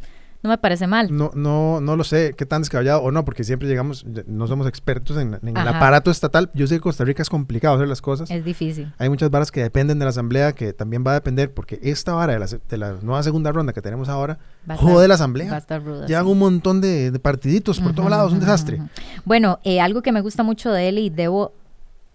No 0.46 0.50
me 0.50 0.58
parece 0.58 0.86
mal. 0.86 1.08
No, 1.10 1.32
no, 1.34 1.80
no 1.80 1.96
lo 1.96 2.04
sé 2.04 2.34
qué 2.36 2.46
tan 2.46 2.62
descabellado 2.62 3.02
o 3.02 3.10
no, 3.10 3.24
porque 3.24 3.42
siempre 3.42 3.66
llegamos, 3.66 4.06
no 4.28 4.46
somos 4.46 4.68
expertos 4.68 5.16
en, 5.16 5.40
el 5.42 5.56
aparato 5.56 6.08
estatal. 6.08 6.52
Yo 6.54 6.68
sé 6.68 6.76
que 6.76 6.82
Costa 6.82 7.04
Rica 7.04 7.20
es 7.20 7.28
complicado 7.28 7.74
hacer 7.74 7.88
las 7.88 8.00
cosas. 8.00 8.30
Es 8.30 8.44
difícil. 8.44 8.94
Hay 8.98 9.08
muchas 9.08 9.28
varas 9.28 9.50
que 9.50 9.60
dependen 9.60 9.98
de 9.98 10.04
la 10.04 10.10
asamblea, 10.10 10.52
que 10.52 10.72
también 10.72 11.02
va 11.04 11.10
a 11.10 11.14
depender, 11.14 11.52
porque 11.52 11.80
esta 11.82 12.12
vara 12.12 12.34
de 12.34 12.38
la, 12.38 12.46
de 12.46 12.76
la 12.76 12.92
nueva 13.02 13.24
segunda 13.24 13.50
ronda 13.50 13.72
que 13.72 13.82
tenemos 13.82 14.08
ahora, 14.08 14.38
jode 14.76 15.08
la 15.08 15.14
asamblea. 15.14 15.50
Va 15.50 15.56
a 15.56 15.58
estar 15.58 15.82
ruda, 15.82 16.06
Llevan 16.06 16.28
un 16.28 16.38
montón 16.38 16.80
de, 16.80 17.10
partiditos 17.20 17.80
por 17.80 17.92
todos 17.92 18.08
lados, 18.08 18.32
un 18.32 18.38
desastre. 18.38 18.80
Bueno, 19.24 19.58
eh, 19.64 19.80
algo 19.80 20.00
que 20.00 20.12
me 20.12 20.20
gusta 20.20 20.44
mucho 20.44 20.70
de 20.70 20.90
él 20.90 20.98
y 20.98 21.10
debo 21.10 21.54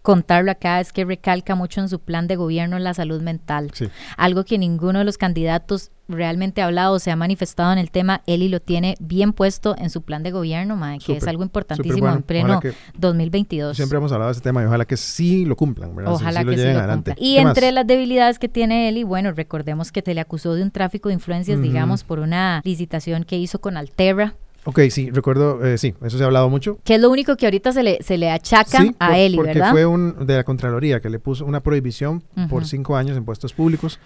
contarlo 0.01 0.51
acá 0.51 0.79
es 0.79 0.93
que 0.93 1.05
recalca 1.05 1.55
mucho 1.55 1.81
en 1.81 1.89
su 1.89 1.99
plan 1.99 2.27
de 2.27 2.35
gobierno 2.35 2.79
la 2.79 2.93
salud 2.93 3.21
mental. 3.21 3.71
Algo 4.17 4.43
que 4.43 4.57
ninguno 4.57 4.99
de 4.99 5.05
los 5.05 5.17
candidatos 5.17 5.91
realmente 6.07 6.61
ha 6.61 6.65
hablado 6.65 6.95
o 6.95 6.99
se 6.99 7.09
ha 7.09 7.15
manifestado 7.15 7.71
en 7.71 7.77
el 7.77 7.89
tema, 7.89 8.21
y 8.25 8.49
lo 8.49 8.59
tiene 8.59 8.95
bien 8.99 9.33
puesto 9.33 9.75
en 9.77 9.89
su 9.89 10.01
plan 10.01 10.23
de 10.23 10.31
gobierno, 10.31 10.79
que 11.05 11.17
es 11.17 11.27
algo 11.27 11.43
importantísimo 11.43 12.09
en 12.09 12.23
pleno 12.23 12.59
2022. 12.97 13.77
Siempre 13.77 13.97
hemos 13.97 14.11
hablado 14.11 14.29
de 14.29 14.33
ese 14.33 14.41
tema 14.41 14.61
y 14.61 14.65
ojalá 14.65 14.85
que 14.85 14.97
sí 14.97 15.45
lo 15.45 15.55
cumplan, 15.55 15.93
Ojalá 16.05 16.43
que 16.43 16.57
sí 16.57 16.63
lo 16.63 16.79
adelante. 16.79 17.15
Y 17.17 17.37
entre 17.37 17.71
las 17.71 17.87
debilidades 17.87 18.39
que 18.39 18.49
tiene 18.49 18.91
y 18.91 19.03
bueno, 19.03 19.31
recordemos 19.31 19.91
que 19.91 20.01
te 20.01 20.13
le 20.13 20.21
acusó 20.21 20.53
de 20.53 20.63
un 20.63 20.71
tráfico 20.71 21.09
de 21.09 21.13
influencias, 21.13 21.61
digamos, 21.61 22.03
por 22.03 22.19
una 22.19 22.61
licitación 22.65 23.23
que 23.23 23.37
hizo 23.37 23.61
con 23.61 23.77
Alterra 23.77 24.35
Ok, 24.63 24.79
sí, 24.89 25.09
recuerdo, 25.09 25.65
eh, 25.65 25.77
sí, 25.77 25.95
eso 26.03 26.17
se 26.17 26.23
ha 26.23 26.27
hablado 26.27 26.49
mucho. 26.49 26.77
Que 26.83 26.95
es 26.95 27.01
lo 27.01 27.09
único 27.09 27.35
que 27.35 27.45
ahorita 27.47 27.71
se 27.71 27.81
le, 27.81 28.01
se 28.03 28.17
le 28.17 28.29
achaca 28.29 28.83
a 28.99 29.17
él, 29.17 29.35
porque 29.35 29.63
fue 29.71 29.85
un, 29.85 30.25
de 30.25 30.35
la 30.35 30.43
Contraloría 30.43 30.99
que 30.99 31.09
le 31.09 31.19
puso 31.19 31.45
una 31.45 31.61
prohibición 31.61 32.23
por 32.49 32.65
cinco 32.65 32.95
años 32.95 33.17
en 33.17 33.25
puestos 33.25 33.53
públicos 33.53 33.99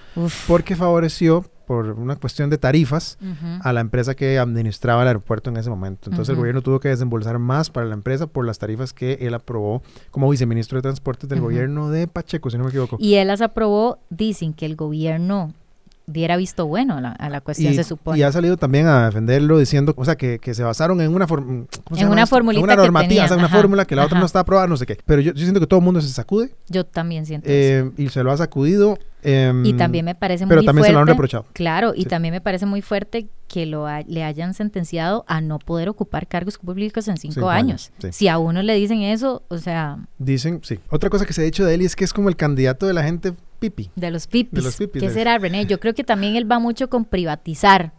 porque 0.47 0.75
favoreció 0.75 1.45
por 1.65 1.91
una 1.91 2.15
cuestión 2.15 2.49
de 2.49 2.57
tarifas 2.57 3.17
a 3.61 3.73
la 3.73 3.81
empresa 3.81 4.15
que 4.15 4.37
administraba 4.37 5.01
el 5.01 5.07
aeropuerto 5.09 5.49
en 5.49 5.57
ese 5.57 5.69
momento. 5.69 6.09
Entonces 6.09 6.29
el 6.29 6.37
gobierno 6.37 6.61
tuvo 6.61 6.79
que 6.79 6.89
desembolsar 6.89 7.39
más 7.39 7.69
para 7.69 7.87
la 7.87 7.95
empresa 7.95 8.27
por 8.27 8.45
las 8.45 8.59
tarifas 8.59 8.93
que 8.93 9.13
él 9.21 9.33
aprobó 9.33 9.81
como 10.11 10.29
viceministro 10.29 10.77
de 10.77 10.83
Transportes 10.83 11.27
del 11.29 11.41
gobierno 11.41 11.89
de 11.89 12.07
Pacheco, 12.07 12.49
si 12.49 12.57
no 12.57 12.63
me 12.63 12.69
equivoco. 12.69 12.97
Y 12.99 13.15
él 13.15 13.27
las 13.27 13.41
aprobó, 13.41 13.99
dicen 14.09 14.53
que 14.53 14.65
el 14.65 14.75
gobierno 14.75 15.53
diera 16.07 16.37
visto 16.37 16.67
bueno 16.67 16.95
a 16.95 17.29
la, 17.29 17.41
cuestión, 17.41 17.73
se 17.73 17.83
supone. 17.83 18.19
Y 18.19 18.23
ha 18.23 18.31
salido 18.31 18.57
también 18.57 18.87
a 18.87 19.05
defenderlo 19.05 19.57
diciendo, 19.57 19.93
o 19.97 20.05
sea, 20.05 20.15
que, 20.15 20.39
se 20.53 20.63
basaron 20.63 21.01
en 21.01 21.13
una, 21.13 21.25
en 21.25 22.07
una 22.07 22.27
formulita 22.27 22.63
una 22.63 22.75
normativa, 22.75 23.27
una 23.35 23.49
fórmula 23.49 23.85
que 23.85 23.95
la 23.95 24.05
otra 24.05 24.19
no 24.19 24.25
está 24.25 24.41
aprobada, 24.41 24.67
no 24.67 24.77
sé 24.77 24.85
qué. 24.85 24.97
Pero 25.05 25.21
yo, 25.21 25.33
siento 25.35 25.59
que 25.59 25.67
todo 25.67 25.79
el 25.79 25.85
mundo 25.85 26.01
se 26.01 26.09
sacude. 26.09 26.53
Yo 26.69 26.85
también 26.85 27.25
siento 27.25 27.47
eh, 27.49 27.91
Y 27.97 28.09
se 28.09 28.23
lo 28.23 28.31
ha 28.31 28.37
sacudido. 28.37 28.97
Em, 29.23 29.65
y 29.65 29.73
también 29.73 30.05
me 30.05 30.13
parece 30.13 30.45
muy 30.45 30.49
fuerte. 30.49 30.61
Pero 30.61 30.65
también 30.67 30.85
se 30.85 30.93
lo 30.93 30.99
han 30.99 31.07
reprochado. 31.07 31.45
Claro, 31.53 31.93
y 31.95 32.05
también 32.05 32.31
me 32.31 32.41
parece 32.41 32.67
muy 32.67 32.83
fuerte 32.83 33.27
que 33.47 33.65
lo 33.65 33.87
le 34.07 34.23
hayan 34.23 34.53
sentenciado 34.53 35.25
a 35.27 35.41
no 35.41 35.57
poder 35.59 35.89
ocupar 35.89 36.27
cargos 36.27 36.57
públicos 36.59 37.07
en 37.07 37.17
cinco, 37.17 37.49
años. 37.49 37.91
Si 38.11 38.27
a 38.27 38.37
uno 38.37 38.61
le 38.61 38.75
dicen 38.75 39.01
eso, 39.01 39.43
o 39.47 39.57
sea... 39.57 39.97
Dicen, 40.19 40.59
sí. 40.63 40.79
Otra 40.89 41.09
cosa 41.09 41.25
que 41.25 41.33
se 41.33 41.41
ha 41.41 41.43
dicho 41.43 41.65
de 41.65 41.73
él 41.73 41.81
es 41.81 41.95
que 41.95 42.03
es 42.03 42.13
como 42.13 42.29
el 42.29 42.35
candidato 42.35 42.85
de 42.85 42.93
la 42.93 43.03
gente 43.03 43.33
pipi. 43.69 43.91
De 43.95 44.11
los 44.11 44.27
pipis. 44.27 44.75
¿Qué 44.99 45.09
será, 45.09 45.37
René? 45.37 45.65
Yo 45.65 45.79
creo 45.79 45.93
que 45.93 46.03
también 46.03 46.35
él 46.35 46.49
va 46.49 46.59
mucho 46.59 46.89
con 46.89 47.05
privatizar. 47.05 47.93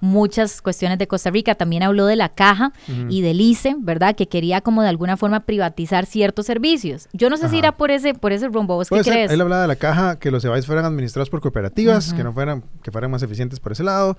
muchas 0.00 0.60
cuestiones 0.60 0.98
de 0.98 1.06
Costa 1.06 1.30
Rica. 1.30 1.54
También 1.54 1.84
habló 1.84 2.06
de 2.06 2.16
la 2.16 2.28
caja 2.28 2.72
y 3.08 3.22
del 3.22 3.40
ICE, 3.40 3.76
¿verdad? 3.78 4.16
Que 4.16 4.26
quería 4.26 4.60
como 4.60 4.82
de 4.82 4.88
alguna 4.88 5.16
forma 5.16 5.40
privatizar 5.40 6.06
ciertos 6.06 6.46
servicios. 6.46 7.08
Yo 7.12 7.30
no 7.30 7.36
sé 7.36 7.48
si 7.48 7.58
irá 7.58 7.76
por 7.76 7.90
ese, 7.90 8.14
por 8.14 8.32
ese 8.32 8.48
rumbo. 8.48 8.74
¿Vos 8.74 8.88
qué 8.88 9.00
crees? 9.02 9.30
Él 9.30 9.40
hablaba 9.40 9.62
de 9.62 9.68
la 9.68 9.76
caja, 9.76 10.18
que 10.18 10.30
los 10.30 10.44
EVAIS 10.44 10.66
fueran 10.66 10.84
administrados 10.84 11.30
por 11.30 11.40
cooperativas, 11.40 12.12
que 12.12 12.24
no 12.24 12.32
fueran, 12.32 12.64
que 12.82 12.90
fueran 12.90 13.10
más 13.10 13.22
eficientes 13.22 13.60
por 13.60 13.72
ese 13.72 13.84
lado. 13.84 14.16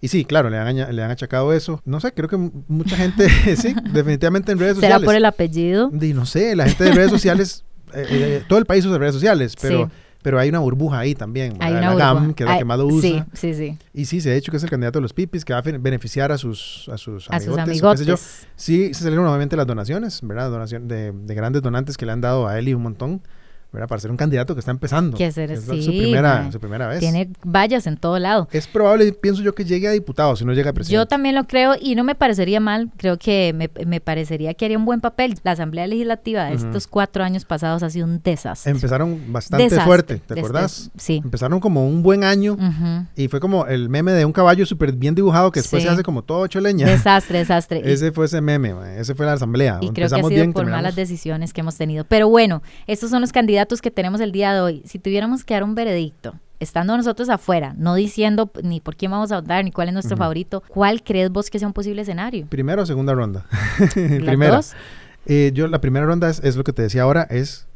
Y 0.00 0.08
sí, 0.08 0.24
claro, 0.24 0.50
le 0.50 0.58
han, 0.58 0.76
le 0.76 1.02
han 1.02 1.10
achacado 1.10 1.52
eso. 1.52 1.80
No 1.84 2.00
sé, 2.00 2.12
creo 2.12 2.28
que 2.28 2.36
mucha 2.36 2.96
gente, 2.96 3.28
sí, 3.56 3.74
definitivamente 3.92 4.52
en 4.52 4.58
redes 4.58 4.76
sociales. 4.76 4.96
¿Será 4.96 5.04
por 5.04 5.14
el 5.14 5.24
apellido? 5.24 5.90
Y 5.92 6.12
no 6.12 6.26
sé, 6.26 6.54
la 6.54 6.66
gente 6.66 6.84
de 6.84 6.92
redes 6.92 7.10
sociales, 7.10 7.64
eh, 7.94 8.06
eh, 8.10 8.44
todo 8.48 8.58
el 8.58 8.66
país 8.66 8.84
usa 8.84 8.98
redes 8.98 9.14
sociales, 9.14 9.54
pero 9.60 9.90
pero 10.26 10.40
hay 10.40 10.48
una 10.48 10.58
burbuja 10.58 10.98
ahí 10.98 11.14
también. 11.14 11.54
Hay 11.60 11.72
una 11.72 11.94
la 11.94 12.12
GAM, 12.12 12.34
que 12.34 12.42
es 12.42 12.50
la 12.50 12.58
que 12.58 12.64
más 12.64 12.76
lo 12.80 12.88
usa. 12.88 13.28
Sí, 13.32 13.52
sí, 13.52 13.54
sí. 13.54 13.78
Y 13.94 14.06
sí, 14.06 14.20
se 14.20 14.32
ha 14.32 14.34
dicho 14.34 14.50
que 14.50 14.56
es 14.56 14.62
el 14.64 14.68
candidato 14.68 14.98
de 14.98 15.02
los 15.02 15.12
pipis, 15.12 15.44
que 15.44 15.52
va 15.52 15.60
a 15.60 15.62
beneficiar 15.62 16.32
a 16.32 16.36
sus, 16.36 16.90
a 16.92 16.98
sus 16.98 17.30
a 17.30 17.36
amigotes. 17.36 17.78
Sus 17.78 17.84
amigotes. 17.84 18.46
Sí, 18.56 18.92
se 18.92 19.04
salieron 19.04 19.22
nuevamente 19.22 19.54
las 19.54 19.68
donaciones, 19.68 20.18
¿verdad? 20.24 20.50
Donación 20.50 20.88
de, 20.88 21.12
de, 21.12 21.34
grandes 21.36 21.62
donantes 21.62 21.96
que 21.96 22.06
le 22.06 22.10
han 22.10 22.22
dado 22.22 22.48
a 22.48 22.58
él 22.58 22.66
y 22.66 22.74
un 22.74 22.82
montón. 22.82 23.22
Para 23.86 24.00
ser 24.00 24.10
un 24.10 24.16
candidato 24.16 24.54
que 24.54 24.60
está 24.60 24.70
empezando. 24.70 25.16
Que 25.16 25.30
ser, 25.32 25.50
es 25.50 25.64
sí, 25.64 25.82
su, 25.82 25.90
primera, 25.90 26.50
su 26.50 26.60
primera 26.60 26.86
vez. 26.88 27.00
Tiene 27.00 27.30
vallas 27.44 27.86
en 27.86 27.96
todo 27.96 28.18
lado. 28.18 28.48
Es 28.52 28.66
probable, 28.66 29.12
pienso 29.12 29.42
yo, 29.42 29.54
que 29.54 29.64
llegue 29.64 29.88
a 29.88 29.92
diputado, 29.92 30.36
si 30.36 30.44
no 30.44 30.52
llega 30.52 30.70
a 30.70 30.72
presidente. 30.72 30.94
Yo 30.94 31.06
también 31.06 31.34
lo 31.34 31.44
creo 31.44 31.74
y 31.80 31.94
no 31.94 32.04
me 32.04 32.14
parecería 32.14 32.60
mal. 32.60 32.90
Creo 32.96 33.18
que 33.18 33.52
me, 33.54 33.70
me 33.86 34.00
parecería 34.00 34.54
que 34.54 34.64
haría 34.64 34.78
un 34.78 34.84
buen 34.84 35.00
papel. 35.00 35.38
La 35.42 35.52
Asamblea 35.52 35.86
Legislativa 35.86 36.44
de 36.44 36.54
estos 36.54 36.86
cuatro 36.86 37.22
años 37.24 37.44
pasados 37.44 37.82
ha 37.82 37.90
sido 37.90 38.06
un 38.06 38.22
desastre. 38.22 38.72
Empezaron 38.72 39.32
bastante 39.32 39.80
fuerte, 39.80 40.20
¿te 40.26 40.38
acordás? 40.38 40.90
sí. 40.96 41.20
Empezaron 41.24 41.60
como 41.60 41.86
un 41.86 42.02
buen 42.02 42.24
año 42.24 42.56
y 43.16 43.28
fue 43.28 43.40
como 43.40 43.66
el 43.66 43.88
meme 43.88 44.12
de 44.12 44.24
un 44.24 44.32
caballo 44.32 44.66
súper 44.66 44.92
bien 44.92 45.14
dibujado 45.14 45.50
que 45.50 45.60
después 45.60 45.82
se 45.82 45.88
hace 45.88 46.02
como 46.02 46.22
todo 46.22 46.40
ocho 46.40 46.60
leña. 46.60 46.86
Desastre, 46.86 47.38
desastre. 47.38 47.82
ese 47.92 48.12
fue 48.12 48.26
ese 48.26 48.40
meme, 48.40 48.74
ese 48.98 49.14
fue 49.14 49.26
la 49.26 49.32
Asamblea. 49.34 49.78
Y 49.80 49.90
creo 49.90 50.08
que 50.08 50.14
ha 50.14 50.22
sido 50.22 50.52
por 50.52 50.66
malas 50.66 50.96
decisiones 50.96 51.52
que 51.52 51.60
hemos 51.60 51.76
tenido. 51.76 52.04
Pero 52.04 52.28
bueno, 52.28 52.62
estos 52.86 53.10
son 53.10 53.20
los 53.20 53.32
candidatos 53.32 53.65
que 53.66 53.90
tenemos 53.90 54.20
el 54.20 54.32
día 54.32 54.52
de 54.54 54.60
hoy, 54.60 54.82
si 54.86 54.98
tuviéramos 54.98 55.44
que 55.44 55.54
dar 55.54 55.64
un 55.64 55.74
veredicto, 55.74 56.34
estando 56.60 56.96
nosotros 56.96 57.28
afuera, 57.28 57.74
no 57.76 57.94
diciendo 57.94 58.50
ni 58.62 58.80
por 58.80 58.96
quién 58.96 59.10
vamos 59.10 59.32
a 59.32 59.40
votar, 59.40 59.64
ni 59.64 59.72
cuál 59.72 59.88
es 59.88 59.94
nuestro 59.94 60.16
favorito, 60.16 60.62
¿cuál 60.68 61.02
crees 61.02 61.30
vos 61.30 61.50
que 61.50 61.58
sea 61.58 61.68
un 61.68 61.74
posible 61.74 62.02
escenario? 62.02 62.46
Primera 62.46 62.82
o 62.82 62.86
segunda 62.86 63.14
ronda. 63.14 63.46
primera. 63.94 64.60
Eh, 65.26 65.50
yo, 65.52 65.66
la 65.66 65.80
primera 65.80 66.06
ronda 66.06 66.30
es, 66.30 66.56
lo 66.56 66.64
que 66.64 66.72
te 66.72 66.82
decía 66.82 67.02
ahora, 67.02 67.22
es 67.24 67.66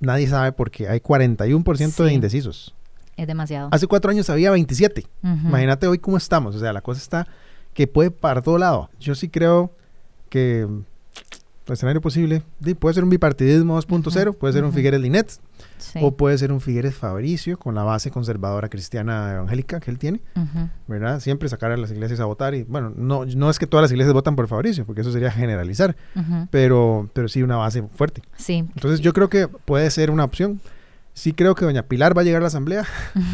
nadie 0.00 0.26
sabe 0.26 0.52
porque 0.52 0.88
hay 0.88 1.00
41% 1.00 2.04
de 2.04 2.12
indecisos. 2.12 2.74
Es 3.16 3.26
demasiado. 3.26 3.68
Hace 3.72 3.86
cuatro 3.86 4.10
años 4.10 4.30
había 4.30 4.50
27. 4.50 5.04
Imagínate 5.22 5.86
hoy 5.86 5.98
cómo 5.98 6.16
estamos. 6.16 6.54
O 6.54 6.60
sea, 6.60 6.72
la 6.72 6.80
cosa 6.80 7.00
está 7.00 7.26
que 7.74 7.86
puede 7.86 8.10
para 8.10 8.42
todo 8.42 8.58
lado. 8.58 8.90
Yo 9.00 9.14
sí 9.14 9.28
creo 9.28 9.72
que 10.30 10.66
escenario 11.74 12.00
posible 12.00 12.42
puede 12.78 12.94
ser 12.94 13.04
un 13.04 13.10
bipartidismo 13.10 13.80
2.0, 13.80 14.34
puede 14.34 14.52
ser 14.52 14.64
un 14.64 14.72
Figueres 14.72 15.00
Linet, 15.00 15.40
o 16.00 16.16
puede 16.16 16.38
ser 16.38 16.52
un 16.52 16.60
Figueres 16.60 16.94
Fabricio 16.94 17.58
con 17.58 17.74
la 17.74 17.82
base 17.82 18.10
conservadora 18.10 18.68
cristiana 18.68 19.32
evangélica 19.32 19.80
que 19.80 19.90
él 19.90 19.98
tiene, 19.98 20.20
¿verdad? 20.86 21.20
Siempre 21.20 21.48
sacar 21.48 21.72
a 21.72 21.76
las 21.76 21.90
iglesias 21.90 22.20
a 22.20 22.24
votar 22.24 22.54
y, 22.54 22.64
bueno, 22.64 22.92
no, 22.96 23.24
no 23.24 23.50
es 23.50 23.58
que 23.58 23.66
todas 23.66 23.82
las 23.82 23.90
iglesias 23.90 24.12
votan 24.12 24.36
por 24.36 24.48
Fabricio, 24.48 24.84
porque 24.86 25.02
eso 25.02 25.12
sería 25.12 25.30
generalizar, 25.30 25.96
pero, 26.50 27.08
pero 27.12 27.28
sí 27.28 27.42
una 27.42 27.56
base 27.56 27.82
fuerte. 27.94 28.22
Sí. 28.36 28.56
Entonces 28.56 29.00
yo 29.00 29.12
creo 29.12 29.28
que 29.28 29.48
puede 29.48 29.90
ser 29.90 30.10
una 30.10 30.24
opción. 30.24 30.60
Sí 31.14 31.32
creo 31.32 31.56
que 31.56 31.64
doña 31.64 31.82
Pilar 31.82 32.16
va 32.16 32.22
a 32.22 32.24
llegar 32.24 32.40
a 32.40 32.42
la 32.42 32.48
asamblea, 32.48 32.84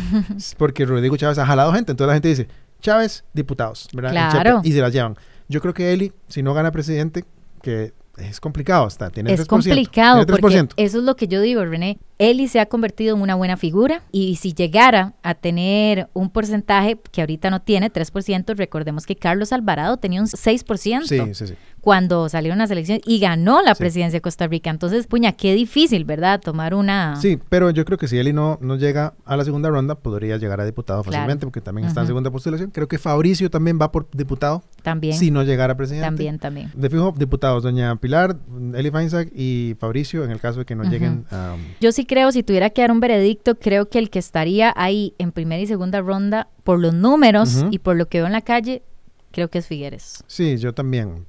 porque 0.59 0.87
Rodrigo 0.87 1.17
Chávez 1.19 1.37
ha 1.39 1.45
jalado 1.45 1.73
gente, 1.73 1.93
entonces 1.93 2.09
la 2.09 2.15
gente 2.15 2.29
dice, 2.29 2.49
Chávez, 2.81 3.25
diputados, 3.35 3.89
¿verdad? 3.93 4.31
Claro. 4.31 4.61
Y 4.65 4.73
se 4.73 4.81
las 4.81 4.93
llevan. 4.93 5.17
Yo 5.49 5.61
creo 5.61 5.75
que 5.75 5.93
Eli, 5.93 6.13
si 6.29 6.43
no 6.43 6.55
gana 6.55 6.71
presidente, 6.71 7.25
que 7.61 7.93
es 8.19 8.41
complicado, 8.41 8.87
está, 8.87 9.11
tiene 9.11 9.33
es 9.33 9.45
complicado, 9.47 10.27
porque 10.27 10.69
eso 10.77 10.99
es 10.99 11.05
lo 11.05 11.17
que 11.17 11.29
yo 11.29 11.41
digo, 11.41 11.65
René. 11.65 11.99
Eli 12.19 12.49
se 12.49 12.61
ha 12.61 12.67
convertido 12.67 13.17
en 13.17 13.23
una 13.23 13.35
buena 13.35 13.57
figura 13.57 14.03
y 14.13 14.37
si 14.37 14.55
llegara 14.55 15.15
a 15.23 15.35
tener 15.35 16.09
un 16.13 16.31
porcentaje 16.31 16.99
que 17.11 17.21
ahorita 17.21 17.51
no 17.51 17.61
tiene, 17.63 17.93
3%, 17.93 18.57
recordemos 18.57 19.07
que 19.07 19.17
Carlos 19.17 19.53
Alvarado 19.53 19.97
tenía 19.97 20.21
un 20.21 20.29
6%. 20.29 21.03
Sí, 21.05 21.35
sí, 21.35 21.47
sí 21.49 21.55
cuando 21.85 22.31
salieron 22.31 22.59
las 22.59 22.71
elecciones 22.71 23.03
y 23.05 23.19
ganó 23.19 23.61
la 23.61 23.75
presidencia 23.75 24.17
de 24.17 24.23
Costa 24.23 24.47
Rica. 24.47 24.71
Entonces, 24.71 25.07
puña, 25.07 25.33
qué 25.33 25.53
difícil, 25.53 26.07
¿verdad? 26.07 26.41
Tomar 26.41 26.73
una... 26.73 27.17
Sí, 27.17 27.39
pero 27.51 27.69
yo 27.69 27.85
creo 27.85 27.99
que 27.99 28.09
si 28.09 28.17
Eli 28.17 28.33
no, 28.33 28.57
no 28.63 28.77
llega 28.77 29.13
a 29.27 29.37
la 29.37 29.45
segunda 29.45 29.69
ronda, 29.69 29.95
podría 29.95 30.39
llegar 30.39 30.63
a 30.63 30.65
diputado 30.65 31.05
fácilmente, 31.05 31.45
porque 31.45 31.61
también 31.61 31.87
está 31.87 32.01
en 32.01 32.07
segunda 32.07 32.31
postulación. 32.31 32.71
Creo 32.71 32.89
que 32.89 32.97
Fabricio 32.97 33.51
también 33.51 33.79
va 33.79 33.93
por 33.93 34.09
diputado. 34.13 34.65
También. 34.83 35.13
Si 35.13 35.31
no 35.31 35.43
llegara 35.43 35.75
a 35.75 35.77
presidente. 35.77 36.07
También, 36.07 36.39
también. 36.39 36.73
De 36.75 36.89
fijo, 36.89 37.13
diputados, 37.19 37.63
doña 37.63 37.95
Pilar, 37.97 38.39
Eli 38.75 38.91
Feinsack 38.91 39.31
y 39.35 39.77
Fabricio, 39.79 40.25
en 40.25 40.31
el 40.31 40.41
caso 40.41 40.61
de 40.61 40.65
que 40.65 40.75
no 40.75 40.85
lleguen 40.85 41.27
a... 41.31 41.57
Yo 41.83 41.93
sí 41.93 42.04
creo, 42.07 42.33
si 42.33 42.43
tuviera 42.43 42.71
que 42.71 42.83
dar 42.83 42.93
un 42.93 43.01
veredicto, 43.01 43.59
creo 43.59 43.89
que 43.89 43.99
el 43.99 44.11
que 44.11 44.19
estaría 44.19 44.73
ahí 44.77 45.15
en 45.19 45.33
primera 45.33 45.63
y 45.63 45.67
segunda 45.67 46.01
ronda, 46.01 46.49
por 46.63 46.79
los 46.79 46.95
números 46.95 47.65
y 47.71 47.79
por 47.79 47.97
lo 47.97 48.07
que 48.09 48.19
veo 48.19 48.27
en 48.27 48.33
la 48.33 48.43
calle, 48.43 48.83
creo 49.31 49.49
que 49.49 49.59
es 49.59 49.67
Figueres. 49.67 50.25
Sí, 50.27 50.57
yo 50.59 50.73
también. 50.73 51.27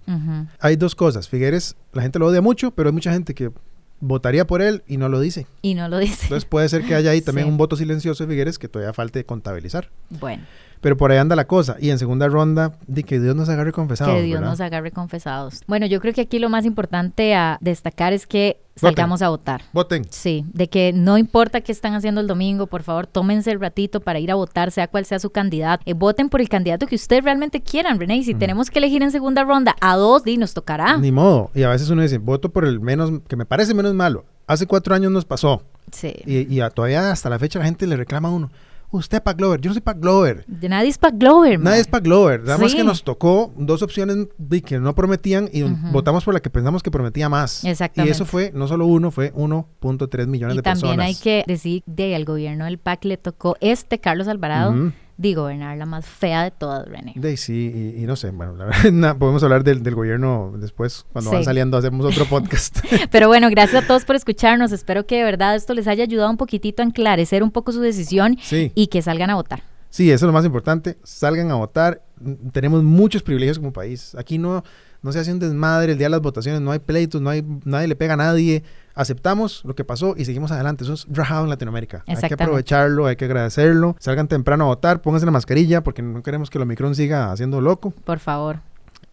Hay 0.60 0.76
dos 0.76 0.96
cosas. 0.96 1.28
Figueres, 1.28 1.76
la 1.94 2.02
gente 2.02 2.20
lo 2.20 2.28
odia 2.28 2.42
mucho, 2.42 2.72
pero 2.72 2.90
hay 2.90 2.94
mucha 2.94 3.12
gente 3.12 3.34
que 3.34 3.52
votaría 4.00 4.46
por 4.46 4.62
él 4.62 4.84
y 4.88 4.98
no 4.98 5.10
lo 5.10 5.20
dice. 5.20 5.48
Y 5.62 5.74
no 5.74 5.88
lo 5.90 5.98
dice. 5.98 6.24
Entonces 6.24 6.46
puede 6.46 6.70
ser 6.70 6.84
que 6.84 6.96
haya 6.96 7.12
ahí 7.12 7.22
también 7.22 7.48
un 7.50 7.58
voto 7.58 7.76
silencioso 7.76 8.24
de 8.24 8.30
Figueres 8.30 8.60
que 8.60 8.68
todavía 8.68 8.94
falte 8.94 9.26
contabilizar. 9.26 9.90
Bueno. 10.10 10.44
Pero 10.82 10.98
por 10.98 11.12
ahí 11.12 11.18
anda 11.18 11.36
la 11.36 11.46
cosa. 11.46 11.78
Y 11.80 11.90
en 11.90 12.00
segunda 12.00 12.28
ronda, 12.28 12.74
de 12.88 13.04
que 13.04 13.20
Dios 13.20 13.36
nos 13.36 13.50
agarre 13.50 13.72
confesados. 13.72 14.16
Que 14.16 14.22
Dios 14.22 14.42
nos 14.42 14.62
agarre 14.62 14.92
confesados. 14.92 15.62
Bueno, 15.68 15.86
yo 15.86 16.00
creo 16.00 16.14
que 16.14 16.22
aquí 16.22 16.40
lo 16.40 16.50
más 16.50 16.66
importante 16.66 17.36
a 17.36 17.58
destacar 17.62 18.14
es 18.14 18.28
que 18.28 18.62
salgamos 18.76 19.22
a 19.22 19.30
votar. 19.30 19.62
Voten. 19.74 20.06
Sí, 20.10 20.46
de 20.54 20.68
que 20.68 20.92
no 20.94 21.18
importa 21.18 21.62
qué 21.62 21.72
están 21.72 21.94
haciendo 21.94 22.22
el 22.22 22.28
domingo, 22.28 22.68
por 22.68 22.84
favor, 22.84 23.08
tómense 23.08 23.52
el 23.52 23.60
ratito 23.60 24.02
para 24.02 24.20
ir 24.20 24.32
a 24.32 24.36
votar, 24.36 24.72
sea 24.72 24.88
cual 24.88 25.06
sea 25.06 25.20
su 25.20 25.30
candidato. 25.30 25.84
Eh, 25.86 25.94
voten 25.94 26.30
por 26.30 26.42
el 26.42 26.50
candidato 26.50 26.88
que 26.88 26.96
ustedes 26.96 27.24
realmente 27.24 27.62
quieran, 27.62 28.00
René. 28.00 28.18
Y 28.18 28.24
si 28.24 28.36
tenemos 28.36 28.70
que 28.70 28.80
elegir 28.80 29.02
en 29.02 29.12
segunda 29.12 29.44
ronda 29.44 29.76
a 29.82 29.96
dos, 29.96 30.24
di, 30.24 30.38
nos 30.38 30.54
tocará. 30.54 30.98
Ni 30.98 31.12
modo. 31.12 31.52
Y 31.56 31.64
a 31.64 31.70
veces 31.70 31.90
uno 31.90 32.02
dice, 32.02 32.18
voto 32.18 32.50
por 32.50 32.66
el 32.66 32.80
menos, 32.80 33.12
que 33.28 33.36
me 33.36 33.46
parece 33.46 33.74
menos 33.74 33.94
malo. 33.94 34.26
Hace 34.48 34.68
cuatro 34.68 34.94
años 34.94 35.12
nos 35.12 35.26
pasó. 35.26 35.64
Sí. 35.92 36.14
Y, 36.26 36.60
y 36.60 36.70
todavía 36.72 37.12
hasta 37.12 37.30
la 37.30 37.40
fecha 37.40 37.60
la 37.60 37.66
gente 37.66 37.88
le 37.88 37.96
reclama 37.96 38.30
a 38.30 38.32
uno 38.32 38.52
usted 38.92 39.22
Pac 39.22 39.38
Glover, 39.38 39.60
yo 39.62 39.70
no 39.70 39.74
soy 39.74 39.82
Pac 39.82 40.00
Glover. 40.00 40.46
Nadie 40.48 40.90
es 40.90 40.98
Pac 40.98 41.16
Glover. 41.18 41.60
Nadie 41.60 41.82
es 41.82 41.88
Pac 41.88 42.04
Glover. 42.04 42.42
Nada 42.42 42.58
más 42.58 42.74
que 42.74 42.84
nos 42.84 43.04
tocó 43.04 43.54
dos 43.58 43.82
opciones 43.82 44.28
que 44.66 44.80
no 44.80 44.96
prometían 44.96 45.50
y 45.52 45.64
votamos 45.92 46.24
por 46.24 46.34
la 46.34 46.40
que 46.40 46.50
pensamos 46.50 46.84
que 46.84 46.92
prometía 46.92 47.30
más. 47.30 47.64
Exactamente. 47.64 48.10
Y 48.10 48.12
eso 48.12 48.26
fue 48.26 48.52
no 48.54 48.68
solo 48.68 48.86
uno, 48.86 49.12
fue 49.12 49.34
1.3 49.34 50.28
millones 50.28 50.56
de 50.56 50.64
personas. 50.64 50.98
También 50.98 51.02
hay 51.02 51.16
que 51.16 51.44
decir 51.48 51.84
de 51.86 52.16
al 52.16 52.26
gobierno 52.26 52.66
del 52.66 52.78
PAC 52.78 53.06
le 53.06 53.18
tocó 53.18 53.58
este 53.60 54.00
Carlos 54.00 54.28
Alvarado 54.28 54.92
de 55.18 55.34
gobernar 55.34 55.78
la 55.78 55.86
más 55.86 56.06
fea 56.06 56.44
de 56.44 56.52
todas, 56.52 56.88
René. 56.88 57.14
De, 57.16 57.38
sí, 57.38 57.94
y, 57.98 58.02
no 58.02 58.16
sé, 58.16 58.32
bueno, 58.32 58.56
la 58.56 58.66
verdad, 58.66 59.18
podemos 59.20 59.44
hablar 59.44 59.64
del, 59.64 59.96
gobierno 59.96 60.54
después, 60.58 61.06
cuando 61.14 61.32
van 61.32 61.44
saliendo, 61.44 61.78
hacemos 61.78 62.06
otro 62.06 62.26
podcast. 62.26 62.80
Pero 63.12 63.28
bueno, 63.28 63.50
gracias 63.50 63.84
a 63.84 63.88
todos 63.88 64.04
por 64.04 64.16
escucharnos. 64.16 64.72
Espero 64.72 65.06
que 65.06 65.18
de 65.18 65.24
verdad 65.24 65.56
esto 65.56 65.74
les 65.74 65.88
haya 65.88 66.04
ayudado 66.04 66.30
un 66.30 66.38
poquitito 66.38 66.82
a 66.82 66.86
enclarecer 66.86 67.44
un 67.44 67.52
poco 67.52 67.72
su 67.72 67.82
decisión 67.82 68.38
y 68.52 68.88
que 68.88 69.02
salgan 69.02 69.30
a 69.30 69.36
votar. 69.36 69.64
Sí, 69.90 70.12
eso 70.12 70.26
es 70.26 70.28
lo 70.28 70.34
más 70.34 70.44
importante. 70.44 70.98
Salgan 71.04 71.50
a 71.52 71.56
votar. 71.56 72.04
Tenemos 72.52 72.84
muchos 72.84 73.24
privilegios 73.24 73.58
como 73.58 73.72
país. 73.72 74.14
Aquí 74.16 74.38
no, 74.38 74.62
no 75.06 75.12
se 75.12 75.20
hace 75.20 75.32
un 75.32 75.38
desmadre 75.40 75.92
el 75.92 75.98
día 76.00 76.08
de 76.08 76.12
las 76.12 76.22
votaciones, 76.22 76.62
no 76.62 76.72
hay 76.72 76.80
pleitos, 76.80 77.22
no 77.22 77.30
hay, 77.30 77.46
nadie 77.64 77.88
le 77.88 77.96
pega 77.96 78.16
a 78.16 78.18
nadie 78.18 78.64
aceptamos 78.96 79.62
lo 79.66 79.76
que 79.76 79.84
pasó 79.84 80.16
y 80.18 80.26
seguimos 80.26 80.52
adelante. 80.52 80.84
Eso 80.84 80.94
es 80.94 81.06
rajado 81.10 81.44
en 81.44 81.50
Latinoamérica. 81.50 82.04
Hay 82.08 82.16
que 82.16 82.34
aprovecharlo, 82.34 83.06
hay 83.06 83.16
que 83.16 83.26
agradecerlo. 83.26 83.96
Salgan 84.00 84.28
temprano 84.28 84.64
a 84.64 84.68
votar, 84.68 85.02
pónganse 85.02 85.26
la 85.26 85.32
mascarilla 85.32 85.84
porque 85.84 86.02
no 86.02 86.24
queremos 86.24 86.50
que 86.50 86.58
el 86.58 86.64
Omicron 86.64 86.96
siga 86.96 87.32
haciendo 87.32 87.62
loco. 87.62 87.92
Por 87.92 88.20
favor. 88.20 88.62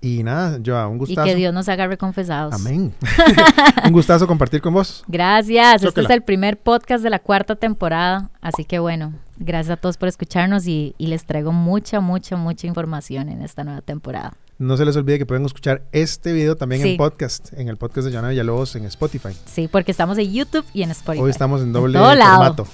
Y 0.01 0.25
nada, 0.25 0.59
yo 0.61 0.89
un 0.89 0.99
gustazo. 0.99 1.27
Y 1.27 1.31
que 1.31 1.37
Dios 1.37 1.55
nos 1.55 1.69
haga 1.69 1.87
reconfesados. 1.87 2.55
Amén. 2.55 2.93
un 3.85 3.93
gustazo 3.93 4.27
compartir 4.27 4.61
con 4.61 4.75
vos. 4.75 5.05
Gracias. 5.07 5.85
Este 5.85 6.01
es 6.01 6.11
el 6.11 6.23
primer 6.23 6.59
podcast 6.59 7.05
de 7.05 7.11
la 7.11 7.21
cuarta 7.21 7.55
temporada. 7.55 8.31
Así 8.41 8.65
que 8.65 8.81
bueno, 8.81 9.13
gracias 9.37 9.79
a 9.79 9.81
todos 9.81 9.99
por 9.99 10.09
escucharnos 10.09 10.67
y, 10.67 10.97
y 10.99 11.07
les 11.07 11.25
traigo 11.25 11.53
mucha, 11.53 12.01
mucha, 12.01 12.37
mucha 12.37 12.67
información 12.67 13.29
en 13.29 13.43
esta 13.43 13.63
nueva 13.63 13.81
temporada. 13.81 14.33
No 14.59 14.77
se 14.77 14.85
les 14.85 14.97
olvide 14.97 15.19
que 15.19 15.27
pueden 15.27 15.45
escuchar 15.45 15.83
este 15.93 16.33
video 16.33 16.57
también 16.57 16.87
en 16.87 16.97
podcast, 16.97 17.53
en 17.55 17.69
el 17.69 17.77
podcast 17.77 18.07
de 18.07 18.13
Joana 18.13 18.29
Villalobos 18.29 18.77
en 18.77 18.85
Spotify. 18.85 19.31
Sí, 19.47 19.69
porque 19.69 19.91
estamos 19.91 20.19
en 20.19 20.33
YouTube 20.33 20.65
y 20.73 20.83
en 20.83 20.91
Spotify. 20.93 21.23
Hoy 21.23 21.31
estamos 21.31 21.63
en 21.63 21.73
doble 21.73 21.99
formato. 21.99 22.67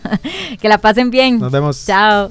que 0.60 0.68
la 0.68 0.78
pasen 0.78 1.10
bien. 1.10 1.40
Nos 1.40 1.50
vemos. 1.50 1.84
Chao. 1.86 2.30